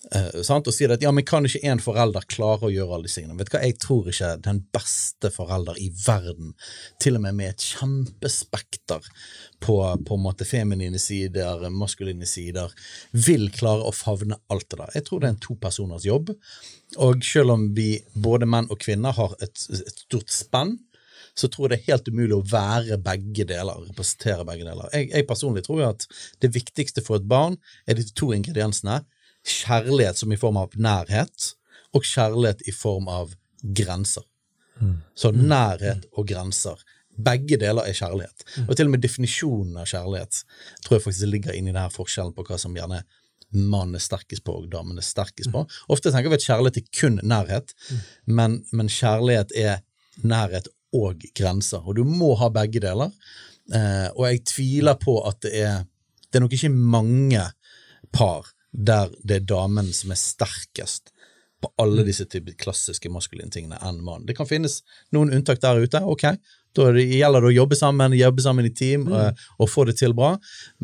sant, 0.00 0.64
og 0.64 0.72
sier 0.72 0.94
at 0.94 1.02
ja, 1.04 1.10
men 1.12 1.26
kan 1.28 1.44
ikke 1.44 1.60
én 1.68 1.80
forelder 1.82 2.24
klare 2.32 2.66
å 2.66 2.72
gjøre 2.72 2.96
alle 2.96 3.08
disse 3.08 3.20
tingene? 3.20 3.36
Vet 3.36 3.50
du 3.50 3.54
hva, 3.54 3.62
Jeg 3.66 3.76
tror 3.82 4.08
ikke 4.08 4.30
den 4.46 4.62
beste 4.72 5.30
forelder 5.34 5.76
i 5.76 5.90
verden, 6.06 6.54
til 7.02 7.18
og 7.18 7.24
med 7.26 7.36
med 7.36 7.52
et 7.52 7.66
kjempespekter 7.74 9.04
på, 9.60 9.76
på 9.76 10.16
en 10.16 10.24
måte 10.24 10.48
feminine 10.48 10.98
sider, 10.98 11.68
maskuline 11.68 12.28
sider, 12.28 12.72
vil 13.12 13.50
klare 13.52 13.84
å 13.84 13.92
favne 13.92 14.40
alt 14.48 14.70
det 14.70 14.80
der. 14.80 14.94
Jeg 14.96 15.08
tror 15.08 15.20
det 15.20 15.28
er 15.28 15.36
en 15.36 15.44
topersoners 15.44 16.08
jobb. 16.08 16.32
Og 16.96 17.20
selv 17.24 17.54
om 17.58 17.68
vi, 17.76 17.92
både 18.16 18.48
menn 18.48 18.70
og 18.72 18.80
kvinner, 18.80 19.12
har 19.14 19.36
et, 19.44 19.68
et 19.76 20.04
stort 20.06 20.32
spenn, 20.32 20.78
så 21.36 21.48
tror 21.48 21.68
jeg 21.68 21.70
det 21.70 21.78
er 21.78 21.92
helt 21.92 22.08
umulig 22.10 22.36
å 22.36 22.48
være 22.50 22.98
begge 23.04 23.44
deler, 23.52 23.84
representere 23.92 24.48
begge 24.48 24.66
deler. 24.66 24.88
Jeg, 24.96 25.12
jeg 25.12 25.28
personlig 25.28 25.62
tror 25.68 25.84
at 25.92 26.08
det 26.42 26.54
viktigste 26.56 27.04
for 27.04 27.20
et 27.20 27.28
barn 27.28 27.60
er 27.86 28.00
de 28.00 28.08
to 28.16 28.32
ingrediensene. 28.34 29.02
Kjærlighet 29.46 30.20
som 30.20 30.32
i 30.32 30.38
form 30.40 30.58
av 30.60 30.74
nærhet, 30.76 31.52
og 31.96 32.06
kjærlighet 32.06 32.62
i 32.68 32.74
form 32.74 33.08
av 33.10 33.34
grenser. 33.62 34.26
Så 35.14 35.30
nærhet 35.34 36.06
og 36.16 36.28
grenser. 36.28 36.80
Begge 37.20 37.58
deler 37.60 37.84
er 37.84 37.96
kjærlighet. 37.96 38.44
Og 38.66 38.76
til 38.76 38.88
og 38.88 38.94
med 38.94 39.02
definisjonen 39.04 39.80
av 39.82 39.88
kjærlighet 39.90 40.42
tror 40.84 40.96
jeg 40.96 41.04
faktisk 41.04 41.28
ligger 41.28 41.56
inni 41.56 41.74
denne 41.74 41.90
forskjellen 41.92 42.32
på 42.36 42.46
hva 42.48 42.56
som 42.60 42.76
gjerne 42.76 43.02
mannen 43.50 43.98
er 43.98 44.02
sterkest 44.02 44.44
på 44.46 44.54
og 44.60 44.68
damen 44.72 44.98
er 45.00 45.04
sterkest 45.04 45.50
på. 45.52 45.64
Ofte 45.90 46.12
tenker 46.14 46.30
vi 46.30 46.38
at 46.38 46.46
kjærlighet 46.46 46.78
er 46.80 46.90
kun 46.94 47.18
nærhet, 47.26 47.74
men, 48.30 48.60
men 48.72 48.92
kjærlighet 48.92 49.52
er 49.58 49.80
nærhet 50.22 50.70
og 50.96 51.24
grenser. 51.36 51.82
Og 51.82 51.98
du 51.98 52.04
må 52.06 52.32
ha 52.38 52.48
begge 52.54 52.82
deler. 52.82 53.10
Eh, 53.74 54.08
og 54.14 54.24
jeg 54.28 54.44
tviler 54.48 54.96
på 54.98 55.20
at 55.28 55.42
det 55.44 55.54
er 55.54 55.86
Det 56.30 56.38
er 56.38 56.42
nok 56.44 56.52
ikke 56.54 56.68
mange 56.70 57.42
par 58.14 58.46
der 58.72 59.10
det 59.22 59.40
er 59.40 59.46
damen 59.46 59.92
som 59.92 60.12
er 60.14 60.20
sterkest 60.20 61.12
på 61.60 61.72
alle 61.82 62.04
disse 62.06 62.24
type 62.30 62.54
klassiske 62.60 63.10
maskuline 63.12 63.52
tingene 63.52 63.78
enn 63.84 64.00
mannen. 64.00 64.26
Det 64.28 64.36
kan 64.38 64.48
finnes 64.48 64.80
noen 65.12 65.32
unntak 65.36 65.60
der 65.62 65.82
ute, 65.82 66.00
ok. 66.08 66.26
Da 66.76 66.84
er 66.86 66.94
det, 66.94 67.04
gjelder 67.10 67.42
det 67.42 67.48
å 67.48 67.54
jobbe 67.54 67.76
sammen, 67.78 68.14
jobbe 68.14 68.42
sammen 68.44 68.68
i 68.68 68.70
team 68.74 69.08
mm. 69.08 69.38
og 69.58 69.70
få 69.70 69.84
det 69.88 69.96
til 69.98 70.12
bra, 70.14 70.30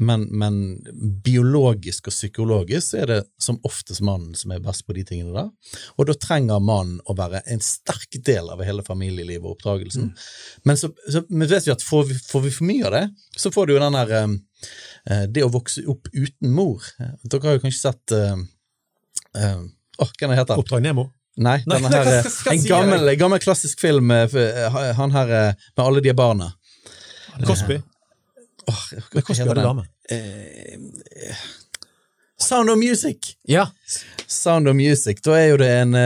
men, 0.02 0.24
men 0.34 0.56
biologisk 1.22 2.10
og 2.10 2.16
psykologisk 2.16 2.96
er 2.98 3.12
det 3.12 3.18
som 3.42 3.60
oftest 3.66 4.02
mannen 4.06 4.34
som 4.38 4.50
er 4.54 4.64
best 4.64 4.82
på 4.86 4.96
de 4.96 5.04
tingene 5.06 5.36
der. 5.36 5.78
Og 5.94 6.10
da 6.10 6.16
trenger 6.18 6.64
mannen 6.64 6.98
å 7.06 7.14
være 7.18 7.44
en 7.54 7.62
sterk 7.62 8.18
del 8.26 8.50
av 8.50 8.64
hele 8.66 8.82
familielivet 8.86 9.46
og 9.46 9.54
oppdragelsen. 9.54 10.10
Men 10.66 10.80
så, 10.80 10.90
så 11.06 11.22
men 11.30 11.46
vet 11.54 11.68
vi 11.68 11.74
at 11.76 11.86
får 11.86 12.10
vi, 12.10 12.18
får 12.32 12.46
vi 12.48 12.54
for 12.58 12.72
mye 12.72 12.90
av 12.90 12.98
det, 12.98 13.06
så 13.38 13.54
får 13.54 13.68
du 13.68 13.76
jo 13.76 13.80
den 13.86 14.00
der 14.00 14.14
eh, 14.18 14.28
eh, 15.12 15.24
Det 15.30 15.46
å 15.46 15.54
vokse 15.54 15.86
opp 15.86 16.10
uten 16.10 16.50
mor. 16.50 16.82
Dere 16.98 17.46
har 17.46 17.60
jo 17.60 17.62
kanskje 17.62 17.84
sett 17.84 18.16
eh, 18.16 18.42
eh, 19.38 19.66
Åh, 19.98 20.10
hva 20.20 20.34
heter 20.36 20.52
den? 20.54 20.60
Oppdrag 20.62 20.82
Nemo. 20.84 21.08
Nei, 21.36 21.58
Nei, 21.68 21.76
denne 21.76 21.90
her, 21.92 22.06
skal- 22.22 22.32
skal 22.32 22.52
jeg 22.54 22.58
en 22.58 22.62
si 22.64 22.68
gammel, 22.70 23.10
gammel 23.20 23.42
klassisk 23.44 23.80
film 23.80 24.10
eh, 24.14 24.32
han 24.96 25.12
her 25.12 25.32
eh, 25.40 25.68
med 25.76 25.84
alle 25.84 26.00
de 26.04 26.14
barna. 26.16 26.50
Cosby. 27.44 27.76
Åh, 28.66 28.82
hva 29.12 29.20
Cosby 29.22 29.42
heter 29.42 29.52
hadde 29.52 29.60
den? 29.60 29.68
dame. 29.68 29.86
Eh, 30.10 31.36
Sound 32.40 32.70
of 32.70 32.78
Music! 32.78 33.34
Ja, 33.48 33.66
Sound 34.26 34.68
of 34.68 34.76
Music, 34.76 35.20
da 35.24 35.36
er 35.38 35.46
jo 35.54 35.56
det 35.60 35.68
en 35.72 35.94
uh, 35.96 36.00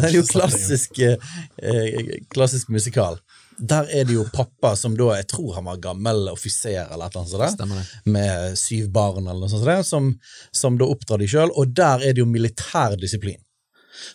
Det 0.00 0.10
er 0.10 0.16
jo 0.18 0.24
klassisk 0.28 0.98
uh, 1.00 2.10
Klassisk 2.34 2.68
musikal. 2.68 3.16
Der 3.58 3.88
er 3.88 4.04
det 4.04 4.12
jo 4.16 4.26
pappa 4.32 4.74
som 4.76 4.96
da 4.98 5.14
Jeg 5.16 5.28
tror 5.32 5.54
han 5.56 5.64
var 5.64 5.80
gammel 5.80 6.28
offiser 6.28 6.90
eller 6.92 7.06
et 7.06 7.16
eller 7.16 7.22
annet 7.22 7.56
sånt. 7.56 7.62
der. 7.62 7.94
Med 8.04 8.58
syv 8.60 8.90
barn 8.92 9.24
eller 9.24 9.46
noe 9.46 9.52
sånt, 9.52 9.64
som 9.64 9.70
det, 9.70 9.86
som, 9.88 10.12
som 10.52 10.78
da 10.80 10.88
oppdrar 10.92 11.22
de 11.22 11.30
sjøl, 11.30 11.52
og 11.56 11.72
der 11.76 12.04
er 12.04 12.16
det 12.16 12.24
jo 12.24 12.28
militær 12.28 12.98
disiplin. 13.00 13.40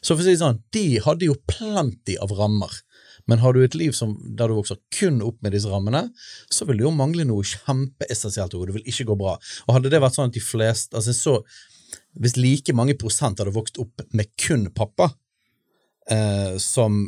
Så 0.01 0.13
for 0.13 0.21
å 0.21 0.25
si 0.25 0.35
det 0.35 0.41
sånn, 0.43 0.61
de 0.75 0.85
hadde 1.01 1.27
jo 1.27 1.37
plenty 1.49 2.17
av 2.21 2.33
rammer. 2.37 2.73
Men 3.29 3.41
har 3.41 3.53
du 3.53 3.63
et 3.63 3.77
liv 3.77 3.93
som, 3.95 4.15
der 4.37 4.49
du 4.49 4.57
vokser 4.57 4.79
kun 4.93 5.21
opp 5.25 5.41
med 5.45 5.53
disse 5.55 5.69
rammene, 5.71 6.07
så 6.51 6.65
vil 6.67 6.79
det 6.79 6.87
jo 6.87 6.93
mangle 6.95 7.25
noe 7.27 7.45
kjempeessensielt, 7.45 8.55
og 8.57 8.69
det 8.69 8.77
vil 8.79 8.89
ikke 8.93 9.07
gå 9.11 9.17
bra. 9.19 9.35
Og 9.67 9.75
hadde 9.77 9.91
det 9.93 10.01
vært 10.03 10.17
sånn 10.17 10.31
at 10.31 10.37
de 10.37 10.43
fleste 10.43 10.97
altså 10.97 11.15
så, 11.17 11.37
Hvis 12.15 12.37
like 12.37 12.73
mange 12.75 12.95
prosent 12.99 13.39
hadde 13.39 13.53
vokst 13.55 13.77
opp 13.79 14.01
med 14.15 14.27
kun 14.39 14.65
pappa, 14.75 15.09
eh, 16.11 16.57
som 16.59 17.05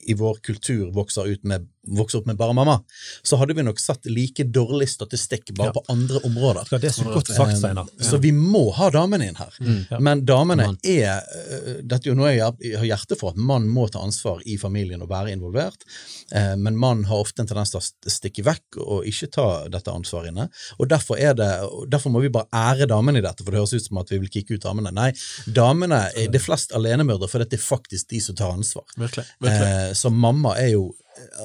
i 0.00 0.14
vår 0.14 0.34
kultur 0.34 0.90
vokser, 0.94 1.26
ut 1.26 1.44
med, 1.44 1.68
vokser 1.88 2.18
opp 2.20 2.26
med 2.26 2.36
bare 2.36 2.52
mamma, 2.54 2.82
så 3.22 3.36
hadde 3.40 3.54
vi 3.56 3.62
nok 3.64 3.78
satt 3.80 4.04
like 4.06 4.44
dårlig 4.52 4.88
statistikk 4.88 5.54
bare 5.56 5.70
Ja. 5.70 5.72
på 5.72 5.84
andre 5.88 6.20
områder. 6.26 6.66
Ja, 6.70 6.78
Det 6.78 6.90
er 6.90 7.02
så 7.02 7.04
godt 7.04 7.26
sagt, 7.32 7.56
Steinar. 7.58 7.86
Så 8.00 8.18
vi 8.20 8.32
må 8.32 8.70
ha 8.74 8.90
damene 8.90 9.26
inn 9.28 9.34
her. 9.36 9.52
Ja. 9.90 9.98
Men 9.98 10.24
damene 10.26 10.66
Man. 10.66 10.78
er 10.84 11.22
øh, 11.22 11.80
Dette 11.82 12.06
er 12.08 12.10
jo 12.12 12.14
noe 12.14 12.30
jeg 12.34 12.40
har- 12.76 12.84
hjerte 12.84 13.16
for, 13.18 13.30
at 13.30 13.36
mann 13.36 13.66
må 13.68 13.88
ta 13.90 13.98
ansvar 14.00 14.40
i 14.46 14.56
familien 14.56 15.00
og 15.02 15.08
være 15.08 15.32
involvert. 15.32 15.82
Eh, 16.32 16.54
Men 16.56 16.76
mann 16.76 17.04
har 17.04 17.16
ofte 17.16 17.40
en 17.40 17.46
tendens 17.46 17.70
til 17.70 17.80
å 17.80 18.10
stikke 18.10 18.44
vekk 18.44 18.76
og 18.86 19.04
ikke 19.06 19.30
ta 19.32 19.68
dette 19.68 19.88
ansvaret 19.90 20.28
inne. 20.28 20.48
Og 20.78 20.88
derfor, 20.88 21.16
er 21.18 21.34
det, 21.34 21.48
derfor 21.88 22.10
må 22.10 22.20
vi 22.20 22.28
bare 22.28 22.46
ære 22.52 22.86
damene 22.88 23.18
i 23.18 23.20
dette, 23.22 23.42
for 23.42 23.50
det 23.52 23.58
høres 23.60 23.72
ut 23.74 23.86
som 23.88 23.98
at 23.98 24.08
vi 24.10 24.18
vil 24.18 24.28
kicke 24.28 24.54
ut 24.54 24.60
damene. 24.62 24.92
Nei, 24.92 25.12
damene 25.50 26.10
er 26.16 26.28
det 26.28 26.40
flest 26.42 26.72
alenemødre, 26.72 27.28
for 27.28 27.38
det 27.38 27.52
er 27.54 27.56
faktisk 27.56 28.08
de 28.08 28.20
som 28.20 28.34
tar 28.36 28.52
ansvar. 28.52 28.84
Virkelig. 28.98 29.24
virkelig. 29.40 29.90
Eh, 29.90 29.92
så 29.94 30.10
mamma 30.12 30.54
er 30.58 30.72
jo 30.72 30.94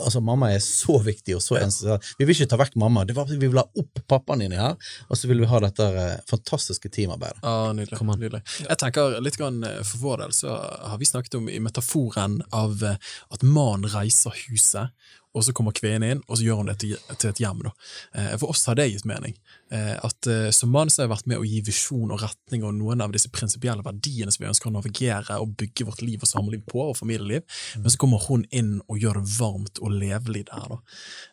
Altså 0.05 0.21
Mamma 0.23 0.51
er 0.53 0.61
så 0.63 0.97
viktig 1.03 1.35
og 1.38 1.41
så 1.43 1.57
eneste. 1.59 1.97
Vi 2.19 2.27
vil 2.27 2.35
ikke 2.35 2.49
ta 2.51 2.59
vekk 2.61 2.75
mamma, 2.81 3.03
det 3.07 3.15
var, 3.17 3.25
vi 3.29 3.39
vil 3.47 3.59
ha 3.59 3.65
opp 3.65 4.01
pappaen 4.11 4.43
din 4.45 4.55
her, 4.55 4.75
og 5.09 5.17
så 5.19 5.29
vil 5.31 5.41
vi 5.43 5.49
ha 5.51 5.59
dette 5.63 5.88
eh, 6.03 6.15
fantastiske 6.29 6.89
teamarbeidet. 6.93 7.41
Ja, 7.43 7.71
nydelig. 7.75 7.99
Kom 7.99 8.13
nydelig. 8.13 8.41
Jeg 8.65 8.79
tenker 8.81 9.19
litt 9.23 9.38
grann, 9.41 9.61
eh, 9.67 9.81
For 9.88 10.03
vår 10.05 10.23
del 10.25 10.33
så 10.38 10.55
har 10.91 10.97
vi 11.01 11.09
snakket 11.09 11.39
om 11.41 11.49
i 11.49 11.59
metaforen 11.63 12.41
av 12.55 12.83
eh, 12.83 12.97
at 13.35 13.43
mannen 13.45 13.89
reiser 13.91 14.35
huset, 14.47 14.93
og 15.36 15.43
så 15.43 15.51
kommer 15.51 15.76
kvinnen 15.76 16.05
inn, 16.15 16.21
og 16.30 16.38
så 16.39 16.45
gjør 16.47 16.61
hun 16.61 16.69
det 16.71 16.78
til, 16.80 16.95
til 17.19 17.30
et 17.34 17.41
hjem. 17.43 17.59
da. 17.65 17.73
Eh, 18.15 18.36
For 18.39 18.53
oss 18.53 18.63
har 18.69 18.78
det 18.80 18.88
gitt 18.93 19.07
mening. 19.09 19.36
Eh, 19.72 19.95
At 20.05 20.28
eh, 20.28 20.49
Som 20.53 20.72
mann 20.76 20.89
så 20.89 21.01
har 21.01 21.07
jeg 21.07 21.16
vært 21.16 21.30
med 21.32 21.41
å 21.41 21.45
gi 21.47 21.61
visjon 21.66 22.11
og 22.13 22.22
retning 22.22 22.63
og 22.68 22.76
noen 22.78 23.01
av 23.01 23.13
disse 23.16 23.32
prinsipielle 23.34 23.84
verdiene 23.86 24.32
som 24.34 24.43
vi 24.43 24.49
ønsker 24.51 24.70
å 24.70 24.76
navigere 24.76 25.39
og 25.41 25.55
bygge 25.57 25.88
vårt 25.88 26.03
liv 26.05 26.22
og 26.22 26.30
samliv 26.30 26.66
på, 26.70 26.82
og 26.91 26.97
familieliv. 26.99 27.41
Men 27.82 27.89
så 27.89 27.97
kommer 28.01 28.22
hun 28.28 28.45
inn 28.51 28.78
og 28.88 28.99
gjør 29.01 29.22
det 29.22 29.34
varmt 29.39 29.82
og 29.82 29.95
levelig 29.95 30.45
der. 30.51 30.68
da. 30.70 30.80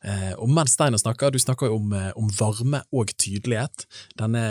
Eh, 0.05 0.33
Og 0.39 0.49
mens 0.49 0.73
Steiner 0.73 0.99
snakker, 0.99 1.31
du 1.31 1.39
snakker 1.39 1.69
jo 1.69 1.77
om, 1.77 1.93
om 2.17 2.31
varme 2.39 2.83
og 2.93 3.13
tydelighet. 3.21 3.87
Denne 4.17 4.43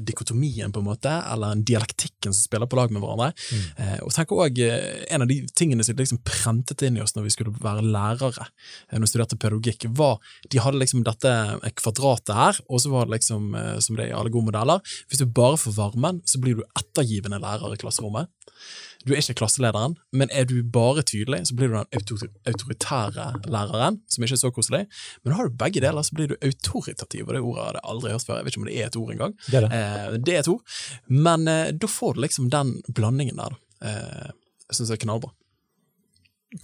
dikotomien, 0.00 0.72
på 0.72 0.80
en 0.82 0.88
måte, 0.88 1.12
eller 1.32 1.54
en 1.54 1.64
dialektikk 1.66 2.28
som 2.28 2.34
spiller 2.36 2.68
på 2.70 2.78
lag 2.78 2.92
med 2.92 3.02
hverandre. 3.02 3.30
Eh, 3.78 3.98
og 4.04 4.12
tenk 4.14 4.32
eh, 4.58 5.04
En 5.10 5.22
av 5.24 5.28
de 5.30 5.40
tingene 5.56 5.84
som 5.86 5.96
liksom 5.98 6.20
prentet 6.26 6.82
inn 6.86 6.98
i 6.98 7.02
oss 7.04 7.14
når 7.16 7.28
vi 7.28 7.34
skulle 7.34 7.54
være 7.62 7.84
lærere, 7.86 8.48
når 8.92 9.06
vi 9.06 9.10
studerte 9.10 9.38
pedagogikk, 9.40 9.86
var 9.96 10.18
de 10.50 10.60
hadde 10.62 10.80
liksom 10.80 11.04
dette 11.06 11.32
kvadratet 11.80 12.34
her, 12.36 12.60
og 12.68 12.80
så 12.82 12.89
var 12.92 13.08
det 13.08 13.18
liksom, 13.18 13.54
eh, 13.54 13.78
som 13.82 13.96
det 13.96 14.06
er 14.06 14.12
i 14.12 14.18
alle 14.18 14.32
gode 14.32 14.50
modeller, 14.50 14.82
hvis 15.08 15.22
du 15.22 15.26
bare 15.26 15.58
får 15.60 15.76
varmen, 15.78 16.20
så 16.28 16.40
blir 16.42 16.58
du 16.58 16.64
ettergivende 16.78 17.40
lærer 17.42 17.74
i 17.74 17.80
klasserommet. 17.80 18.30
Du 19.06 19.14
er 19.14 19.22
ikke 19.22 19.38
klasselederen, 19.40 19.94
men 20.12 20.28
er 20.36 20.44
du 20.44 20.58
bare 20.62 21.02
tydelig, 21.06 21.46
så 21.48 21.56
blir 21.56 21.70
du 21.70 21.78
den 21.78 22.26
autoritære 22.50 23.26
læreren, 23.48 24.00
som 24.12 24.24
ikke 24.24 24.36
er 24.36 24.42
så 24.42 24.50
koselig. 24.52 24.82
Men 25.24 25.36
har 25.38 25.48
du 25.48 25.56
begge 25.62 25.80
deler, 25.80 26.04
så 26.04 26.16
blir 26.16 26.28
du 26.28 26.36
autoritativ, 26.36 27.24
og 27.26 27.32
det 27.34 27.40
ordet 27.40 27.64
har 27.64 27.78
jeg 27.78 27.86
aldri 27.94 28.12
hørt 28.12 28.26
før. 28.26 28.36
Jeg 28.40 28.46
vet 28.46 28.54
ikke 28.54 28.62
om 28.62 28.68
det 28.68 28.76
er 28.76 28.90
et 28.90 29.00
ord 29.00 29.14
engang. 29.14 29.36
Det 29.46 29.60
er 29.60 29.66
det. 29.66 29.80
Eh, 29.80 30.18
det 30.20 30.34
er 30.34 30.44
et 30.44 30.52
ord, 30.52 30.78
men 31.08 31.48
eh, 31.48 31.72
da 31.72 31.90
får 31.90 32.16
du 32.16 32.24
liksom 32.26 32.52
den 32.52 32.76
blandingen 32.92 33.40
der. 33.40 33.56
Eh, 33.80 34.28
jeg 34.68 34.78
syns 34.78 34.92
det 34.92 34.98
er 34.98 35.04
knallbra. 35.06 35.32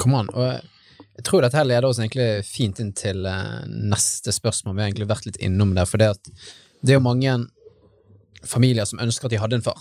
Kom 0.02 0.18
an. 0.18 0.28
Og 0.34 0.75
jeg- 1.16 1.24
tror 1.24 1.42
dette 1.42 1.56
her 1.56 1.64
leder 1.64 1.88
oss 1.88 1.98
egentlig 1.98 2.44
fint 2.46 2.80
inn 2.80 2.92
til 2.92 3.26
eh, 3.26 3.64
neste 3.66 4.32
spørsmål. 4.32 4.76
Vi 4.76 4.82
har 4.82 4.90
egentlig 4.90 5.08
vært 5.08 5.26
litt 5.26 5.36
innom 5.40 5.74
det. 5.74 5.86
For 5.88 5.98
det, 5.98 6.10
det 6.82 6.92
er 6.94 6.98
jo 7.00 7.04
mange 7.08 7.36
familier 8.46 8.84
som 8.86 9.00
ønsker 9.02 9.26
at 9.26 9.30
de 9.34 9.40
hadde 9.42 9.56
en 9.58 9.62
far. 9.66 9.80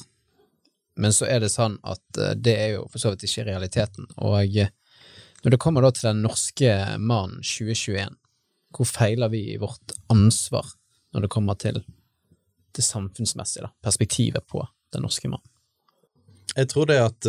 Men 0.97 1.11
så 1.11 1.27
er 1.27 1.41
det 1.43 1.51
sånn 1.51 1.77
at 1.83 2.17
eh, 2.17 2.33
det 2.39 2.55
er 2.57 2.69
jo 2.77 2.85
for 2.91 2.99
så 3.03 3.11
vidt 3.13 3.27
ikke 3.27 3.45
realiteten. 3.49 4.07
Og 4.17 4.57
eh, 4.57 4.71
når 5.43 5.51
det 5.51 5.59
kommer 5.61 5.83
da 5.85 5.91
til 5.91 6.09
den 6.09 6.23
norske 6.25 6.71
mannen 6.97 7.43
2021, 7.43 8.15
hvor 8.75 8.87
feiler 8.89 9.29
vi 9.31 9.43
i 9.53 9.59
vårt 9.61 9.93
ansvar 10.11 10.65
når 11.13 11.21
det 11.27 11.31
kommer 11.31 11.55
til 11.59 11.83
det 12.75 12.83
samfunnsmessige 12.83 13.63
da, 13.67 13.69
perspektivet 13.85 14.43
på 14.51 14.63
den 14.95 15.05
norske 15.05 15.29
mannen? 15.31 15.47
Jeg 16.55 16.67
tror 16.71 16.87
det 16.89 16.97
at 17.03 17.27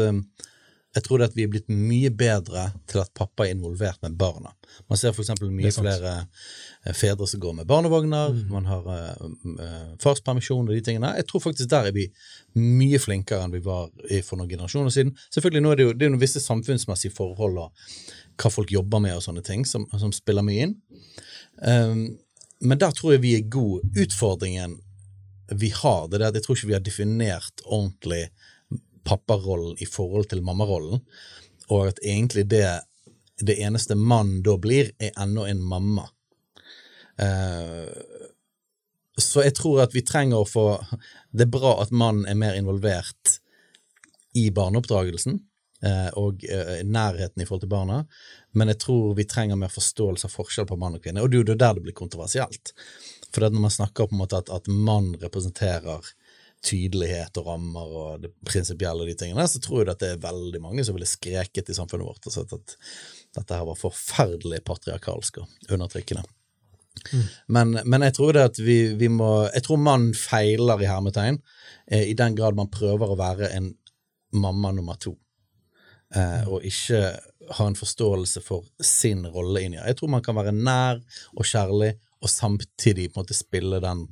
jeg 0.97 1.05
tror 1.05 1.21
det 1.21 1.27
at 1.29 1.35
vi 1.37 1.45
er 1.45 1.51
blitt 1.53 1.69
mye 1.69 2.09
bedre 2.09 2.71
til 2.89 3.03
at 3.03 3.11
pappa 3.17 3.45
er 3.45 3.53
involvert 3.53 4.01
med 4.05 4.17
barna. 4.17 4.55
Man 4.89 4.97
ser 4.97 5.13
eksempel 5.13 5.51
mye 5.53 5.69
er 5.69 5.77
flere 5.77 6.13
eh, 6.25 6.95
fedre 6.97 7.29
som 7.29 7.43
går 7.43 7.59
med 7.59 7.69
barnevogner, 7.69 8.33
Mm. 8.33 8.49
man 8.51 8.67
har 8.67 8.87
uh, 8.89 9.95
farspermisjon 10.03 10.69
og 10.69 10.75
de 10.75 10.81
tingene. 10.81 11.13
Jeg 11.17 11.27
tror 11.29 11.45
faktisk 11.45 11.69
der 11.71 11.91
er 11.91 11.93
vi 11.93 12.07
mye 12.57 12.99
flinkere 12.99 13.45
enn 13.45 13.53
vi 13.53 13.61
var 13.65 13.91
for 14.25 14.41
noen 14.41 14.51
generasjoner 14.51 14.91
siden. 14.95 15.13
Selvfølgelig 15.35 15.63
nå 15.63 15.73
er 15.73 15.77
det 15.77 15.87
jo 15.87 15.93
det 15.93 16.07
er 16.07 16.15
noen 16.15 16.25
visse 16.25 16.41
samfunnsmessige 16.41 17.15
forhold 17.15 17.61
og 17.67 17.93
hva 18.41 18.53
folk 18.53 18.73
jobber 18.73 19.03
med 19.05 19.17
og 19.17 19.25
sånne 19.25 19.45
ting 19.45 19.65
som, 19.69 19.87
som 19.99 20.13
spiller 20.13 20.45
mye 20.47 20.67
inn. 20.69 20.75
Um, 21.61 22.19
men 22.61 22.81
der 22.81 22.91
tror 22.97 23.15
jeg 23.15 23.25
vi 23.25 23.37
er 23.37 23.49
gode. 23.53 23.85
Utfordringen 24.01 24.79
vi 25.53 25.71
har, 25.71 26.09
det 26.09 26.21
er 26.21 26.31
at 26.31 26.39
jeg 26.41 26.47
tror 26.47 26.57
ikke 26.57 26.73
vi 26.73 26.77
har 26.79 26.85
definert 26.85 27.63
ordentlig 27.65 28.27
papparollen 29.07 29.79
i 29.83 29.87
forhold 29.89 30.31
til 30.33 30.45
mammarollen, 30.45 31.03
og 31.71 31.89
at 31.91 32.03
egentlig 32.05 32.47
det, 32.51 32.67
det 33.43 33.59
eneste 33.63 33.97
mann 33.99 34.41
da 34.47 34.57
blir, 34.61 34.93
er 35.03 35.17
ennå 35.23 35.47
en 35.47 35.63
mamma. 35.63 36.07
Eh, 37.23 37.89
så 39.17 39.47
jeg 39.47 39.57
tror 39.57 39.81
at 39.87 39.95
vi 39.97 40.03
trenger 40.05 40.43
å 40.43 40.49
få 40.49 40.67
Det 41.33 41.47
er 41.47 41.53
bra 41.55 41.79
at 41.81 41.89
mannen 41.89 42.27
er 42.29 42.37
mer 42.37 42.59
involvert 42.59 43.39
i 44.37 44.51
barneoppdragelsen 44.53 45.39
eh, 45.81 46.11
og 46.21 46.45
eh, 46.45 46.83
nærheten 46.85 47.41
i 47.41 47.47
forhold 47.49 47.65
til 47.65 47.73
barna, 47.73 48.03
men 48.53 48.69
jeg 48.73 48.83
tror 48.85 49.15
vi 49.17 49.25
trenger 49.29 49.57
mer 49.57 49.73
forståelse 49.73 50.29
av 50.29 50.35
forskjell 50.35 50.69
på 50.69 50.77
mann 50.81 50.99
og 50.99 51.05
kvinne, 51.05 51.25
og 51.25 51.33
det 51.33 51.39
er 51.39 51.55
jo 51.55 51.57
der 51.57 51.79
det 51.79 51.85
blir 51.87 51.97
kontroversielt. 51.97 52.75
For 53.31 53.41
det 53.41 53.49
er 53.49 53.57
når 53.57 53.65
man 53.65 53.75
snakker 53.79 54.11
på 54.11 54.17
en 54.17 54.21
måte 54.21 54.43
at, 54.43 54.53
at 54.53 54.69
mann 54.69 55.15
representerer 55.23 56.05
tydelighet 56.67 57.39
og 57.41 57.51
rammer 57.51 57.93
og 58.01 58.25
det 58.25 58.33
prinsipielle 58.47 59.05
og 59.05 59.11
de 59.11 59.17
tingene, 59.19 59.47
så 59.49 59.61
tror 59.63 59.85
jeg 59.85 59.93
at 59.95 60.03
det 60.03 60.13
er 60.15 60.25
veldig 60.25 60.63
mange 60.63 60.85
som 60.87 60.97
ville 60.97 61.09
skreket 61.09 61.71
i 61.71 61.77
samfunnet 61.77 62.09
vårt 62.09 62.27
og 62.29 62.35
sett 62.35 62.57
at 62.57 62.77
dette 63.37 63.59
her 63.59 63.69
var 63.69 63.79
forferdelig 63.79 64.63
patriarkalsk 64.67 65.43
og 65.43 65.73
undertrykkende. 65.77 66.25
Men, 67.53 67.77
men 67.85 68.07
jeg 68.07 68.17
tror 68.17 68.33
det 68.35 68.45
at 68.49 68.59
vi, 68.59 68.95
vi 68.97 69.09
må 69.13 69.29
Jeg 69.53 69.67
tror 69.67 69.77
mannen 69.79 70.15
feiler 70.17 70.81
i 70.81 70.89
hermetegn 70.89 71.37
eh, 71.93 72.07
i 72.09 72.15
den 72.17 72.35
grad 72.39 72.57
man 72.57 72.73
prøver 72.73 73.13
å 73.13 73.19
være 73.21 73.51
en 73.55 73.71
mamma 74.37 74.73
nummer 74.75 74.99
to. 75.01 75.13
Eh, 76.15 76.49
og 76.49 76.65
ikke 76.67 77.03
ha 77.57 77.67
en 77.69 77.79
forståelse 77.79 78.43
for 78.45 78.67
sin 78.83 79.25
rolle 79.31 79.63
inni 79.63 79.79
det. 79.79 79.87
Jeg 79.93 80.01
tror 80.01 80.13
man 80.17 80.25
kan 80.25 80.39
være 80.39 80.55
nær 80.57 81.03
og 81.37 81.47
kjærlig, 81.47 81.95
og 82.23 82.33
samtidig 82.33 83.11
på 83.11 83.21
en 83.21 83.25
måte 83.25 83.37
spille 83.37 83.81
den 83.83 84.07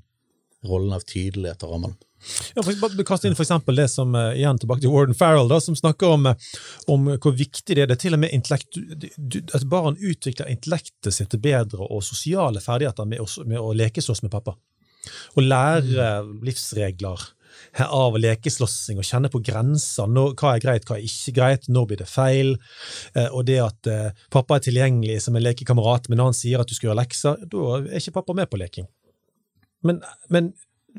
rollen 0.69 0.95
av 0.97 1.05
tydelighet 1.09 1.65
og 1.67 1.75
rammene. 1.75 2.11
Ja, 2.57 2.62
for, 2.64 3.05
kaste 3.07 3.29
inn 3.29 3.37
for 3.37 3.45
eksempel 3.45 3.77
det 3.77 3.89
som, 3.93 4.14
eh, 4.16 4.33
igjen 4.41 4.59
tilbake 4.62 4.81
til 4.85 4.93
Warden 4.95 5.14
Farrell, 5.18 5.49
da, 5.51 5.59
som 5.61 5.77
snakker 5.77 6.14
om, 6.16 6.27
eh, 6.27 6.35
om 6.89 7.07
hvor 7.18 7.35
viktig 7.37 7.75
det 7.77 7.83
er. 7.85 7.87
Det 7.91 7.99
er 7.99 8.03
til 8.07 8.14
og 8.16 8.20
med 8.25 8.33
intellekt, 8.33 8.79
at 9.55 9.68
barn 9.68 9.97
utvikler 10.01 10.49
intellektet 10.53 11.12
sitt 11.12 11.37
bedre 11.43 11.85
og 11.91 12.03
sosiale 12.03 12.61
ferdigheter 12.64 13.07
med, 13.07 13.20
å- 13.20 13.47
med 13.47 13.59
å 13.59 13.75
lekeslåss 13.77 14.22
med 14.22 14.33
pappa. 14.33 14.57
Å 15.37 15.41
lære 15.45 16.43
livsregler 16.43 17.20
av 17.85 18.16
lekeslåssing 18.18 18.99
og 18.99 19.05
kjenne 19.07 19.29
på 19.31 19.43
grenser. 19.45 20.09
Når, 20.11 20.35
hva 20.41 20.55
er 20.57 20.61
greit, 20.64 20.85
hva 20.89 20.97
er 20.97 21.05
ikke 21.07 21.35
greit, 21.37 21.68
når 21.68 21.87
blir 21.91 22.01
det 22.01 22.09
feil? 22.11 22.57
Eh, 23.14 23.29
og 23.31 23.45
det 23.47 23.61
at 23.62 23.87
eh, 23.87 24.11
pappa 24.31 24.57
er 24.57 24.64
tilgjengelig 24.64 25.20
som 25.22 25.37
en 25.37 25.43
lekekamerat, 25.45 26.09
men 26.09 26.18
når 26.18 26.25
han 26.33 26.39
sier 26.41 26.61
at 26.61 26.66
du 26.68 26.75
skal 26.75 26.89
gjøre 26.91 27.03
lekser, 27.05 27.45
da 27.53 27.77
er 27.85 28.01
ikke 28.01 28.16
pappa 28.16 28.35
med 28.35 28.51
på 28.51 28.59
leking. 28.59 28.89
Men, 29.85 30.01
men 30.31 30.55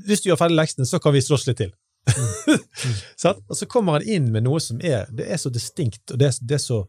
hvis 0.06 0.24
du 0.24 0.30
gjør 0.30 0.42
ferdig 0.42 0.60
leksene, 0.60 0.88
så 0.90 1.00
kan 1.00 1.16
vi 1.16 1.24
slåss 1.24 1.48
litt 1.50 1.62
til. 1.64 1.74
Sant? 3.22 3.42
og 3.50 3.58
så 3.58 3.66
kommer 3.70 3.98
han 3.98 4.10
inn 4.18 4.28
med 4.34 4.46
noe 4.46 4.60
som 4.62 4.82
er, 4.84 5.08
det 5.16 5.26
er 5.32 5.40
så 5.42 5.50
distinkt, 5.54 6.04
og 6.12 6.22
det 6.22 6.30
er, 6.30 6.42
det 6.42 6.60
er 6.60 6.66
så 6.66 6.84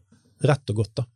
rett 0.45 0.73
og 0.73 0.83
godt. 0.83 0.99
da. 1.01 1.07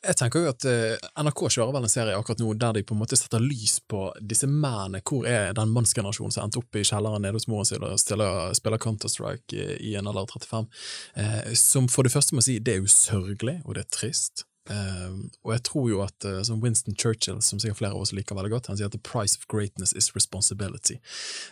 Jeg 0.00 0.16
tenker 0.16 0.40
jo 0.40 0.48
at 0.48 0.64
uh, 0.64 1.08
NRK 1.20 1.42
kjører 1.52 1.74
vel 1.76 1.84
en 1.84 1.92
serie 1.92 2.16
akkurat 2.16 2.40
nå 2.40 2.54
der 2.56 2.78
de 2.78 2.82
på 2.88 2.94
en 2.96 3.02
måte 3.02 3.18
setter 3.20 3.42
lys 3.44 3.76
på 3.90 4.06
disse 4.24 4.48
mennene. 4.48 5.02
Hvor 5.04 5.26
er 5.28 5.52
den 5.56 5.72
mannsgenerasjonen 5.74 6.32
som 6.32 6.46
endte 6.46 6.62
opp 6.62 6.78
i 6.78 6.84
kjelleren 6.88 7.20
nede 7.20 7.36
hos 7.36 7.48
moren 7.52 7.68
sin 7.68 7.84
og 7.84 8.00
stiller, 8.00 8.54
spiller 8.56 8.80
Counter-Strike 8.80 9.58
i, 9.58 9.66
i 9.90 9.96
en 10.00 10.08
alder 10.08 10.24
av 10.24 10.32
35? 10.32 10.70
Uh, 11.18 11.52
som 11.58 11.90
for 11.92 12.08
det 12.08 12.14
første 12.14 12.36
må 12.36 12.44
si, 12.44 12.56
det 12.64 12.78
er 12.78 12.80
jo 12.80 12.94
sørgelig, 12.94 13.58
og 13.66 13.76
det 13.76 13.84
er 13.84 13.92
trist. 13.92 14.46
Eh, 14.68 15.12
og 15.44 15.52
jeg 15.54 15.62
tror 15.66 15.86
jo 15.90 16.00
at 16.04 16.26
uh, 16.28 16.40
som 16.46 16.60
Winston 16.62 16.96
Churchill, 16.96 17.40
som 17.42 17.60
sikkert 17.62 17.80
flere 17.80 17.96
av 17.96 18.04
oss 18.04 18.12
liker 18.16 18.36
veldig 18.36 18.52
godt, 18.52 18.70
han 18.70 18.78
sier 18.78 18.90
at 18.90 18.96
the 18.96 19.02
price 19.02 19.38
of 19.38 19.46
greatness 19.50 19.94
is 19.96 20.12
responsibility. 20.14 21.00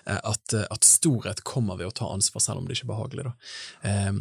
Uh, 0.07 0.21
at, 0.21 0.45
uh, 0.55 0.67
at 0.71 0.87
storhet 0.87 1.45
kommer 1.49 1.81
ved 1.81 1.89
å 1.89 1.95
ta 2.03 2.11
ansvar, 2.13 2.45
selv 2.45 2.63
om 2.63 2.69
det 2.69 2.77
ikke 2.77 2.91
er 2.91 2.95
behagelig. 2.95 3.31
Eh, 3.89 4.13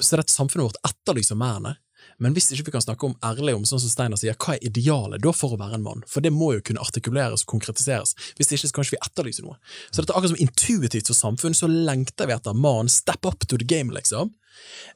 så 0.00 0.20
dette 0.20 0.32
samfunnet 0.32 0.70
vårt 0.70 0.80
etterlyser 0.88 1.38
mennene. 1.38 1.76
Men 2.22 2.32
hvis 2.36 2.48
ikke 2.54 2.68
vi 2.68 2.74
kan 2.76 2.84
snakke 2.84 3.08
om 3.08 3.16
ærlig 3.24 3.54
om 3.56 3.64
sånn 3.68 3.80
som 3.82 3.90
Steiner 3.92 4.20
sier, 4.20 4.36
hva 4.40 4.54
er 4.54 4.64
idealet 4.64 5.20
da 5.24 5.32
for 5.36 5.52
å 5.52 5.58
være 5.60 5.78
en 5.78 5.84
mann? 5.84 6.04
For 6.08 6.24
det 6.24 6.32
må 6.32 6.52
jo 6.54 6.62
kunne 6.64 6.84
artikuleres 6.84 7.44
og 7.44 7.52
konkretiseres. 7.56 8.14
Hvis 8.38 8.52
ikke 8.52 8.70
så 8.70 8.76
kanskje 8.78 8.96
vi 8.96 9.02
etterlyser 9.02 9.46
noe. 9.46 9.58
Så 9.90 10.00
dette 10.00 10.14
er 10.14 10.20
akkurat 10.20 10.32
som 10.32 10.44
intuitivt 10.44 11.10
for 11.10 11.18
samfunn, 11.18 11.56
så 11.56 11.68
lengter 11.68 12.30
vi 12.30 12.36
etter 12.36 12.56
mannen. 12.56 12.92
Step 12.92 13.26
up 13.28 13.44
to 13.44 13.58
the 13.60 13.68
game, 13.68 13.92
liksom. 13.96 14.32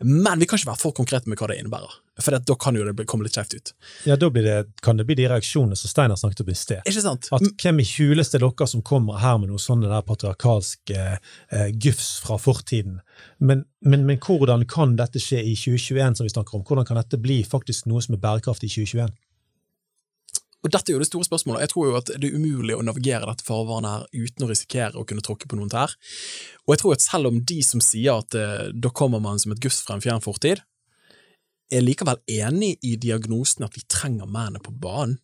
Men 0.00 0.40
vi 0.40 0.46
kan 0.48 0.58
ikke 0.58 0.70
være 0.70 0.80
for 0.80 0.96
konkrete 0.96 1.30
med 1.30 1.40
hva 1.40 1.50
det 1.50 1.58
innebærer. 1.60 1.96
For 2.20 2.36
da 2.36 2.56
kan 2.60 2.76
jo 2.76 2.84
det 2.84 3.06
komme 3.08 3.24
litt 3.24 3.36
skjevt 3.36 3.54
ut. 3.56 3.72
Ja, 4.08 4.16
Da 4.20 4.28
blir 4.32 4.44
det, 4.44 4.56
kan 4.84 4.98
det 5.00 5.06
bli 5.08 5.16
de 5.20 5.28
reaksjonene 5.30 5.78
som 5.78 5.88
Steinar 5.92 6.20
snakket 6.20 6.42
om 6.44 6.52
i 6.52 6.56
sted. 6.58 6.82
Ikke 6.88 7.04
sant? 7.04 7.30
At 7.32 7.46
hvem 7.62 7.80
i 7.80 7.86
huleste 7.94 8.36
er 8.38 8.44
dere 8.44 8.68
som 8.68 8.84
kommer 8.86 9.20
her 9.22 9.38
med 9.40 9.52
noe 9.52 9.62
sånne 9.62 9.88
der 9.90 10.04
patriarkalske 10.06 11.06
eh, 11.16 11.70
gufs 11.80 12.18
fra 12.24 12.36
fortiden? 12.40 13.00
Men, 13.38 13.64
men, 13.80 14.04
men 14.08 14.20
hvordan 14.20 14.66
kan 14.68 14.96
dette 15.00 15.22
skje 15.22 15.40
i 15.40 15.56
2021, 15.56 16.20
som 16.20 16.28
vi 16.28 16.34
snakker 16.34 16.60
om? 16.60 16.66
Hvordan 16.68 16.88
kan 16.88 17.00
dette 17.00 17.20
bli 17.20 17.40
faktisk 17.46 17.88
noe 17.88 18.04
som 18.04 18.16
er 18.16 18.22
bærekraftig 18.22 18.68
i 18.68 18.76
2021? 18.80 19.16
Og 20.60 20.72
dette 20.72 20.92
er 20.92 20.96
jo 20.98 21.00
det 21.00 21.08
store 21.08 21.24
spørsmålet. 21.24 21.62
Jeg 21.64 21.72
tror 21.72 21.86
jo 21.88 21.96
at 21.96 22.10
det 22.20 22.28
er 22.28 22.36
umulig 22.36 22.74
å 22.76 22.84
navigere 22.84 23.28
dette 23.30 23.46
farvannet 23.46 23.90
her 23.94 24.26
uten 24.26 24.44
å 24.44 24.50
risikere 24.50 25.00
å 25.00 25.06
kunne 25.08 25.24
tråkke 25.24 25.48
på 25.48 25.56
noen 25.56 25.72
tær. 25.72 25.94
Og 26.66 26.74
jeg 26.74 26.82
tror 26.82 26.96
at 26.96 27.04
selv 27.04 27.30
om 27.30 27.38
de 27.48 27.60
som 27.64 27.80
sier 27.84 28.20
at 28.20 28.36
eh, 28.36 28.68
da 28.76 28.92
kommer 28.92 29.22
man 29.24 29.40
som 29.40 29.54
et 29.54 29.62
guss 29.62 29.80
fra 29.86 29.96
en 29.96 30.04
fjern 30.04 30.20
fortid, 30.24 30.60
er 31.70 31.84
likevel 31.84 32.20
enig 32.28 32.74
i 32.84 32.96
diagnosen 33.00 33.64
at 33.64 33.76
vi 33.78 33.86
trenger 33.88 34.28
mennene 34.28 34.60
på 34.62 34.74
banen. 34.74 35.16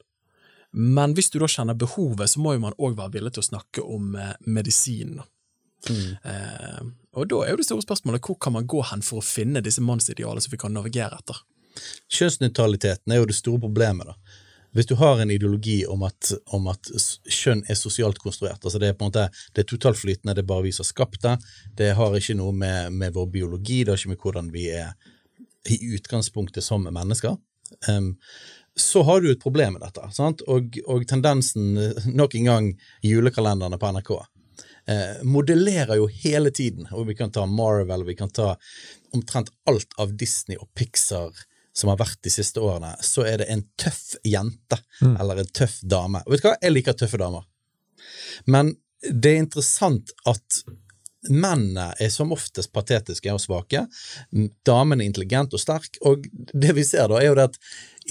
Men 0.76 1.14
hvis 1.16 1.30
du 1.32 1.38
da 1.40 1.48
kjenner 1.48 1.76
behovet, 1.78 2.28
så 2.30 2.40
må 2.42 2.54
jo 2.54 2.62
man 2.66 2.76
òg 2.76 2.96
være 2.98 3.14
villig 3.14 3.34
til 3.36 3.44
å 3.44 3.48
snakke 3.50 3.84
om 3.84 4.16
eh, 4.20 4.32
medisin. 4.48 5.18
Mm. 5.90 6.16
Eh, 6.24 6.80
og 7.16 7.28
da 7.30 7.42
er 7.44 7.52
jo 7.52 7.60
det 7.60 7.68
store 7.68 7.84
spørsmålet 7.84 8.24
hvor 8.24 8.38
kan 8.40 8.56
man 8.56 8.68
gå 8.68 8.80
hen 8.88 9.04
for 9.04 9.20
å 9.20 9.24
finne 9.24 9.62
disse 9.64 9.84
mannsidealene 9.84 10.42
som 10.44 10.52
vi 10.52 10.60
kan 10.60 10.74
navigere 10.76 11.20
etter? 11.20 11.44
Kjønnsnøytraliteten 12.12 13.12
er 13.12 13.20
jo 13.20 13.28
det 13.28 13.36
store 13.36 13.62
problemet. 13.62 14.08
da. 14.08 14.42
Hvis 14.76 14.88
du 14.90 14.94
har 15.00 15.20
en 15.22 15.30
ideologi 15.32 15.78
om 15.88 16.02
at, 16.04 16.32
om 16.52 16.66
at 16.68 16.90
kjønn 17.32 17.62
er 17.64 17.78
sosialt 17.78 18.18
konstruert, 18.20 18.60
altså 18.60 18.80
det 18.82 18.90
er 18.90 18.98
på 18.98 19.06
en 19.06 19.12
måte, 19.12 19.28
det 19.56 19.64
er 19.64 19.70
totalt 19.70 19.96
flytende, 19.96 20.34
det 20.36 20.44
er 20.44 20.50
bare 20.50 20.66
vi 20.66 20.72
som 20.76 20.84
har 20.84 20.90
skapt 20.90 21.22
det, 21.24 21.36
det 21.78 21.94
har 21.96 22.16
ikke 22.18 22.36
noe 22.36 22.52
med, 22.52 22.92
med 22.92 23.16
vår 23.16 23.30
biologi, 23.32 23.82
det 23.82 23.94
har 23.94 24.02
ikke 24.02 24.12
med 24.12 24.20
hvordan 24.26 24.52
vi 24.52 24.68
er 24.76 24.92
i 25.72 25.80
utgangspunktet 25.96 26.64
som 26.64 26.84
mennesker, 26.84 27.38
um, 27.88 28.12
så 28.76 29.02
har 29.08 29.24
du 29.24 29.30
et 29.32 29.40
problem 29.40 29.78
med 29.78 29.86
dette. 29.86 30.04
Sant? 30.12 30.44
Og, 30.52 30.76
og 30.84 31.06
tendensen, 31.08 31.78
eh, 31.80 32.08
nok 32.12 32.34
en 32.36 32.48
gang, 32.50 32.66
julekalenderne 33.00 33.78
på 33.80 33.92
NRK. 33.96 34.10
eh, 34.86 35.22
modellerer 35.24 35.96
jo 35.96 36.06
hele 36.06 36.50
tiden. 36.50 36.84
Og 36.92 37.08
vi 37.08 37.16
kan 37.16 37.32
ta 37.32 37.46
Marvel, 37.46 38.04
vi 38.04 38.14
kan 38.14 38.30
ta 38.30 38.56
omtrent 39.16 39.48
alt 39.64 39.96
av 39.98 40.12
Disney 40.16 40.60
og 40.60 40.68
Pixar 40.76 41.32
som 41.76 41.92
har 41.92 42.00
vært 42.00 42.22
de 42.24 42.32
siste 42.32 42.62
årene, 42.62 42.94
så 43.04 43.26
er 43.28 43.42
det 43.42 43.50
en 43.52 43.62
tøff 43.76 44.16
jente, 44.24 44.78
eller 45.04 45.42
en 45.42 45.52
tøff 45.52 45.78
dame. 45.84 46.22
Og 46.24 46.32
vet 46.32 46.42
du 46.42 46.48
hva, 46.48 46.56
jeg 46.62 46.72
liker 46.72 46.96
tøffe 46.96 47.20
damer. 47.20 47.44
Men 48.48 48.72
det 49.04 49.34
er 49.34 49.44
interessant 49.44 50.12
at 50.26 50.62
mennene 51.26 51.90
er 52.00 52.10
som 52.12 52.32
oftest 52.32 52.72
patetiske 52.74 53.32
og 53.34 53.42
svake. 53.42 53.84
Damen 54.66 55.02
er 55.02 55.10
intelligent 55.10 55.54
og 55.56 55.62
sterk, 55.62 55.98
og 56.06 56.26
det 56.54 56.74
vi 56.76 56.84
ser 56.86 57.10
da, 57.10 57.20
er 57.20 57.30
jo 57.30 57.38
det 57.38 57.48
at 57.50 57.60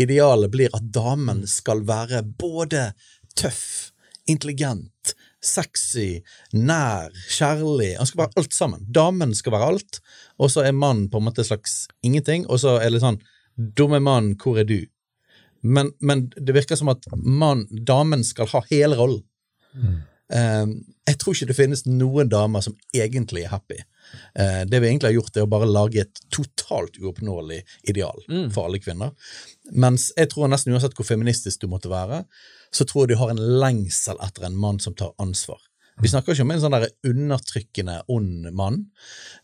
idealet 0.05 0.51
blir 0.51 0.73
at 0.75 0.89
damen 0.93 1.45
skal 1.49 1.85
være 1.87 2.21
både 2.37 2.89
tøff, 3.39 3.91
intelligent, 4.29 5.15
sexy, 5.45 6.21
nær, 6.53 7.13
kjærlig. 7.29 7.93
Han 7.99 8.09
skal 8.09 8.25
være 8.25 8.41
alt 8.41 8.55
sammen. 8.57 8.85
Damen 8.89 9.35
skal 9.37 9.53
være 9.55 9.71
alt, 9.73 10.01
og 10.41 10.51
så 10.51 10.65
er 10.65 10.75
mannen 10.75 11.07
på 11.09 11.21
en 11.21 11.27
måte 11.29 11.45
slags 11.45 11.85
ingenting, 12.05 12.47
og 12.49 12.61
så 12.63 12.79
er 12.81 12.93
det 12.93 13.03
sånn 13.03 13.21
Dumme 13.55 14.01
mann, 14.03 14.33
hvor 14.41 14.59
er 14.59 14.67
du? 14.67 14.81
Men, 15.65 15.91
men 15.99 16.27
det 16.35 16.53
virker 16.55 16.77
som 16.77 16.91
at 16.93 17.07
mann, 17.15 17.65
damen 17.71 18.23
skal 18.27 18.49
ha 18.51 18.61
hele 18.69 18.97
rollen. 18.99 19.23
Eh, 20.33 20.65
jeg 21.05 21.19
tror 21.21 21.35
ikke 21.35 21.47
det 21.51 21.57
finnes 21.57 21.83
noen 21.85 22.29
damer 22.29 22.63
som 22.65 22.75
egentlig 22.95 23.45
er 23.45 23.53
happy. 23.53 23.77
Uh, 24.37 24.61
det 24.69 24.77
vi 24.81 24.89
egentlig 24.89 25.09
har 25.09 25.15
gjort, 25.15 25.37
er 25.37 25.45
å 25.45 25.49
bare 25.49 25.67
lage 25.69 26.03
et 26.03 26.19
totalt 26.33 26.99
uoppnåelig 27.01 27.63
ideal 27.89 28.19
for 28.53 28.67
alle 28.67 28.77
kvinner. 28.81 29.13
Mens 29.73 30.11
jeg 30.17 30.29
tror 30.29 30.51
nesten 30.51 30.75
uansett 30.75 30.93
hvor 30.97 31.07
feministisk 31.07 31.63
du 31.63 31.69
måtte 31.71 31.89
være, 31.89 32.23
så 32.73 32.85
tror 32.85 33.05
jeg 33.05 33.15
du 33.15 33.21
har 33.21 33.33
en 33.33 33.41
lengsel 33.63 34.19
etter 34.25 34.45
en 34.45 34.59
mann 34.61 34.81
som 34.83 34.93
tar 34.97 35.13
ansvar. 35.21 35.57
Vi 36.03 36.11
snakker 36.11 36.35
ikke 36.35 36.43
om 36.43 36.51
en 36.51 36.59
sånn 36.59 36.75
der 36.75 36.89
undertrykkende, 37.07 38.01
ond 38.11 38.49
mann, 38.57 38.81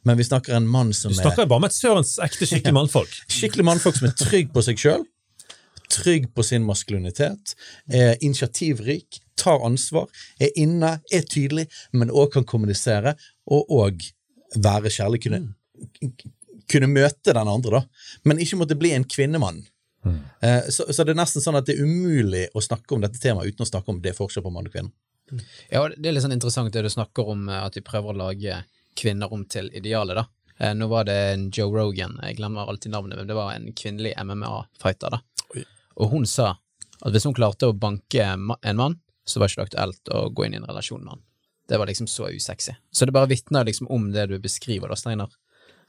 men 0.04 0.20
vi 0.20 0.26
snakker 0.28 0.58
en 0.58 0.68
mann 0.68 0.92
som 0.96 1.14
er 1.14 1.16
Du 1.16 1.22
snakker 1.22 1.46
er, 1.46 1.50
bare 1.52 1.64
om 1.64 1.68
et 1.70 1.76
sørens 1.76 2.18
ekte 2.24 2.48
skikkelig 2.50 2.76
mannfolk. 2.76 3.14
skikkelig 3.32 3.68
mannfolk 3.70 4.00
som 4.00 4.10
er 4.10 4.16
trygg 4.20 4.52
på 4.52 4.64
seg 4.66 4.82
sjøl, 4.82 5.06
trygg 5.92 6.28
på 6.36 6.44
sin 6.44 6.66
maskulinitet, 6.68 7.56
er 7.88 8.18
initiativrik, 8.20 9.22
tar 9.40 9.64
ansvar, 9.66 10.10
er 10.44 10.52
inne, 10.60 10.98
er 11.12 11.24
tydelig, 11.28 11.70
men 11.96 12.12
òg 12.12 12.34
kan 12.36 12.48
kommunisere, 12.48 13.16
og 13.48 13.72
òg 13.72 14.04
være 14.60 14.92
kjærlig. 14.92 15.22
Kunne, 15.24 15.42
kunne 16.72 16.92
møte 16.92 17.36
den 17.36 17.52
andre, 17.52 17.80
da, 17.80 18.20
men 18.28 18.44
ikke 18.44 18.60
måtte 18.60 18.80
bli 18.80 18.92
en 18.96 19.08
kvinnemann. 19.08 19.64
Mm. 20.04 20.20
Så, 20.74 20.88
så 20.90 21.06
det 21.06 21.14
er 21.14 21.22
nesten 21.22 21.44
sånn 21.44 21.60
at 21.60 21.68
det 21.68 21.78
er 21.78 21.86
umulig 21.86 22.48
å 22.58 22.64
snakke 22.64 22.96
om 22.96 23.04
dette 23.04 23.22
temaet 23.22 23.54
uten 23.54 23.64
å 23.64 23.70
snakke 23.70 23.94
om 23.94 24.02
det 24.04 24.16
forskjell 24.18 24.44
på 24.46 24.54
mann 24.54 24.68
og 24.68 24.76
kvinne. 24.76 24.92
Ja, 25.70 25.86
det 25.90 26.08
er 26.08 26.16
litt 26.16 26.26
sånn 26.26 26.36
interessant 26.36 26.74
det 26.74 26.84
du 26.86 26.92
snakker 26.92 27.30
om, 27.34 27.48
eh, 27.50 27.64
at 27.64 27.78
de 27.78 27.84
prøver 27.86 28.14
å 28.14 28.22
lage 28.26 28.64
kvinner 29.00 29.32
om 29.34 29.46
til 29.46 29.70
idealet, 29.78 30.20
da. 30.20 30.26
Eh, 30.62 30.74
Nå 30.78 30.88
var 30.92 31.08
det 31.10 31.18
en 31.34 31.50
Joe 31.50 31.72
Rogan, 31.74 32.20
jeg 32.24 32.38
glemmer 32.38 32.70
alltid 32.70 32.94
navnet, 32.94 33.18
men 33.18 33.30
det 33.30 33.38
var 33.38 33.54
en 33.54 33.72
kvinnelig 33.74 34.14
MMA-fighter, 34.18 35.16
da. 35.16 35.22
Oi. 35.56 35.66
Og 36.02 36.12
hun 36.14 36.28
sa 36.30 36.54
at 37.02 37.14
hvis 37.14 37.26
hun 37.26 37.38
klarte 37.38 37.72
å 37.72 37.78
banke 37.78 38.22
en 38.22 38.78
mann, 38.78 39.00
så 39.26 39.40
var 39.40 39.48
det 39.48 39.56
ikke 39.56 39.68
aktuelt 39.70 40.12
å 40.14 40.28
gå 40.34 40.46
inn 40.46 40.58
i 40.58 40.62
en 40.62 40.68
relasjon 40.70 41.02
med 41.02 41.16
han. 41.16 41.24
Det 41.72 41.80
var 41.80 41.88
liksom 41.88 42.10
så 42.10 42.28
usexy. 42.30 42.76
Så 42.92 43.08
det 43.08 43.16
bare 43.16 43.30
vitner 43.32 43.66
liksom 43.66 43.88
om 43.90 44.12
det 44.12 44.28
du 44.30 44.38
beskriver, 44.40 44.92
da, 44.92 44.98
Steinar. 45.00 45.32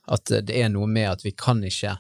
At 0.07 0.31
eh, 0.31 0.45
det 0.45 0.57
er 0.63 0.73
noe 0.73 0.87
med 0.87 1.11
at 1.11 1.27
vi 1.27 1.35
kan 1.37 1.63
ikke 1.65 1.99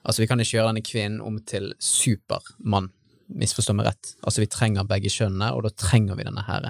Altså, 0.00 0.22
vi 0.22 0.26
kan 0.30 0.40
ikke 0.40 0.54
gjøre 0.54 0.68
denne 0.70 0.80
kvinnen 0.80 1.20
om 1.20 1.34
til 1.44 1.74
supermann, 1.76 2.86
misforstå 3.34 3.74
meg 3.78 3.86
rett. 3.90 4.14
Altså, 4.26 4.40
vi 4.42 4.50
trenger 4.50 4.84
begge 4.88 5.10
kjønnene, 5.12 5.52
og 5.54 5.62
da 5.66 5.70
trenger 5.76 6.16
vi 6.18 6.26
denne 6.26 6.42
her 6.46 6.66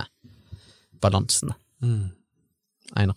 balansen. 1.01 1.53
balansen. 1.81 2.11
Einar. 2.97 3.17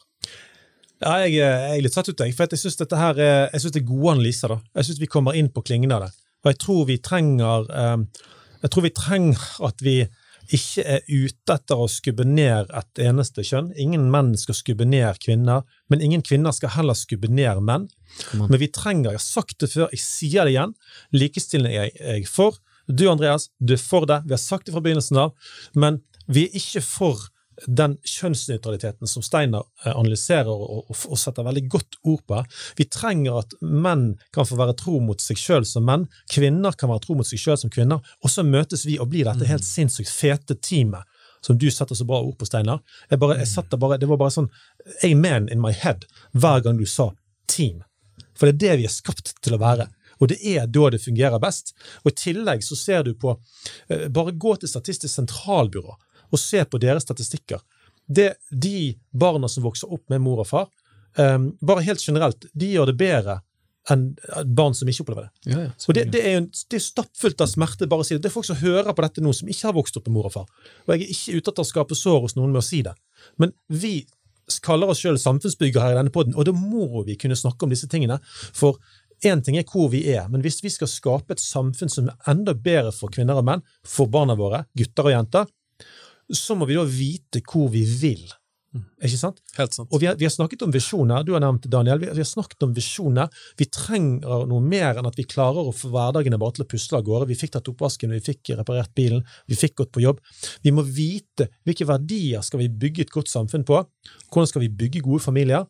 Ja, 1.03 1.17
jeg, 1.25 1.35
er- 1.43 1.67
jeg 1.67 1.77
er 1.77 1.83
litt 1.83 1.93
satt 1.97 2.07
ut, 2.09 2.19
jeg, 2.23 2.33
for 2.37 2.47
jeg 2.47 2.59
syns 2.61 2.77
dette 2.79 2.95
her 2.99 3.17
er, 3.19 3.49
jeg 3.51 3.59
synes 3.63 3.73
det 3.75 3.81
er 3.81 3.89
gode 3.89 4.11
analyser. 4.15 4.53
da. 4.53 4.59
Jeg 4.79 4.85
syns 4.87 4.99
vi 5.01 5.07
kommer 5.11 5.35
inn 5.35 5.49
på 5.51 5.63
klingen 5.65 5.91
av 5.91 6.05
det. 6.05 6.11
Og 6.43 6.51
jeg 6.53 6.59
tror 6.63 6.85
vi 6.87 6.97
trenger 6.99 7.65
eh, 7.71 7.97
Jeg 8.63 8.71
tror 8.71 8.83
vi 8.85 8.89
trenger 8.95 9.39
at 9.67 9.81
vi 9.83 9.95
ikke 10.53 10.83
er 10.85 11.01
ute 11.07 11.53
etter 11.55 11.79
å 11.79 11.87
skubbe 11.91 12.23
ned 12.27 12.69
et 12.75 12.99
eneste 13.03 13.43
kjønn. 13.47 13.73
Ingen 13.79 14.09
menn 14.11 14.33
skal 14.39 14.55
skubbe 14.55 14.85
ned 14.87 15.19
kvinner, 15.23 15.63
men 15.89 16.01
ingen 16.03 16.21
kvinner 16.23 16.51
skal 16.55 16.69
heller 16.77 16.95
skubbe 16.99 17.27
ned 17.31 17.59
menn. 17.63 17.89
Men 18.35 18.59
vi 18.59 18.67
trenger, 18.71 19.11
jeg 19.11 19.19
har 19.19 19.23
sagt 19.23 19.57
det 19.63 19.71
før, 19.71 19.89
jeg 19.91 19.99
sier 20.03 20.43
det 20.47 20.53
igjen, 20.55 20.73
likestilling 21.15 21.73
er 21.75 21.89
jeg 21.95 22.27
for. 22.27 22.59
Du, 22.87 23.05
Andreas, 23.09 23.49
du 23.59 23.75
er 23.75 23.81
for 23.81 24.07
det. 24.09 24.23
Vi 24.25 24.35
har 24.35 24.41
sagt 24.41 24.67
det 24.67 24.75
fra 24.75 24.83
begynnelsen 24.83 25.19
av. 25.19 25.37
Men 25.73 26.01
vi 26.27 26.47
er 26.47 26.57
ikke 26.59 26.83
for 26.85 27.29
den 27.69 27.95
kjønnsnøytraliteten 28.07 29.07
som 29.07 29.23
Steiner 29.25 29.61
eh, 29.85 29.93
analyserer 29.93 30.49
og, 30.49 30.89
og, 30.89 31.03
og 31.13 31.19
setter 31.21 31.45
veldig 31.45 31.63
godt 31.71 31.97
ord 32.01 32.23
på. 32.27 32.39
Vi 32.79 32.87
trenger 32.91 33.43
at 33.43 33.53
menn 33.61 34.07
kan 34.33 34.47
få 34.49 34.57
være 34.59 34.75
tro 34.79 34.97
mot 35.03 35.21
seg 35.21 35.39
sjøl 35.39 35.67
som 35.69 35.85
menn, 35.87 36.07
kvinner 36.33 36.73
kan 36.77 36.89
være 36.91 37.05
tro 37.05 37.17
mot 37.19 37.29
seg 37.29 37.41
sjøl 37.41 37.59
som 37.61 37.73
kvinner, 37.73 38.01
og 38.23 38.33
så 38.33 38.45
møtes 38.47 38.87
vi 38.89 38.97
og 38.97 39.11
blir 39.13 39.29
dette 39.29 39.49
helt 39.49 39.67
sinnssykt 39.67 40.11
fete 40.11 40.57
teamet 40.57 41.05
som 41.43 41.57
du 41.59 41.67
setter 41.71 41.95
så 41.95 42.07
bra 42.07 42.21
ord 42.23 42.37
på, 42.39 42.47
Steinar. 42.47 42.79
Jeg 43.11 43.19
bare, 43.19 43.35
jeg 43.41 43.51
satte 43.51 43.79
bare, 43.79 43.99
det 43.99 44.07
var 44.07 44.21
bare 44.21 44.33
sånn 44.33 44.51
amen 45.03 45.49
in 45.51 45.61
my 45.61 45.73
head 45.75 46.07
hver 46.31 46.63
gang 46.63 46.79
du 46.79 46.87
sa 46.87 47.11
team. 47.51 47.81
For 48.33 48.47
det 48.47 48.55
er 48.55 48.61
det 48.61 48.77
vi 48.79 48.87
er 48.87 48.93
skapt 48.93 49.35
til 49.43 49.57
å 49.57 49.59
være. 49.61 49.89
Og 50.23 50.31
det 50.31 50.39
er 50.55 50.69
da 50.71 50.89
det 50.93 51.01
fungerer 51.03 51.41
best. 51.43 51.73
Og 52.03 52.13
I 52.13 52.17
tillegg 52.23 52.63
så 52.63 52.77
ser 52.79 53.03
du 53.07 53.13
på 53.19 53.35
eh, 53.91 54.07
Bare 54.13 54.35
gå 54.35 54.55
til 54.61 54.71
Statistisk 54.71 55.11
sentralbyrå 55.11 55.97
og 56.33 56.41
se 56.41 56.63
på 56.65 56.79
deres 56.81 57.05
statistikker. 57.05 57.59
Det, 58.07 58.33
de 58.49 58.93
barna 59.11 59.47
som 59.51 59.65
vokser 59.67 59.91
opp 59.93 60.07
med 60.09 60.23
mor 60.23 60.41
og 60.41 60.49
far, 60.49 60.69
eh, 61.19 61.37
bare 61.61 61.85
helt 61.85 62.01
generelt, 62.01 62.47
de 62.53 62.71
gjør 62.73 62.89
det 62.89 63.01
bedre 63.03 63.41
enn 63.91 64.05
barn 64.55 64.75
som 64.75 64.87
ikke 64.87 65.03
opplever 65.03 65.27
det. 65.27 65.51
Ja, 65.51 65.61
ja. 65.65 65.71
Og 65.75 65.97
det, 65.97 66.05
det 66.13 66.21
er 66.23 66.35
jo 66.37 66.43
det 66.71 66.79
er 66.79 66.83
stappfullt 66.85 67.43
av 67.43 67.51
smerte 67.51 67.87
bare 67.91 68.05
å 68.05 68.07
si 68.07 68.15
det. 68.15 68.23
Det 68.23 68.31
er 68.31 68.35
folk 68.37 68.47
som 68.47 68.59
hører 68.61 68.95
på 68.95 69.03
dette 69.03 69.23
nå, 69.23 69.33
som 69.35 69.49
ikke 69.51 69.67
har 69.67 69.75
vokst 69.75 69.99
opp 69.99 70.07
med 70.07 70.15
mor 70.17 70.29
og 70.29 70.35
far. 70.37 70.51
Og 70.85 70.93
jeg 70.93 71.01
er 71.01 71.15
ikke 71.15 71.37
ute 71.37 71.51
etter 71.51 71.65
å 71.65 71.67
skape 71.67 71.97
sår 71.99 72.21
hos 72.23 72.37
noen 72.39 72.53
med 72.55 72.63
å 72.63 72.65
si 72.65 72.79
det. 72.85 72.95
Men 73.41 73.51
vi 73.67 73.97
kaller 74.63 74.91
oss 74.91 74.99
sjøl 75.03 75.19
samfunnsbyggere 75.19 75.83
her 75.83 75.95
i 75.95 75.99
denne 76.01 76.11
podden, 76.13 76.35
og 76.35 76.47
da 76.47 76.53
må 76.55 77.03
vi 77.07 77.15
kunne 77.19 77.37
snakke 77.39 77.65
om 77.65 77.71
disse 77.71 77.87
tingene. 77.91 78.19
For 78.55 78.79
én 79.25 79.41
ting 79.43 79.57
er 79.59 79.67
hvor 79.69 79.89
vi 79.93 80.03
er, 80.13 80.27
men 80.31 80.43
hvis 80.43 80.61
vi 80.63 80.71
skal 80.73 80.89
skape 80.91 81.35
et 81.35 81.43
samfunn 81.43 81.91
som 81.91 82.11
er 82.11 82.31
enda 82.31 82.55
bedre 82.55 82.93
for 82.95 83.13
kvinner 83.13 83.39
og 83.39 83.47
menn, 83.47 83.65
for 83.87 84.11
barna 84.11 84.37
våre, 84.39 84.63
gutter 84.77 85.09
og 85.09 85.15
jenter, 85.15 85.51
så 86.33 86.55
må 86.55 86.67
vi 86.69 86.77
da 86.77 86.85
vite 86.87 87.43
hvor 87.47 87.69
vi 87.73 87.83
vil. 87.83 88.23
Ikke 89.03 89.19
sant? 89.19 89.41
Helt 89.57 89.75
sant. 89.75 89.89
Og 89.93 90.01
vi 90.01 90.07
har, 90.09 90.15
vi 90.17 90.25
har 90.25 90.31
snakket 90.33 90.63
om 90.65 90.71
visjoner. 90.73 91.25
Du 91.25 91.33
har 91.35 91.43
nevnt 91.43 91.67
Daniel. 91.69 91.99
Vi, 92.01 92.07
vi 92.09 92.23
har 92.23 92.29
snakket 92.29 92.65
om 92.65 92.71
visjoner. 92.73 93.29
Vi 93.59 93.67
trenger 93.69 94.47
noe 94.49 94.63
mer 94.65 94.97
enn 94.97 95.09
at 95.09 95.19
vi 95.19 95.27
klarer 95.29 95.69
å 95.69 95.73
få 95.75 95.91
hverdagene 95.93 96.39
bare 96.41 96.57
til 96.57 96.65
å 96.65 96.69
pusle 96.71 96.97
av 96.97 97.05
gårde. 97.05 97.27
Vi 97.29 97.37
fikk 97.37 97.53
tatt 97.53 97.69
oppvasken, 97.69 98.15
vi 98.15 98.23
fikk 98.23 98.55
reparert 98.57 98.93
bilen, 98.97 99.21
vi 99.49 99.59
fikk 99.59 99.77
gått 99.83 99.93
på 99.93 100.01
jobb. 100.05 100.23
Vi 100.65 100.73
må 100.73 100.85
vite 100.87 101.51
hvilke 101.67 101.87
verdier 101.89 102.45
skal 102.45 102.63
vi 102.63 102.71
bygge 102.71 103.05
et 103.05 103.13
godt 103.13 103.29
samfunn 103.29 103.67
på. 103.67 103.83
Hvordan 104.31 104.49
skal 104.49 104.65
vi 104.65 104.73
bygge 104.81 105.03
gode 105.05 105.21
familier? 105.21 105.67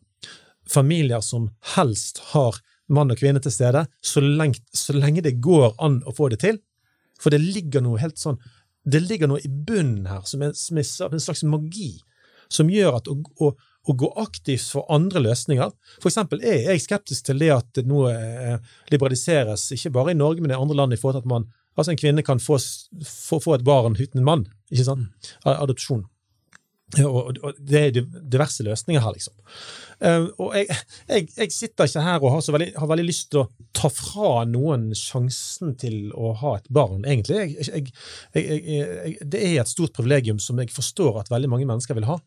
Familier 0.70 1.20
som 1.20 1.50
helst 1.74 2.22
har 2.32 2.56
mann 2.88 3.10
og 3.12 3.18
kvinne 3.20 3.40
til 3.40 3.52
stede, 3.54 3.86
så 4.04 4.20
lenge, 4.20 4.60
så 4.76 4.92
lenge 4.96 5.22
det 5.24 5.38
går 5.44 5.74
an 5.84 6.02
å 6.06 6.12
få 6.16 6.28
det 6.32 6.40
til. 6.44 6.58
For 7.20 7.30
det 7.32 7.40
ligger 7.40 7.84
noe 7.84 8.00
helt 8.02 8.18
sånn 8.20 8.40
det 8.84 9.00
ligger 9.00 9.30
noe 9.30 9.40
i 9.40 9.48
bunnen 9.48 10.04
her 10.10 10.26
som 10.28 10.42
er, 10.44 10.50
som 10.52 10.76
er 10.76 10.84
en 11.16 11.22
slags 11.24 11.40
magi, 11.48 11.94
som 12.52 12.68
gjør 12.68 12.98
at 12.98 13.06
å, 13.08 13.14
å, 13.40 13.48
å 13.56 13.94
gå 13.96 14.10
aktivt 14.20 14.66
for 14.74 14.84
andre 14.92 15.22
løsninger 15.24 15.70
For 16.02 16.10
eksempel 16.10 16.42
er 16.44 16.66
jeg 16.66 16.82
skeptisk 16.84 17.24
til 17.30 17.40
det 17.40 17.48
at 17.54 17.70
det 17.78 17.86
nå 17.88 18.02
eh, 18.10 18.58
liberaliseres, 18.92 19.70
ikke 19.72 19.94
bare 19.94 20.12
i 20.12 20.18
Norge, 20.18 20.44
men 20.44 20.52
i 20.52 20.58
andre 20.58 20.76
land, 20.76 20.92
i 20.92 21.00
forhold 21.00 21.22
til 21.22 21.24
at 21.24 21.32
man, 21.32 21.48
altså 21.78 21.94
en 21.94 22.00
kvinne 22.02 22.26
kan 22.26 22.42
få, 22.44 22.58
få, 23.08 23.40
få 23.40 23.56
et 23.56 23.64
barn 23.64 23.96
uten 23.96 24.20
en 24.20 24.28
mann. 24.28 24.44
ikke 24.68 24.84
sant? 24.90 25.32
A- 25.48 25.56
Adopsjon. 25.64 26.04
Og, 27.00 27.38
og 27.42 27.56
det 27.58 27.80
er 27.80 27.94
diverse 27.96 28.62
løsninger 28.62 29.02
her, 29.02 29.14
liksom. 29.16 29.34
Uh, 30.04 30.26
og 30.42 30.52
jeg, 30.54 30.76
jeg, 31.08 31.26
jeg 31.38 31.54
sitter 31.54 31.88
ikke 31.88 32.04
her 32.04 32.20
og 32.20 32.34
har, 32.34 32.44
veldig, 32.54 32.68
har 32.76 32.90
veldig 32.90 33.06
lyst 33.08 33.30
til 33.32 33.40
å 33.40 33.46
ta 33.74 33.88
fra 33.90 34.44
noen 34.46 34.90
sjansen 34.98 35.74
til 35.80 36.12
å 36.12 36.34
ha 36.42 36.56
et 36.58 36.68
barn, 36.74 37.02
egentlig. 37.08 37.56
Jeg, 37.64 37.90
det 38.34 39.40
er 39.40 39.62
et 39.62 39.72
stort 39.72 39.96
privilegium 39.96 40.38
som 40.42 40.60
jeg 40.60 40.74
forstår 40.74 41.22
at 41.22 41.32
veldig 41.32 41.50
mange 41.50 41.68
mennesker 41.70 41.98
vil 41.98 42.08
ha. 42.10 42.20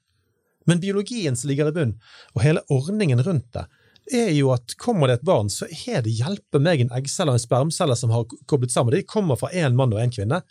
Men 0.68 0.82
biologien 0.84 1.38
som 1.39 1.51
ligger 1.51 1.70
i 1.70 1.76
bunnen, 1.78 1.99
og 2.36 2.43
hele 2.43 2.66
ordningen 2.74 3.24
rundt 3.24 3.47
det, 3.55 3.68
er 4.18 4.32
jo 4.36 4.51
at 4.55 4.76
kommer 4.80 5.10
det 5.10 5.20
et 5.20 5.28
barn, 5.28 5.49
så 5.51 5.68
er 5.68 6.03
det 6.03 6.16
hjelpe 6.16 6.60
meg 6.64 6.84
en 6.84 6.93
eggcelle 6.95 7.34
og 7.34 7.39
en 7.39 7.43
spermcelle 7.43 7.95
som 7.99 8.12
har 8.16 8.28
koblet 8.47 8.72
sammen. 8.72 8.95
De 8.95 9.03
kommer 9.08 9.39
fra 9.39 9.51
én 9.51 9.76
mann 9.76 9.95
og 9.95 10.01
én 10.01 10.14
kvinne. 10.14 10.41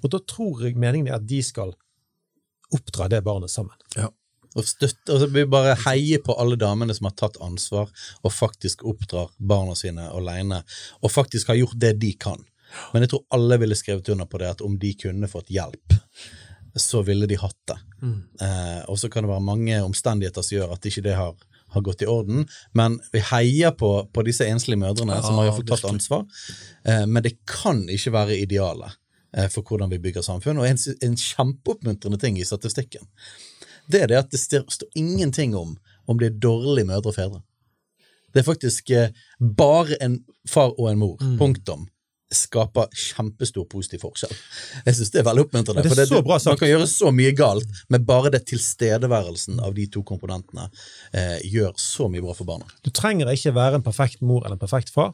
Og 0.00 0.12
da 0.12 0.20
tror 0.28 0.64
jeg 0.64 0.80
meningen 0.80 1.10
er 1.10 1.18
at 1.18 1.28
de 1.28 1.40
skal 1.44 1.74
oppdra 2.76 3.08
det 3.12 3.22
barnet 3.26 3.52
sammen. 3.52 3.76
Og 4.58 4.66
støtte, 4.66 5.12
altså 5.14 5.28
vi 5.30 5.44
bare 5.46 5.76
heier 5.84 6.22
på 6.26 6.34
alle 6.42 6.56
damene 6.58 6.94
som 6.96 7.06
har 7.06 7.14
tatt 7.18 7.38
ansvar 7.44 7.90
og 8.24 8.32
faktisk 8.34 8.82
oppdrar 8.88 9.30
barna 9.38 9.76
sine 9.78 10.08
alene, 10.10 10.64
og 11.00 11.12
faktisk 11.14 11.52
har 11.52 11.60
gjort 11.60 11.78
det 11.78 11.92
de 12.02 12.10
kan. 12.18 12.42
Men 12.92 13.04
jeg 13.04 13.12
tror 13.12 13.26
alle 13.34 13.58
ville 13.62 13.78
skrevet 13.78 14.10
under 14.10 14.26
på 14.30 14.40
det 14.42 14.50
at 14.50 14.64
om 14.66 14.74
de 14.78 14.90
kunne 14.98 15.30
fått 15.30 15.52
hjelp 15.54 16.00
så 16.74 17.02
ville 17.02 17.26
de 17.26 17.34
hatt 17.34 17.58
det. 17.66 17.78
Eh, 18.46 18.82
og 18.90 18.98
så 18.98 19.10
kan 19.10 19.24
det 19.24 19.32
være 19.32 19.44
mange 19.44 19.80
omstendigheter 19.82 20.44
som 20.44 20.56
gjør 20.56 20.74
at 20.76 20.86
ikke 20.86 21.04
det 21.06 21.16
har, 21.18 21.34
har 21.74 21.84
gått 21.86 22.04
i 22.04 22.08
orden. 22.10 22.46
Men 22.76 23.00
vi 23.12 23.22
heier 23.32 23.74
på, 23.76 23.90
på 24.12 24.24
disse 24.26 24.46
enslige 24.48 24.80
mødrene 24.80 25.20
som 25.24 25.40
har 25.40 25.52
fått 25.56 25.70
tatt 25.72 25.88
ansvar. 25.90 26.26
Eh, 26.84 27.06
men 27.06 27.24
det 27.26 27.38
kan 27.48 27.82
ikke 27.90 28.14
være 28.14 28.38
idealet 28.44 28.98
for 29.52 29.62
hvordan 29.62 29.92
vi 29.92 30.00
bygger 30.02 30.24
samfunn. 30.26 30.58
Og 30.58 30.66
en, 30.66 30.80
en 31.06 31.16
kjempeoppmuntrende 31.16 32.18
ting 32.18 32.38
i 32.40 32.46
statistikken, 32.46 33.04
det 33.90 34.02
er 34.04 34.10
det 34.10 34.18
at 34.24 34.32
det 34.32 34.40
står, 34.42 34.66
ingenting 34.98 35.54
om 35.58 35.76
om 36.10 36.18
det 36.18 36.30
er 36.30 36.42
dårlige 36.42 36.88
mødre 36.88 37.12
og 37.12 37.16
fedre. 37.16 37.40
Det 38.34 38.42
er 38.42 38.46
faktisk 38.46 38.90
eh, 38.94 39.14
bare 39.38 39.98
en 40.02 40.20
far 40.48 40.74
og 40.76 40.90
en 40.90 41.00
mor. 41.00 41.16
Mm. 41.22 41.38
Punktum. 41.38 41.88
Skaper 42.30 42.86
kjempestor 42.94 43.64
positiv 43.70 44.04
forskjell. 44.04 44.34
Jeg 44.86 44.96
synes 44.98 45.10
det 45.10 45.18
er 45.22 45.26
veldig 45.26 45.44
oppmuntrende. 45.48 45.82
Det 45.82 45.90
er 45.90 45.96
for 45.96 46.12
så 46.12 46.20
bra. 46.26 46.36
Man 46.46 46.60
kan 46.60 46.70
gjøre 46.70 46.86
så 46.90 47.10
mye 47.14 47.32
galt, 47.34 47.80
men 47.90 48.04
bare 48.06 48.30
det 48.30 48.44
tilstedeværelsen 48.52 49.58
av 49.66 49.74
de 49.74 49.88
to 49.90 50.04
komponentene 50.06 50.68
eh, 51.10 51.40
gjør 51.50 51.74
så 51.78 52.06
mye 52.10 52.22
bra 52.22 52.36
for 52.38 52.46
barna. 52.46 52.70
Du 52.86 52.92
trenger 52.94 53.32
ikke 53.34 53.54
være 53.56 53.80
en 53.80 53.86
perfekt 53.86 54.22
mor 54.22 54.44
eller 54.44 54.54
en 54.58 54.62
perfekt 54.62 54.94
far. 54.94 55.10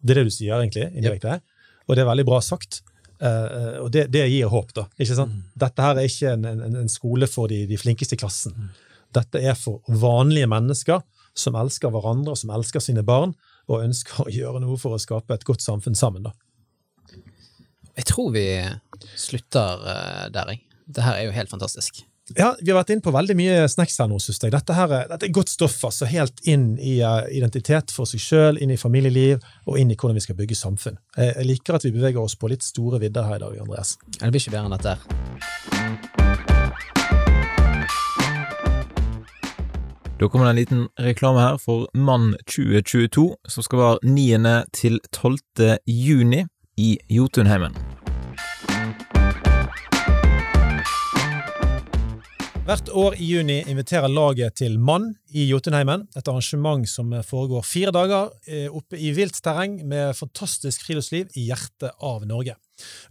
Det 0.00 0.16
er 0.16 0.22
det 0.22 0.32
du 0.32 0.36
sier, 0.36 0.56
egentlig, 0.56 0.88
indirekte. 0.96 1.38
Og 1.84 1.96
det 1.96 2.04
er 2.04 2.08
veldig 2.08 2.28
bra 2.32 2.40
sagt. 2.44 2.80
Eh, 3.22 3.76
og 3.82 3.90
det, 3.94 4.08
det 4.14 4.24
gir 4.32 4.50
håp, 4.52 4.72
da. 4.76 4.86
Ikke 4.98 5.16
sant? 5.18 5.36
Dette 5.58 5.84
her 5.84 6.00
er 6.00 6.08
ikke 6.08 6.34
en, 6.34 6.46
en, 6.50 6.78
en 6.82 6.92
skole 6.92 7.28
for 7.30 7.50
de, 7.52 7.64
de 7.70 7.78
flinkeste 7.80 8.18
i 8.18 8.20
klassen. 8.20 8.70
Dette 9.14 9.42
er 9.42 9.54
for 9.58 9.82
vanlige 9.88 10.48
mennesker 10.50 11.04
som 11.38 11.56
elsker 11.58 11.90
hverandre, 11.94 12.34
og 12.34 12.38
som 12.38 12.52
elsker 12.54 12.82
sine 12.82 13.04
barn, 13.06 13.34
og 13.70 13.84
ønsker 13.84 14.26
å 14.26 14.32
gjøre 14.32 14.62
noe 14.62 14.78
for 14.80 14.94
å 14.94 15.02
skape 15.02 15.34
et 15.34 15.46
godt 15.46 15.64
samfunn 15.64 15.96
sammen. 15.98 16.26
da. 16.26 16.34
Jeg 17.94 18.08
tror 18.10 18.32
vi 18.34 18.46
slutter 19.18 19.86
eh, 19.90 20.26
der, 20.34 20.54
jeg. 20.54 20.64
Det 20.84 21.04
her 21.06 21.18
er 21.18 21.28
jo 21.28 21.36
helt 21.36 21.52
fantastisk. 21.52 22.02
Ja, 22.32 22.54
Vi 22.60 22.70
har 22.72 22.78
vært 22.78 22.94
inne 22.94 23.04
på 23.04 23.12
veldig 23.12 23.34
mye 23.36 23.68
snacks 23.68 23.98
her 24.00 24.08
nå, 24.08 24.16
synes 24.22 24.40
jeg. 24.40 24.52
Dette, 24.54 24.72
her 24.72 24.88
er, 24.96 25.08
dette 25.10 25.26
er 25.28 25.34
godt 25.36 25.52
stoff, 25.52 25.76
altså. 25.84 26.08
Helt 26.08 26.40
inn 26.48 26.78
i 26.80 26.96
uh, 27.04 27.28
identitet 27.28 27.92
for 27.92 28.08
seg 28.08 28.22
sjøl, 28.24 28.60
inn 28.64 28.72
i 28.72 28.80
familieliv, 28.80 29.44
og 29.68 29.76
inn 29.80 29.92
i 29.92 29.98
hvordan 29.98 30.16
vi 30.16 30.24
skal 30.24 30.38
bygge 30.38 30.56
samfunn. 30.56 30.96
Jeg, 31.18 31.34
jeg 31.36 31.50
liker 31.52 31.76
at 31.76 31.84
vi 31.84 31.92
beveger 31.92 32.22
oss 32.22 32.38
på 32.40 32.48
litt 32.48 32.64
store 32.64 33.02
vidder 33.02 33.28
her 33.28 33.36
i 33.36 33.44
dag, 33.44 33.60
Andreas. 33.66 33.98
Ja, 34.16 34.24
Det 34.24 34.32
blir 34.32 34.40
ikke 34.40 34.56
bedre 34.56 34.66
enn 34.70 34.76
dette. 34.78 34.96
her. 34.96 36.04
Da 40.14 40.28
kommer 40.30 40.46
det 40.46 40.50
en 40.54 40.56
liten 40.62 40.88
reklame 40.96 41.40
her 41.42 41.58
for 41.60 41.88
Mann 41.92 42.32
2022, 42.46 43.34
som 43.48 43.66
skal 43.66 43.78
være 43.82 43.98
9. 44.08 44.54
til 44.72 45.00
12. 45.12 45.76
juni 45.84 46.46
i 46.80 46.96
Jotunheimen. 47.10 47.76
Hvert 52.64 52.88
år 52.96 53.12
i 53.20 53.26
juni 53.28 53.58
inviterer 53.68 54.08
laget 54.08 54.54
til 54.56 54.78
Mann 54.80 55.10
i 55.36 55.42
Jotunheimen, 55.50 56.06
et 56.16 56.28
arrangement 56.32 56.88
som 56.88 57.10
foregår 57.28 57.60
fire 57.68 57.92
dager 57.92 58.30
eh, 58.48 58.72
oppe 58.72 58.96
i 58.96 59.10
vilt 59.12 59.36
terreng 59.44 59.74
med 59.84 60.16
fantastisk 60.16 60.86
friluftsliv 60.86 61.28
i 61.36 61.44
hjertet 61.50 61.92
av 62.00 62.24
Norge. 62.24 62.54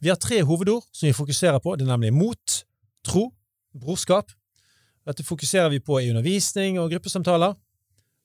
Vi 0.01 0.09
har 0.09 0.17
tre 0.17 0.39
hovedord 0.41 0.87
som 0.89 1.05
vi 1.05 1.13
fokuserer 1.13 1.61
på, 1.61 1.75
det 1.77 1.85
er 1.85 1.91
nemlig 1.91 2.09
mot, 2.17 2.57
tro, 3.05 3.27
brorskap. 3.77 4.33
Dette 5.05 5.27
fokuserer 5.27 5.69
vi 5.69 5.83
på 5.85 6.01
i 6.01 6.09
undervisning 6.09 6.81
og 6.81 6.89
gruppesamtaler. 6.95 7.53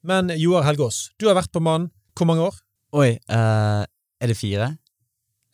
Men 0.08 0.32
Joar 0.32 0.64
Helgaas, 0.64 1.10
du 1.20 1.28
har 1.28 1.36
vært 1.36 1.52
på 1.52 1.60
Mann 1.60 1.90
hvor 2.16 2.32
mange 2.32 2.48
år? 2.48 2.60
Oi, 2.96 3.10
uh, 3.28 3.84
er 3.84 4.32
det 4.32 4.40
fire? 4.40 4.72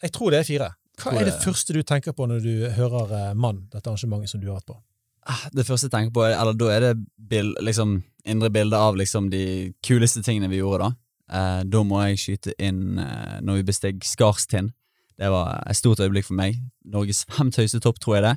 Jeg 0.07 0.15
tror 0.15 0.31
det 0.31 0.45
er 0.45 0.51
fire. 0.55 0.73
Hva 1.03 1.19
er 1.19 1.33
det 1.33 1.39
første 1.43 1.75
du 1.75 1.83
tenker 1.83 2.15
på 2.15 2.31
når 2.31 2.47
du 2.47 2.67
hører 2.79 3.11
eh, 3.19 3.31
Mann, 3.35 3.65
dette 3.75 3.91
arrangementet 3.91 4.31
som 4.31 4.39
du 4.39 4.53
har 4.53 4.63
vært 4.63 4.71
på? 4.71 4.83
Ah, 5.27 5.47
Det 5.53 5.65
første 5.67 5.87
jeg 5.89 5.93
tenker 5.95 6.13
på, 6.13 6.25
er- 6.27 6.37
eller 6.41 6.53
da 6.61 6.67
er 6.75 6.81
det 6.81 7.07
bild, 7.31 7.55
liksom, 7.65 8.03
indre 8.27 8.51
bilde 8.53 8.77
av 8.77 8.97
liksom, 8.97 9.31
de 9.31 9.73
kuleste 9.87 10.23
tingene 10.23 10.51
vi 10.51 10.59
gjorde 10.61 10.85
da. 10.85 10.91
Eh, 11.33 11.63
da 11.65 11.81
må 11.83 12.03
jeg 12.05 12.19
skyte 12.21 12.53
inn 12.61 12.99
eh, 13.01 13.39
når 13.41 13.57
vi 13.63 13.67
besteg 13.71 14.05
Skarstind. 14.05 14.73
Det 15.17 15.31
var 15.31 15.63
et 15.71 15.77
stort 15.79 16.01
øyeblikk 16.03 16.27
for 16.29 16.35
meg. 16.37 16.59
Norges 16.85 17.25
femt 17.31 17.57
høyeste 17.57 17.81
topp, 17.81 17.99
tror 18.03 18.17
jeg 18.19 18.25
det. 18.27 18.35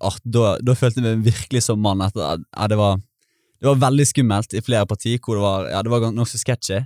Ah, 0.00 0.14
da, 0.24 0.58
da 0.62 0.74
følte 0.78 1.00
jeg 1.00 1.16
meg 1.16 1.24
virkelig 1.32 1.62
som 1.64 1.80
mann. 1.80 2.02
Etter, 2.04 2.42
ja, 2.44 2.66
det, 2.68 2.76
var, 2.78 2.98
det 3.60 3.66
var 3.70 3.80
veldig 3.88 4.06
skummelt 4.06 4.52
i 4.54 4.60
flere 4.62 4.86
partier, 4.86 5.18
hvor 5.24 5.38
det 5.38 5.42
var, 5.46 5.68
ja, 5.72 5.80
det 5.82 5.90
var 5.90 6.06
nokså 6.12 6.38
sketchy. 6.42 6.82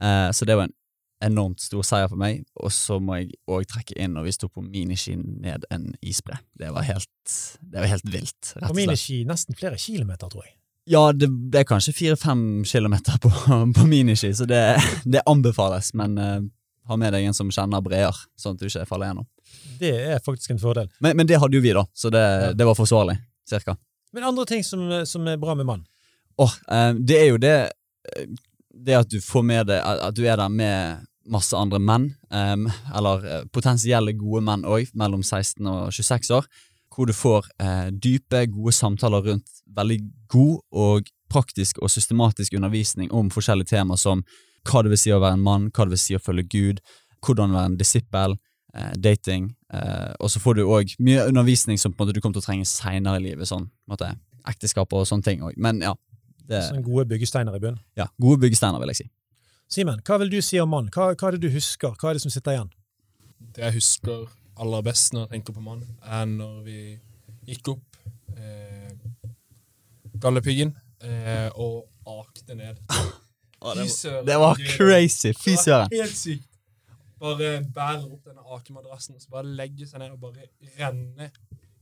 Eh, 0.00 0.30
så 0.32 0.46
det 0.46 0.56
var 0.56 0.68
en 0.68 0.76
enormt 1.24 1.62
stor 1.62 1.84
seier 1.86 2.10
for 2.10 2.20
meg. 2.20 2.42
Og 2.60 2.72
så 2.74 2.98
må 3.02 3.20
jeg 3.20 3.32
òg 3.50 3.66
trekke 3.70 3.96
inn 4.00 4.16
når 4.16 4.28
vi 4.28 4.34
sto 4.36 4.50
på 4.50 4.64
miniski 4.64 5.16
ned 5.18 5.66
en 5.74 5.90
isbre. 6.04 6.38
Det 6.58 6.72
var 6.74 6.86
helt, 6.88 7.38
det 7.60 7.80
var 7.80 7.90
helt 7.90 8.10
vilt, 8.10 8.52
rett 8.54 8.60
På 8.60 8.70
og 8.70 8.74
slett. 8.74 8.80
miniski 8.82 9.22
nesten 9.28 9.58
flere 9.58 9.80
kilometer, 9.80 10.30
tror 10.32 10.46
jeg. 10.46 10.56
Ja, 10.92 11.06
det, 11.16 11.30
det 11.52 11.62
er 11.62 11.68
kanskje 11.68 11.94
fire-fem 11.96 12.64
kilometer 12.68 13.16
på, 13.22 13.32
på 13.76 13.86
miniski, 13.88 14.34
så 14.36 14.48
det, 14.48 14.60
det 15.08 15.24
anbefales. 15.30 15.94
Men 15.96 16.18
uh, 16.20 16.42
ha 16.90 16.98
med 17.00 17.16
deg 17.16 17.24
en 17.24 17.36
som 17.36 17.52
kjenner 17.52 17.84
breer, 17.84 18.18
sånn 18.36 18.58
at 18.58 18.60
du 18.60 18.68
ikke 18.68 18.84
faller 18.88 19.12
gjennom. 19.12 19.28
Det 19.80 19.94
er 20.14 20.20
faktisk 20.24 20.52
en 20.52 20.60
fordel. 20.60 20.90
Men, 21.00 21.16
men 21.16 21.28
det 21.28 21.40
hadde 21.40 21.56
jo 21.56 21.64
vi, 21.64 21.72
da, 21.76 21.86
så 21.96 22.12
det, 22.12 22.26
det 22.58 22.68
var 22.68 22.76
forsvarlig. 22.76 23.16
Cirka. 23.48 23.74
Men 24.14 24.24
andre 24.24 24.46
ting 24.48 24.62
som, 24.64 24.86
som 25.06 25.26
er 25.28 25.40
bra 25.40 25.56
med 25.58 25.66
Mann? 25.68 25.82
Åh, 26.36 26.52
eh, 26.70 26.92
det 26.94 27.18
er 27.18 27.26
jo 27.28 27.40
det 27.40 27.56
eh, 28.16 28.30
Det 28.86 28.96
at 28.98 29.10
du 29.10 29.20
får 29.22 29.44
med 29.46 29.68
deg 29.70 29.82
at 29.84 30.14
du 30.16 30.24
er 30.26 30.38
der 30.40 30.50
med 30.50 31.04
masse 31.30 31.56
andre 31.56 31.80
menn, 31.80 32.10
um, 32.30 32.68
eller 32.94 33.26
eh, 33.26 33.42
potensielle 33.52 34.14
gode 34.18 34.42
menn 34.44 34.64
òg, 34.68 34.90
mellom 34.98 35.22
16 35.24 35.66
og 35.70 35.92
26 35.94 36.32
år, 36.36 36.48
hvor 36.94 37.08
du 37.10 37.14
får 37.16 37.48
uh, 37.58 37.88
dype, 37.90 38.44
gode 38.54 38.74
samtaler 38.76 39.24
rundt 39.30 39.62
veldig 39.74 39.98
god 40.30 40.58
og 40.70 41.08
praktisk 41.32 41.80
og 41.82 41.90
systematisk 41.90 42.54
undervisning 42.54 43.10
om 43.10 43.32
forskjellige 43.34 43.72
temaer 43.72 43.98
som 43.98 44.22
hva 44.68 44.84
det 44.84 44.92
vil 44.92 45.00
si 45.00 45.12
å 45.12 45.18
være 45.22 45.38
en 45.38 45.44
mann, 45.44 45.70
hva 45.74 45.88
det 45.88 45.96
vil 45.96 46.04
si 46.04 46.14
å 46.16 46.22
følge 46.22 46.46
Gud, 46.52 46.84
hvordan 47.24 47.56
være 47.56 47.72
en 47.72 47.80
disippel, 47.80 48.36
uh, 48.76 48.92
dating, 49.00 49.50
uh, 49.74 50.12
og 50.20 50.30
så 50.30 50.42
får 50.44 50.60
du 50.60 50.64
òg 50.68 50.94
mye 51.02 51.26
undervisning 51.32 51.80
som 51.80 51.96
måte 51.98 52.14
du 52.14 52.20
kommer 52.20 52.38
til 52.38 52.44
å 52.44 52.48
trenge 52.50 52.70
seinere 52.70 53.18
i 53.18 53.26
livet, 53.30 53.50
sånn 53.50 53.66
på 53.66 53.90
en 53.90 53.96
måte 53.96 54.14
ekteskap 54.54 54.92
og 54.94 55.08
sånne 55.08 55.26
ting 55.26 55.42
òg. 55.42 55.58
Men 55.58 55.82
ja, 55.82 55.96
det, 56.44 56.62
Sånne 56.68 56.84
gode 56.84 57.08
byggesteiner 57.10 57.56
i 57.56 57.62
bunnen. 57.62 57.80
ja, 57.98 58.06
gode 58.20 58.44
byggesteiner, 58.44 58.78
vil 58.82 58.92
jeg 58.92 59.02
si. 59.02 59.10
Simen, 59.74 59.98
hva 60.06 60.20
vil 60.22 60.30
du 60.30 60.36
si 60.44 60.58
om 60.62 60.70
Mann? 60.70 60.86
Hva, 60.94 61.08
hva 61.18 61.28
er 61.28 61.34
det 61.34 61.48
du 61.48 61.50
husker? 61.54 61.96
Hva 61.98 62.12
er 62.12 62.18
det 62.18 62.22
som 62.22 62.30
sitter 62.30 62.54
igjen? 62.54 62.68
Det 63.56 63.64
jeg 63.64 63.74
husker 63.80 64.28
aller 64.62 64.84
best 64.86 65.14
når 65.16 65.24
jeg 65.24 65.30
tenker 65.32 65.56
på 65.56 65.62
mann, 65.64 65.80
er 66.06 66.28
når 66.30 66.60
vi 66.62 66.76
gikk 67.48 67.72
opp 67.72 67.98
eh, 68.38 68.92
Galdhøpiggen 70.22 70.70
eh, 71.02 71.48
og 71.58 71.88
akte 72.20 72.54
ned. 72.58 72.78
Fy 73.64 73.88
Det 74.28 74.36
var 74.38 74.58
det- 74.60 74.70
crazy! 74.76 75.32
Fy 75.40 75.56
var 75.56 75.62
søren! 75.64 75.92
Helt 75.96 76.16
sykt. 76.20 76.48
Bare 77.24 77.50
bærer 77.74 78.06
opp 78.06 78.26
denne 78.28 78.46
akemadrassen, 78.54 79.16
og 79.18 79.22
så 79.24 79.30
bare 79.32 79.48
legge 79.58 79.86
seg 79.90 80.02
ned 80.04 80.14
og 80.14 80.20
bare 80.28 80.46
renne 80.78 81.30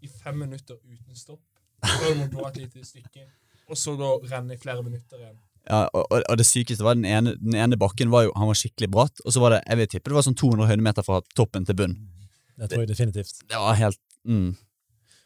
i 0.00 0.08
fem 0.08 0.38
minutter 0.46 0.78
uten 0.80 1.18
stopp. 1.18 1.42
Må 1.82 2.12
du 2.22 2.36
gå 2.38 2.44
et 2.48 2.60
lite 2.62 2.84
stykke, 2.86 3.26
og 3.68 3.76
så 3.76 3.96
gå 3.98 4.12
og 4.16 4.28
renne 4.32 4.54
i 4.56 4.60
flere 4.62 4.84
minutter 4.86 5.18
igjen. 5.26 5.40
Ja, 5.70 5.84
og, 5.94 6.08
og, 6.10 6.34
det 6.40 6.46
sykeste 6.48 6.82
var 6.82 6.96
den 6.98 7.06
ene, 7.06 7.36
den 7.38 7.54
ene 7.54 7.78
bakken 7.78 8.10
var 8.10 8.26
jo, 8.26 8.32
han 8.34 8.48
var 8.50 8.58
skikkelig 8.58 8.88
bratt, 8.90 9.22
og 9.22 9.34
så 9.34 9.42
var 9.42 9.54
det 9.54 9.60
jeg 9.62 9.78
vil 9.78 9.90
tippe 9.92 10.10
det 10.10 10.16
var 10.16 10.26
sånn 10.26 10.38
200 10.40 10.70
høydemeter 10.72 11.06
fra 11.06 11.20
toppen 11.38 11.68
til 11.68 11.78
bunn. 11.78 11.94
Det 12.58 12.68
tror 12.70 12.82
jeg 12.82 12.90
definitivt. 12.90 13.44
Det 13.48 13.58
var 13.58 13.78
helt 13.78 14.00
mm. 14.28 14.52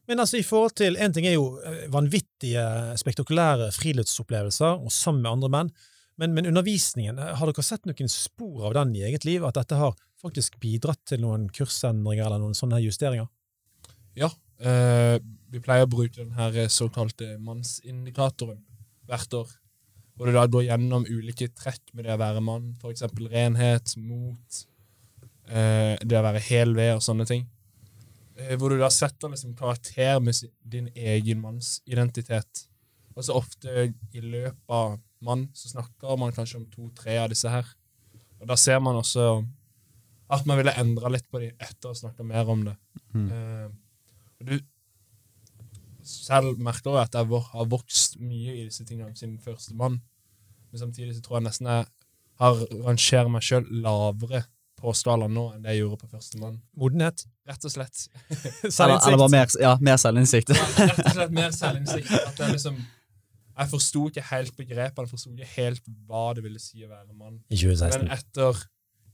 Men 0.07 0.23
altså, 0.23 0.39
i 0.39 0.47
forhold 0.47 0.77
til, 0.79 0.97
En 1.03 1.13
ting 1.13 1.27
er 1.27 1.35
jo 1.35 1.57
eh, 1.67 1.87
vanvittige, 1.91 2.63
spektakulære 3.01 3.73
friluftsopplevelser 3.75 4.79
og 4.79 4.93
sammen 4.95 5.25
med 5.25 5.33
andre 5.33 5.51
menn, 5.57 5.73
men, 6.21 6.37
men 6.37 6.47
undervisningen, 6.53 7.19
eh, 7.19 7.33
har 7.37 7.51
dere 7.51 7.65
sett 7.67 7.89
noen 7.89 8.13
spor 8.13 8.69
av 8.69 8.77
den 8.79 8.95
i 8.97 9.03
eget 9.09 9.27
liv? 9.27 9.45
At 9.45 9.59
dette 9.59 9.81
har 9.81 9.97
faktisk 10.23 10.61
bidratt 10.63 11.03
til 11.11 11.25
noen 11.25 11.49
kursendringer 11.53 12.29
eller 12.29 12.45
noen 12.45 12.57
sånne 12.57 12.79
justeringer? 12.85 13.27
Ja, 14.17 14.31
eh, 14.63 15.19
vi 15.53 15.65
pleier 15.65 15.89
å 15.89 15.93
bruke 15.93 16.23
den 16.23 16.37
her 16.39 16.71
såkalte 16.73 17.35
mannsindikatoren 17.43 18.63
hvert 19.11 19.41
år. 19.43 19.51
Hvor 20.17 20.29
du 20.29 20.33
da 20.33 20.47
går 20.49 20.65
gjennom 20.71 21.05
ulike 21.09 21.51
trekk 21.53 21.93
med 21.93 22.07
det 22.07 22.15
å 22.15 22.21
være 22.21 22.43
mann, 22.45 22.71
eksempel 22.89 23.29
renhet, 23.33 23.93
mot, 24.01 24.63
eh, 25.49 25.97
det 26.01 26.17
å 26.17 26.25
være 26.25 26.41
hel 26.49 26.73
ved 26.77 26.95
og 26.97 27.05
sånne 27.05 27.27
ting. 27.29 27.45
Eh, 28.37 28.57
hvor 28.57 28.73
du 28.73 28.79
da 28.81 28.89
setter 28.93 29.33
liksom 29.33 29.57
karakter 29.57 30.21
med 30.21 30.41
din 30.65 30.89
egen 30.95 31.43
mannsidentitet. 31.45 32.67
Og 33.17 33.25
så 33.25 33.37
ofte 33.37 33.91
i 34.13 34.21
løpet 34.21 34.73
av 34.73 34.99
mann 35.25 35.49
så 35.57 35.71
snakker 35.73 36.19
man 36.21 36.35
kanskje 36.37 36.61
om 36.61 36.67
to-tre 36.73 37.17
av 37.23 37.31
disse 37.33 37.49
her. 37.53 37.69
Og 38.41 38.49
da 38.49 38.57
ser 38.61 38.81
man 38.85 38.99
også 39.01 39.45
at 40.33 40.47
man 40.49 40.59
ville 40.59 40.75
endra 40.81 41.11
litt 41.13 41.29
på 41.31 41.41
dem 41.41 41.55
etter 41.63 41.93
å 41.93 41.97
snakke 41.97 42.27
mer 42.27 42.49
om 42.51 42.65
det. 42.67 42.77
Eh, 43.15 43.69
du 44.45 44.59
selv 46.07 46.59
merker 46.63 46.97
jeg 46.97 47.09
at 47.09 47.17
jeg 47.19 47.41
har 47.53 47.71
vokst 47.71 48.19
mye 48.23 48.55
i 48.55 48.67
disse 48.67 48.85
tingene 48.87 49.17
siden 49.19 49.39
første 49.43 49.75
mann. 49.77 50.01
Men 50.71 50.83
samtidig 50.85 51.17
så 51.17 51.25
tror 51.25 51.41
jeg 51.41 51.49
nesten 51.49 51.71
jeg 51.71 51.87
har 52.43 52.61
rangerer 52.85 53.33
meg 53.33 53.45
sjøl 53.45 53.67
lavere 53.85 54.45
på 54.77 54.93
skala 54.93 55.25
nå 55.33 55.47
enn 55.55 55.65
det 55.65 55.73
jeg 55.73 55.85
gjorde 55.85 55.99
på 56.03 56.11
førstemann. 56.13 56.59
Modenhet. 56.77 57.25
Rett 57.49 57.65
og 57.65 57.73
slett. 57.73 58.03
Eller, 58.67 58.99
eller 59.07 59.21
bare 59.23 59.33
mer, 59.33 59.49
ja, 59.63 59.73
mer 59.81 59.97
selvinnsikt. 60.01 60.53
Rett 60.53 61.01
og 61.01 61.15
slett 61.15 61.35
mer 61.37 61.53
selvinnsikt. 61.55 62.13
At 62.13 62.43
jeg 62.43 62.57
liksom 62.59 62.79
Jeg 63.57 63.71
forsto 63.71 64.01
ikke 64.11 64.23
helt 64.29 64.57
begrepene, 64.57 65.07
jeg 65.07 65.09
forsto 65.09 65.31
ikke 65.33 65.47
helt 65.55 65.87
hva 66.05 66.25
det 66.37 66.43
ville 66.45 66.61
si 66.61 66.83
å 66.85 66.91
være 66.91 67.15
mann. 67.17 67.39
I 67.49 67.57
2016. 67.57 68.03
Men 68.03 68.13
etter 68.13 68.59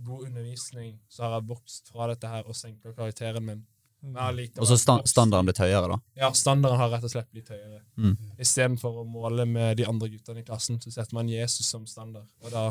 god 0.03 0.24
undervisning 0.26 0.97
så 1.07 1.28
har 1.28 1.36
jeg 1.36 1.47
vokst 1.53 1.93
fra 1.95 2.09
dette 2.11 2.26
her 2.26 2.49
og 2.51 2.59
senka 2.59 2.90
karakteren 2.97 3.47
min. 3.47 3.61
Allikevel- 4.03 4.61
Og 4.61 4.66
så 4.66 4.76
sta 4.78 4.96
standarden 5.07 5.46
blitt 5.46 5.61
høyere, 5.62 5.88
da. 5.92 5.98
Ja, 6.18 6.30
standarden 6.34 6.78
har 6.78 6.90
rett 6.90 7.05
og 7.07 7.11
slett 7.12 7.28
blitt 7.32 7.48
høyere. 7.48 7.82
Mm. 7.96 8.16
Istedenfor 8.38 9.03
å 9.03 9.05
måle 9.07 9.46
med 9.46 9.76
de 9.78 9.86
andre 9.86 10.09
guttene 10.11 10.42
i 10.42 10.46
klassen, 10.46 10.80
så 10.82 10.90
setter 10.90 11.14
man 11.14 11.28
Jesus 11.30 11.66
som 11.70 11.86
standard. 11.86 12.26
Og 12.42 12.50
da, 12.50 12.64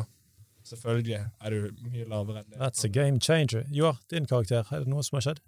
selvfølgelig, 0.68 1.22
er 1.40 1.50
du 1.50 1.70
mye 1.88 2.04
lavere 2.10 2.42
enn 2.42 2.50
det. 2.50 2.58
That's 2.60 2.84
a 2.84 2.88
game 2.92 3.18
changer. 3.20 3.64
Joar, 3.72 3.96
din 4.12 4.26
karakter, 4.26 4.66
er 4.70 4.84
det 4.84 4.88
noe 4.92 5.02
som 5.02 5.16
har 5.16 5.26
skjedd? 5.30 5.40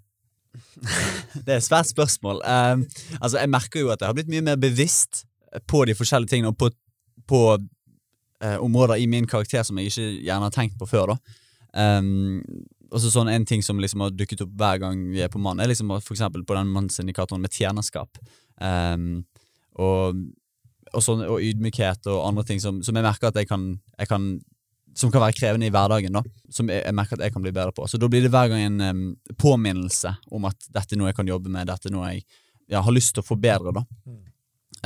Det 1.44 1.50
er 1.50 1.58
et 1.58 1.66
svært 1.66 1.90
spørsmål. 1.90 2.40
Um, 2.46 2.84
altså, 3.20 3.38
jeg 3.42 3.50
merker 3.50 3.80
jo 3.80 3.88
at 3.90 4.00
jeg 4.00 4.06
har 4.08 4.14
blitt 4.16 4.30
mye 4.30 4.44
mer 4.46 4.56
bevisst 4.56 5.24
på 5.66 5.84
de 5.84 5.94
forskjellige 5.98 6.30
tingene, 6.30 6.52
og 6.54 6.58
på, 6.58 6.70
på 7.28 7.40
uh, 7.58 8.58
områder 8.62 9.02
i 9.02 9.06
min 9.10 9.26
karakter 9.26 9.62
som 9.66 9.78
jeg 9.78 9.90
ikke 9.92 10.08
gjerne 10.28 10.48
har 10.48 10.54
tenkt 10.54 10.78
på 10.78 10.86
før. 10.88 11.14
da. 11.14 11.40
Um, 11.98 12.40
og 12.94 13.02
så 13.02 13.10
sånn 13.10 13.30
En 13.32 13.44
ting 13.48 13.62
som 13.66 13.80
liksom 13.82 14.04
har 14.04 14.14
dukket 14.14 14.44
opp 14.44 14.54
hver 14.58 14.80
gang 14.84 15.02
vi 15.10 15.22
er 15.24 15.32
på 15.32 15.42
mann, 15.42 15.60
er 15.60 15.70
liksom 15.70 15.90
for 15.98 16.14
eksempel 16.14 16.44
på 16.46 16.56
den 16.56 16.70
mannsindikatoren 16.70 17.42
med 17.42 17.52
tjenerskap. 17.54 18.20
Um, 18.62 19.24
og, 19.74 20.20
og, 20.92 21.00
sånn, 21.02 21.24
og 21.26 21.42
ydmykhet 21.42 22.06
og 22.12 22.22
andre 22.28 22.44
ting 22.46 22.62
som, 22.62 22.78
som 22.86 22.94
jeg 22.94 23.06
merker 23.06 23.32
at 23.32 23.40
jeg 23.40 23.50
kan, 23.50 23.72
jeg 23.98 24.10
kan 24.10 24.28
som 24.94 25.10
kan 25.10 25.24
være 25.24 25.34
krevende 25.34 25.66
i 25.66 25.72
hverdagen, 25.74 26.14
da, 26.14 26.22
som 26.54 26.70
jeg, 26.70 26.84
jeg 26.84 26.94
merker 26.94 27.18
at 27.18 27.26
jeg 27.26 27.34
kan 27.34 27.42
bli 27.42 27.52
bedre 27.54 27.74
på. 27.74 27.86
Så 27.90 27.98
da 27.98 28.08
blir 28.10 28.22
det 28.22 28.30
hver 28.30 28.52
gang 28.52 28.62
en 28.62 28.84
um, 28.86 29.02
påminnelse 29.40 30.14
om 30.30 30.46
at 30.46 30.68
dette 30.70 30.94
er 30.94 31.00
noe 31.00 31.10
jeg 31.10 31.18
kan 31.18 31.30
jobbe 31.30 31.50
med, 31.50 31.66
dette 31.70 31.90
er 31.90 31.96
noe 31.96 32.12
jeg 32.12 32.22
ja, 32.70 32.80
har 32.80 32.94
lyst 32.94 33.16
til 33.16 33.24
å 33.24 33.26
forbedre. 33.26 33.74
da. 33.74 33.82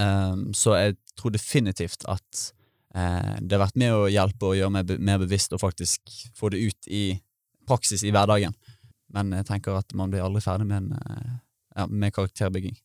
um, 0.01 0.49
så 0.57 0.79
jeg 0.79 0.97
tror 1.19 1.35
definitivt 1.35 2.09
at 2.09 2.45
uh, 2.97 3.37
det 3.43 3.53
har 3.59 3.67
vært 3.67 3.81
med 3.81 3.95
å 3.95 4.09
hjelpe 4.09 4.49
og 4.49 4.57
gjøre 4.59 4.75
meg 4.79 4.89
be 4.89 4.99
mer 5.11 5.21
bevisst 5.21 5.53
og 5.53 5.61
faktisk 5.63 6.17
få 6.39 6.55
det 6.55 6.65
ut 6.65 6.89
i 6.89 7.05
praksis 7.69 8.05
i 8.05 8.13
hverdagen. 8.15 8.57
Men 9.15 9.33
jeg 9.37 9.47
tenker 9.49 9.79
at 9.79 9.95
man 9.97 10.13
blir 10.13 10.25
aldri 10.25 10.43
ferdig 10.45 10.67
med, 10.69 10.89
en, 10.89 10.99
eh, 10.99 11.37
ja, 11.79 11.87
med 11.89 12.15
karakterbygging. 12.17 12.77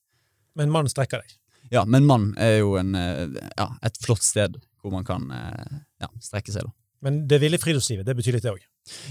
Men 0.59 0.71
mannen 0.71 0.91
strekker 0.91 1.23
deg. 1.23 1.39
Ja, 1.73 1.85
men 1.89 2.05
mann 2.05 2.31
er 2.37 2.59
jo 2.61 2.75
en, 2.79 2.93
eh, 2.95 3.25
ja, 3.57 3.71
et 3.83 3.97
flott 4.03 4.23
sted 4.23 4.59
hvor 4.83 4.93
man 4.93 5.07
kan 5.07 5.29
eh, 5.31 5.81
ja, 6.03 6.11
strekke 6.21 6.53
seg, 6.53 6.67
da. 6.67 6.75
Men 7.03 7.25
det 7.27 7.41
ville 7.43 7.59
friluftslivet, 7.59 8.05
det 8.07 8.15
betyr 8.15 8.37
litt, 8.37 8.45
det 8.45 8.53
òg. 8.53 8.61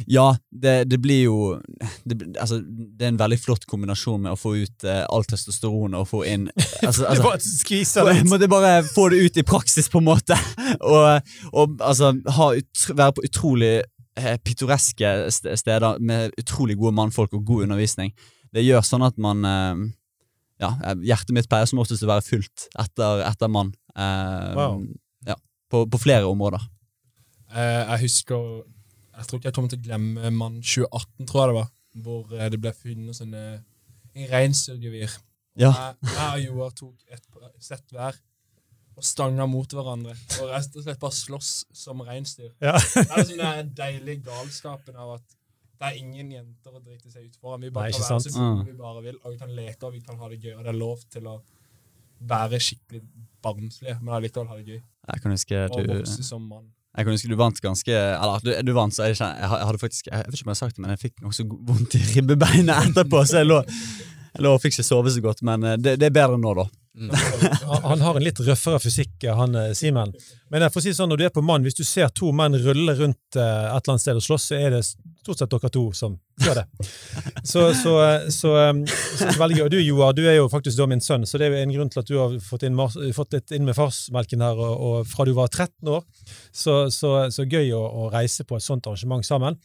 Ja, 0.09 0.35
det, 0.49 0.85
det 0.89 0.99
blir 1.01 1.23
jo 1.27 1.37
det, 2.05 2.17
altså, 2.41 2.59
det 2.65 3.07
er 3.07 3.13
en 3.13 3.21
veldig 3.21 3.39
flott 3.41 3.65
kombinasjon 3.69 4.21
med 4.25 4.35
å 4.35 4.39
få 4.41 4.55
ut 4.61 4.85
eh, 4.85 5.01
alt 5.09 5.31
testosteron 5.33 5.97
og 5.97 6.05
få 6.11 6.23
inn 6.29 6.45
altså, 6.89 7.07
altså, 7.09 7.33
Skviser 7.41 8.11
jeg 8.11 8.21
litt. 8.21 8.29
måtte 8.29 8.51
bare 8.53 8.83
få 8.85 9.07
det 9.13 9.23
ut 9.25 9.41
i 9.41 9.45
praksis, 9.49 9.89
på 9.93 10.03
en 10.03 10.09
måte. 10.11 10.37
Og, 10.93 11.33
og 11.53 11.83
altså, 11.85 12.11
ha 12.37 12.47
ut, 12.57 12.85
være 12.97 13.15
på 13.17 13.25
utrolig 13.27 13.73
pittoreske 14.45 15.09
steder 15.33 15.99
med 16.01 16.35
utrolig 16.39 16.77
gode 16.79 16.93
mannfolk 16.95 17.33
og 17.39 17.45
god 17.49 17.63
undervisning. 17.69 18.13
Det 18.53 18.65
gjør 18.67 18.85
sånn 18.85 19.05
at 19.07 19.17
man 19.19 19.45
eh, 19.49 19.83
Ja, 20.63 20.75
eh, 20.85 20.99
hjertet 21.09 21.33
mitt 21.35 21.49
pleier 21.51 21.67
som 21.67 21.81
oftest 21.83 22.05
å 22.05 22.11
være 22.11 22.23
fullt 22.27 22.67
etter, 22.79 23.23
etter 23.27 23.49
mann. 23.51 23.73
Eh, 23.97 24.53
Wow. 24.59 24.83
Ja, 25.27 25.37
på, 25.73 25.87
på 25.89 25.99
flere 26.03 26.29
områder. 26.29 26.61
Eh, 27.55 27.83
jeg 27.89 28.01
husker 28.07 28.63
Jeg 29.17 29.27
tror 29.29 29.39
ikke 29.41 29.49
jeg 29.51 29.55
kommer 29.57 29.73
til 29.73 29.81
å 29.81 29.87
glemme 29.87 30.31
mann 30.37 30.61
2018, 30.63 31.27
tror 31.29 31.41
jeg 31.43 31.49
det 31.53 31.57
var, 31.61 31.69
hvor 32.05 32.37
eh, 32.39 32.49
det 32.53 32.61
ble 32.63 32.73
funnet 32.77 33.17
sånne 33.17 33.43
reinsdyrgevir. 34.31 35.13
Ja. 35.61 35.73
Jeg, 35.73 36.13
jeg 36.13 36.29
og 36.33 36.45
Joar 36.47 36.71
tok 36.77 36.95
et 37.13 37.27
sett 37.61 37.85
hver 37.93 38.17
og 38.97 39.05
stanga 39.07 39.47
mot 39.49 39.73
hverandre. 39.73 40.15
Og 40.43 40.51
rett 40.53 40.75
og 40.77 40.85
slett 40.85 41.01
bare 41.01 41.17
slåss 41.17 41.53
som 41.85 42.03
reinsdyr. 42.05 42.51
Ja. 42.61 42.75
Det 42.77 43.07
er 43.07 43.23
liksom 43.23 43.41
den 43.43 43.73
deilige 43.79 44.25
galskapen 44.29 44.99
av 45.01 45.15
at 45.17 45.39
det 45.83 45.89
er 45.89 45.97
ingen 45.99 46.29
jenter 46.31 46.77
å 46.77 46.83
drite 46.83 47.11
seg 47.11 47.25
ut 47.27 47.39
foran. 47.41 47.65
Vi 47.65 47.73
bare 47.75 47.89
Nei, 47.91 47.97
kan 47.97 48.05
være 48.05 48.21
sant? 48.21 48.29
så 48.29 48.39
gode 48.39 48.69
vi 48.69 48.77
bare 48.79 49.01
vil, 49.03 49.17
og 49.25 49.33
vi 49.33 49.41
kan 49.41 49.51
leke 49.57 49.89
og 49.89 49.97
vi 49.97 50.03
kan 50.05 50.21
ha 50.21 50.29
det 50.31 50.39
gøy. 50.45 50.53
Og 50.59 50.63
det 50.63 50.71
er 50.71 50.79
lov 50.79 51.01
til 51.11 51.27
å 51.27 51.41
være 52.33 52.61
skikkelig 52.63 53.01
barnslig, 53.43 53.97
men 53.99 54.15
allikevel 54.15 54.53
ha 54.53 54.61
det 54.61 54.77
gøy. 54.77 54.79
Jeg 55.11 55.25
kan 55.25 55.35
huske 55.35 55.65
Og 55.67 55.83
du 55.83 55.91
vokse 55.97 56.23
som 56.29 56.45
mann. 56.47 56.69
Jeg 56.93 57.09
kan 57.09 57.17
huske 57.17 57.29
du 57.33 57.35
vant 57.41 57.59
ganske 57.65 57.93
Eller 57.97 58.43
du, 58.45 58.51
du 58.69 58.73
vant, 58.77 58.93
så 58.95 59.07
jeg, 59.09 59.17
kjenner- 59.17 59.39
jeg, 59.41 59.49
hadde 59.65 59.81
faktisk 59.81 60.11
Jeg 60.13 60.27
vet 60.27 60.35
ikke 60.37 60.45
om 60.45 60.51
jeg 60.51 60.53
har 60.53 60.59
sagt 60.61 60.77
det, 60.77 60.83
men 60.85 60.91
jeg 60.93 61.01
fikk 61.01 61.23
nokså 61.25 61.47
så 61.47 61.57
vondt 61.73 61.97
i 61.97 62.03
ribbebeinet 62.13 62.91
etterpå, 62.91 63.23
så 63.27 63.41
jeg 63.41 63.49
lå, 63.49 63.59
jeg 63.65 64.45
lå 64.45 64.53
og 64.55 64.61
fikk 64.63 64.77
ikke 64.77 64.85
sove 64.87 65.11
så 65.15 65.23
godt. 65.25 65.41
Men 65.49 65.65
eh, 65.65 65.79
det, 65.81 65.97
det 65.99 66.11
er 66.11 66.15
bedre 66.15 66.39
nå, 66.39 66.53
da. 66.61 66.67
Han, 66.93 67.83
han 67.83 68.01
har 68.05 68.17
en 68.19 68.25
litt 68.25 68.41
røffere 68.45 68.79
fysikk, 68.83 69.25
han 69.25 69.55
eh, 69.57 69.71
Simen. 69.77 70.13
Men 70.53 70.67
jeg 70.67 70.75
får 70.75 70.85
si 70.85 70.93
sånn, 70.97 71.09
når 71.09 71.21
du 71.21 71.25
er 71.25 71.33
på 71.33 71.45
mann, 71.45 71.65
hvis 71.65 71.79
du 71.79 71.85
ser 71.89 72.11
to 72.13 72.33
menn 72.37 72.57
rulle 72.61 72.95
rundt 72.99 73.39
eh, 73.39 73.41
et 73.41 73.79
eller 73.79 73.95
annet 73.95 74.05
sted 74.05 74.19
og 74.21 74.25
slåss, 74.27 74.49
så 74.51 74.59
er 74.59 74.75
det 74.77 74.83
stort 74.85 75.41
sett 75.41 75.55
dere 75.55 75.71
to 75.73 75.85
som 75.97 76.19
gjør 76.43 76.61
det. 76.61 76.67
Så, 77.49 77.65
så, 77.79 77.95
eh, 78.05 78.27
så, 78.35 78.53
eh, 78.61 78.83
så 79.17 79.31
veldig 79.41 79.63
gøy. 79.63 79.65
Og 79.65 79.73
du 79.73 79.79
Joar, 79.81 80.13
du 80.19 80.23
er 80.27 80.37
jo 80.37 80.51
faktisk 80.53 80.83
da 80.83 80.89
min 80.91 81.01
sønn, 81.05 81.25
så 81.29 81.41
det 81.41 81.49
er 81.49 81.57
jo 81.57 81.63
en 81.63 81.75
grunn 81.79 81.95
til 81.95 82.03
at 82.03 82.13
du 82.13 82.19
har 82.21 82.37
fått, 82.45 82.69
inn, 82.69 82.77
fått 83.17 83.39
litt 83.39 83.57
inn 83.57 83.65
med 83.69 83.79
farsmelken 83.79 84.45
her 84.45 84.61
og, 84.61 84.77
og 84.91 85.09
fra 85.09 85.29
du 85.29 85.33
var 85.39 85.49
13 85.49 85.95
år. 85.97 86.05
Så, 86.53 86.77
så, 86.93 87.15
så 87.33 87.49
gøy 87.49 87.73
å, 87.79 87.81
å 87.81 88.09
reise 88.13 88.45
på 88.45 88.61
et 88.61 88.69
sånt 88.69 88.91
arrangement 88.91 89.25
sammen. 89.25 89.57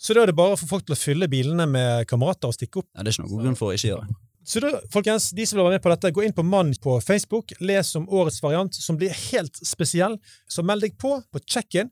Så 0.00 0.16
da 0.16 0.24
er 0.24 0.32
det 0.32 0.38
bare 0.42 0.56
å 0.56 0.60
få 0.60 0.66
folk 0.68 0.88
til 0.88 0.98
å 0.98 0.98
fylle 0.98 1.30
bilene 1.30 1.70
med 1.70 2.08
kamerater 2.10 2.50
og 2.50 2.58
stikke 2.58 2.82
opp. 2.82 2.90
Ja, 2.96 3.04
det 3.04 3.12
er 3.12 3.20
ikke 3.20 3.28
noen 3.28 3.46
grunn 3.46 3.60
for 3.62 3.70
å 3.70 3.78
ikke 3.78 3.92
gjøre 3.92 4.08
det. 4.10 4.18
Så 4.44 4.60
da, 4.60 4.74
folkens, 4.92 5.30
de 5.32 5.46
som 5.48 5.56
vil 5.56 5.64
være 5.64 5.78
med 5.78 5.84
på 5.84 5.92
dette, 5.92 6.12
gå 6.12 6.24
inn 6.26 6.34
på 6.36 6.44
Mann 6.44 6.74
på 6.84 6.98
Facebook, 7.00 7.54
les 7.64 7.94
om 7.96 8.04
årets 8.12 8.42
variant, 8.44 8.76
som 8.76 8.98
blir 9.00 9.14
helt 9.30 9.56
spesiell. 9.64 10.18
Så 10.48 10.64
meld 10.66 10.84
deg 10.84 10.98
på 11.00 11.16
på 11.32 11.42
check-in. 11.48 11.90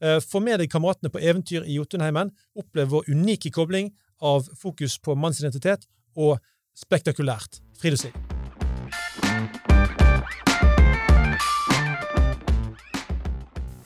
Eh, 0.00 0.20
Få 0.22 0.38
med 0.40 0.62
deg 0.62 0.70
kameratene 0.70 1.10
på 1.10 1.18
eventyr 1.18 1.66
i 1.66 1.74
Jotunheimen. 1.74 2.30
Opplev 2.58 2.94
vår 2.94 3.10
unike 3.10 3.50
kobling 3.50 3.90
av 4.22 4.46
fokus 4.62 4.98
på 5.02 5.18
mannsidentitet 5.18 5.88
og 6.14 6.38
spektakulært 6.78 7.58
friluftsliv. 7.78 8.14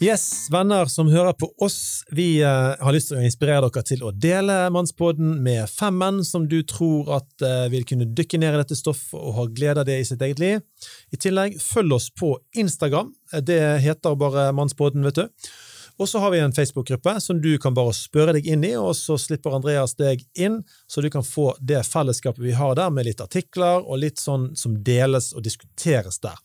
Yes, 0.02 0.48
venner 0.50 0.88
som 0.90 1.06
hører 1.06 1.36
på 1.38 1.46
oss, 1.62 2.02
vi 2.10 2.40
eh, 2.42 2.72
har 2.74 2.94
lyst 2.94 3.12
til 3.12 3.20
å 3.20 3.22
inspirere 3.22 3.68
dere 3.68 3.84
til 3.86 4.00
å 4.02 4.10
dele 4.10 4.56
Mannspodden 4.74 5.36
med 5.44 5.70
fem 5.70 5.94
menn 5.94 6.18
som 6.26 6.48
du 6.50 6.56
tror 6.66 7.12
at 7.20 7.44
eh, 7.46 7.68
vil 7.70 7.86
kunne 7.86 8.08
dykke 8.10 8.40
ned 8.42 8.56
i 8.56 8.62
dette 8.64 8.74
stoffet 8.74 9.14
og 9.14 9.36
ha 9.36 9.44
glede 9.46 9.84
av 9.84 9.86
det 9.86 10.00
i 10.02 10.08
sitt 10.08 10.24
eget 10.26 10.42
liv. 10.42 10.64
I 11.14 11.20
tillegg, 11.22 11.54
følg 11.62 11.94
oss 11.94 12.08
på 12.18 12.32
Instagram. 12.58 13.12
Det 13.46 13.60
heter 13.84 14.18
bare 14.18 14.48
Mannspodden, 14.58 15.06
vet 15.06 15.22
du. 15.22 15.46
Og 16.00 16.08
så 16.08 16.18
har 16.22 16.30
vi 16.32 16.38
en 16.38 16.52
Facebook-gruppe 16.52 17.20
som 17.20 17.40
du 17.42 17.58
kan 17.58 17.74
bare 17.74 17.92
spørre 17.96 18.34
deg 18.36 18.46
inn 18.48 18.64
i, 18.64 18.72
og 18.76 18.94
så 18.96 19.18
slipper 19.20 19.54
Andreas 19.56 19.94
deg 19.98 20.24
inn, 20.38 20.60
så 20.86 21.02
du 21.04 21.10
kan 21.12 21.24
få 21.26 21.52
det 21.60 21.82
fellesskapet 21.86 22.42
vi 22.42 22.54
har 22.56 22.76
der, 22.78 22.90
med 22.90 23.06
litt 23.06 23.20
artikler 23.20 23.84
og 23.84 24.00
litt 24.02 24.20
sånn 24.20 24.50
som 24.58 24.78
deles 24.84 25.32
og 25.36 25.44
diskuteres 25.44 26.18
der. 26.24 26.38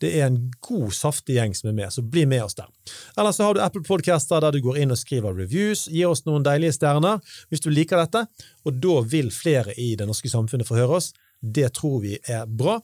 Det 0.00 0.12
er 0.18 0.28
en 0.28 0.38
god, 0.64 0.90
saftig 0.96 1.38
gjeng 1.38 1.56
som 1.56 1.72
er 1.72 1.78
med, 1.80 1.92
så 1.94 2.04
bli 2.04 2.26
med 2.28 2.44
oss 2.44 2.58
der. 2.58 2.68
Eller 3.16 3.32
så 3.36 3.48
har 3.48 3.56
du 3.56 3.64
Apple 3.64 3.84
Podcaster 3.86 4.42
der 4.44 4.54
du 4.54 4.62
går 4.64 4.82
inn 4.82 4.94
og 4.94 5.00
skriver 5.00 5.36
reviews, 5.36 5.86
gir 5.88 6.12
oss 6.12 6.26
noen 6.28 6.46
deilige 6.46 6.76
stjerner 6.78 7.20
hvis 7.50 7.64
du 7.64 7.70
liker 7.72 8.00
dette, 8.00 8.26
og 8.64 8.78
da 8.84 9.00
vil 9.08 9.32
flere 9.34 9.74
i 9.80 9.94
det 9.98 10.08
norske 10.08 10.30
samfunnet 10.30 10.68
få 10.68 10.78
høre 10.80 11.00
oss. 11.00 11.12
Det 11.40 11.70
tror 11.76 12.02
vi 12.04 12.18
er 12.28 12.44
bra. 12.46 12.78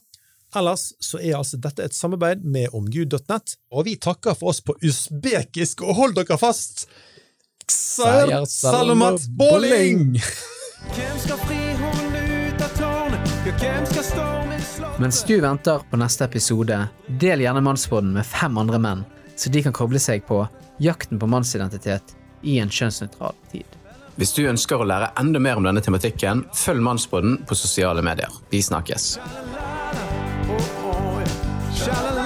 Ellers 0.56 0.94
så 1.00 1.18
er 1.20 1.36
altså 1.36 1.58
dette 1.60 1.84
et 1.84 1.94
samarbeid 1.94 2.44
med 2.44 2.72
omgud.nett, 2.72 3.56
og 3.72 3.84
vi 3.84 3.96
takker 4.00 4.36
for 4.38 4.54
oss 4.54 4.62
på 4.64 4.76
usbekisk, 4.80 5.84
og 5.84 5.98
hold 5.98 6.16
dere 6.16 6.38
fast! 6.40 6.86
Ksar 7.66 8.32
Salamat 8.48 9.26
Bolling! 9.36 10.16
Hvem 10.94 11.18
skal 11.20 11.40
fri 11.44 11.58
henne 11.76 12.22
ut 12.24 12.62
av 12.64 12.72
tårnet? 12.78 13.32
Ja, 13.46 13.52
hvem 13.60 13.88
skal 13.90 14.06
stormen 14.06 14.62
slå 14.64 14.92
Mens 15.02 15.20
du 15.28 15.34
venter 15.42 15.84
på 15.90 16.00
neste 16.00 16.24
episode, 16.30 16.78
del 17.20 17.44
gjerne 17.44 17.64
Mannsbåten 17.66 18.14
med 18.16 18.24
fem 18.26 18.56
andre 18.62 18.80
menn, 18.80 19.04
så 19.36 19.52
de 19.52 19.60
kan 19.66 19.76
koble 19.76 20.00
seg 20.00 20.24
på 20.28 20.40
jakten 20.80 21.20
på 21.20 21.28
mannsidentitet 21.28 22.16
i 22.46 22.56
en 22.62 22.72
kjønnsnøytral 22.72 23.36
tid. 23.52 23.68
Hvis 24.16 24.32
du 24.32 24.46
ønsker 24.48 24.80
å 24.80 24.88
lære 24.88 25.12
enda 25.20 25.42
mer 25.42 25.60
om 25.60 25.68
denne 25.68 25.84
tematikken, 25.84 26.46
følg 26.56 26.80
Mannsbåten 26.80 27.42
på 27.44 27.58
sosiale 27.58 28.00
medier. 28.04 28.32
Vi 28.48 28.62
snakkes. 28.64 29.16
Oh, 31.88 31.92
oh, 31.92 31.94
ja. 31.94 32.06
Sha-la-la, 32.06 32.25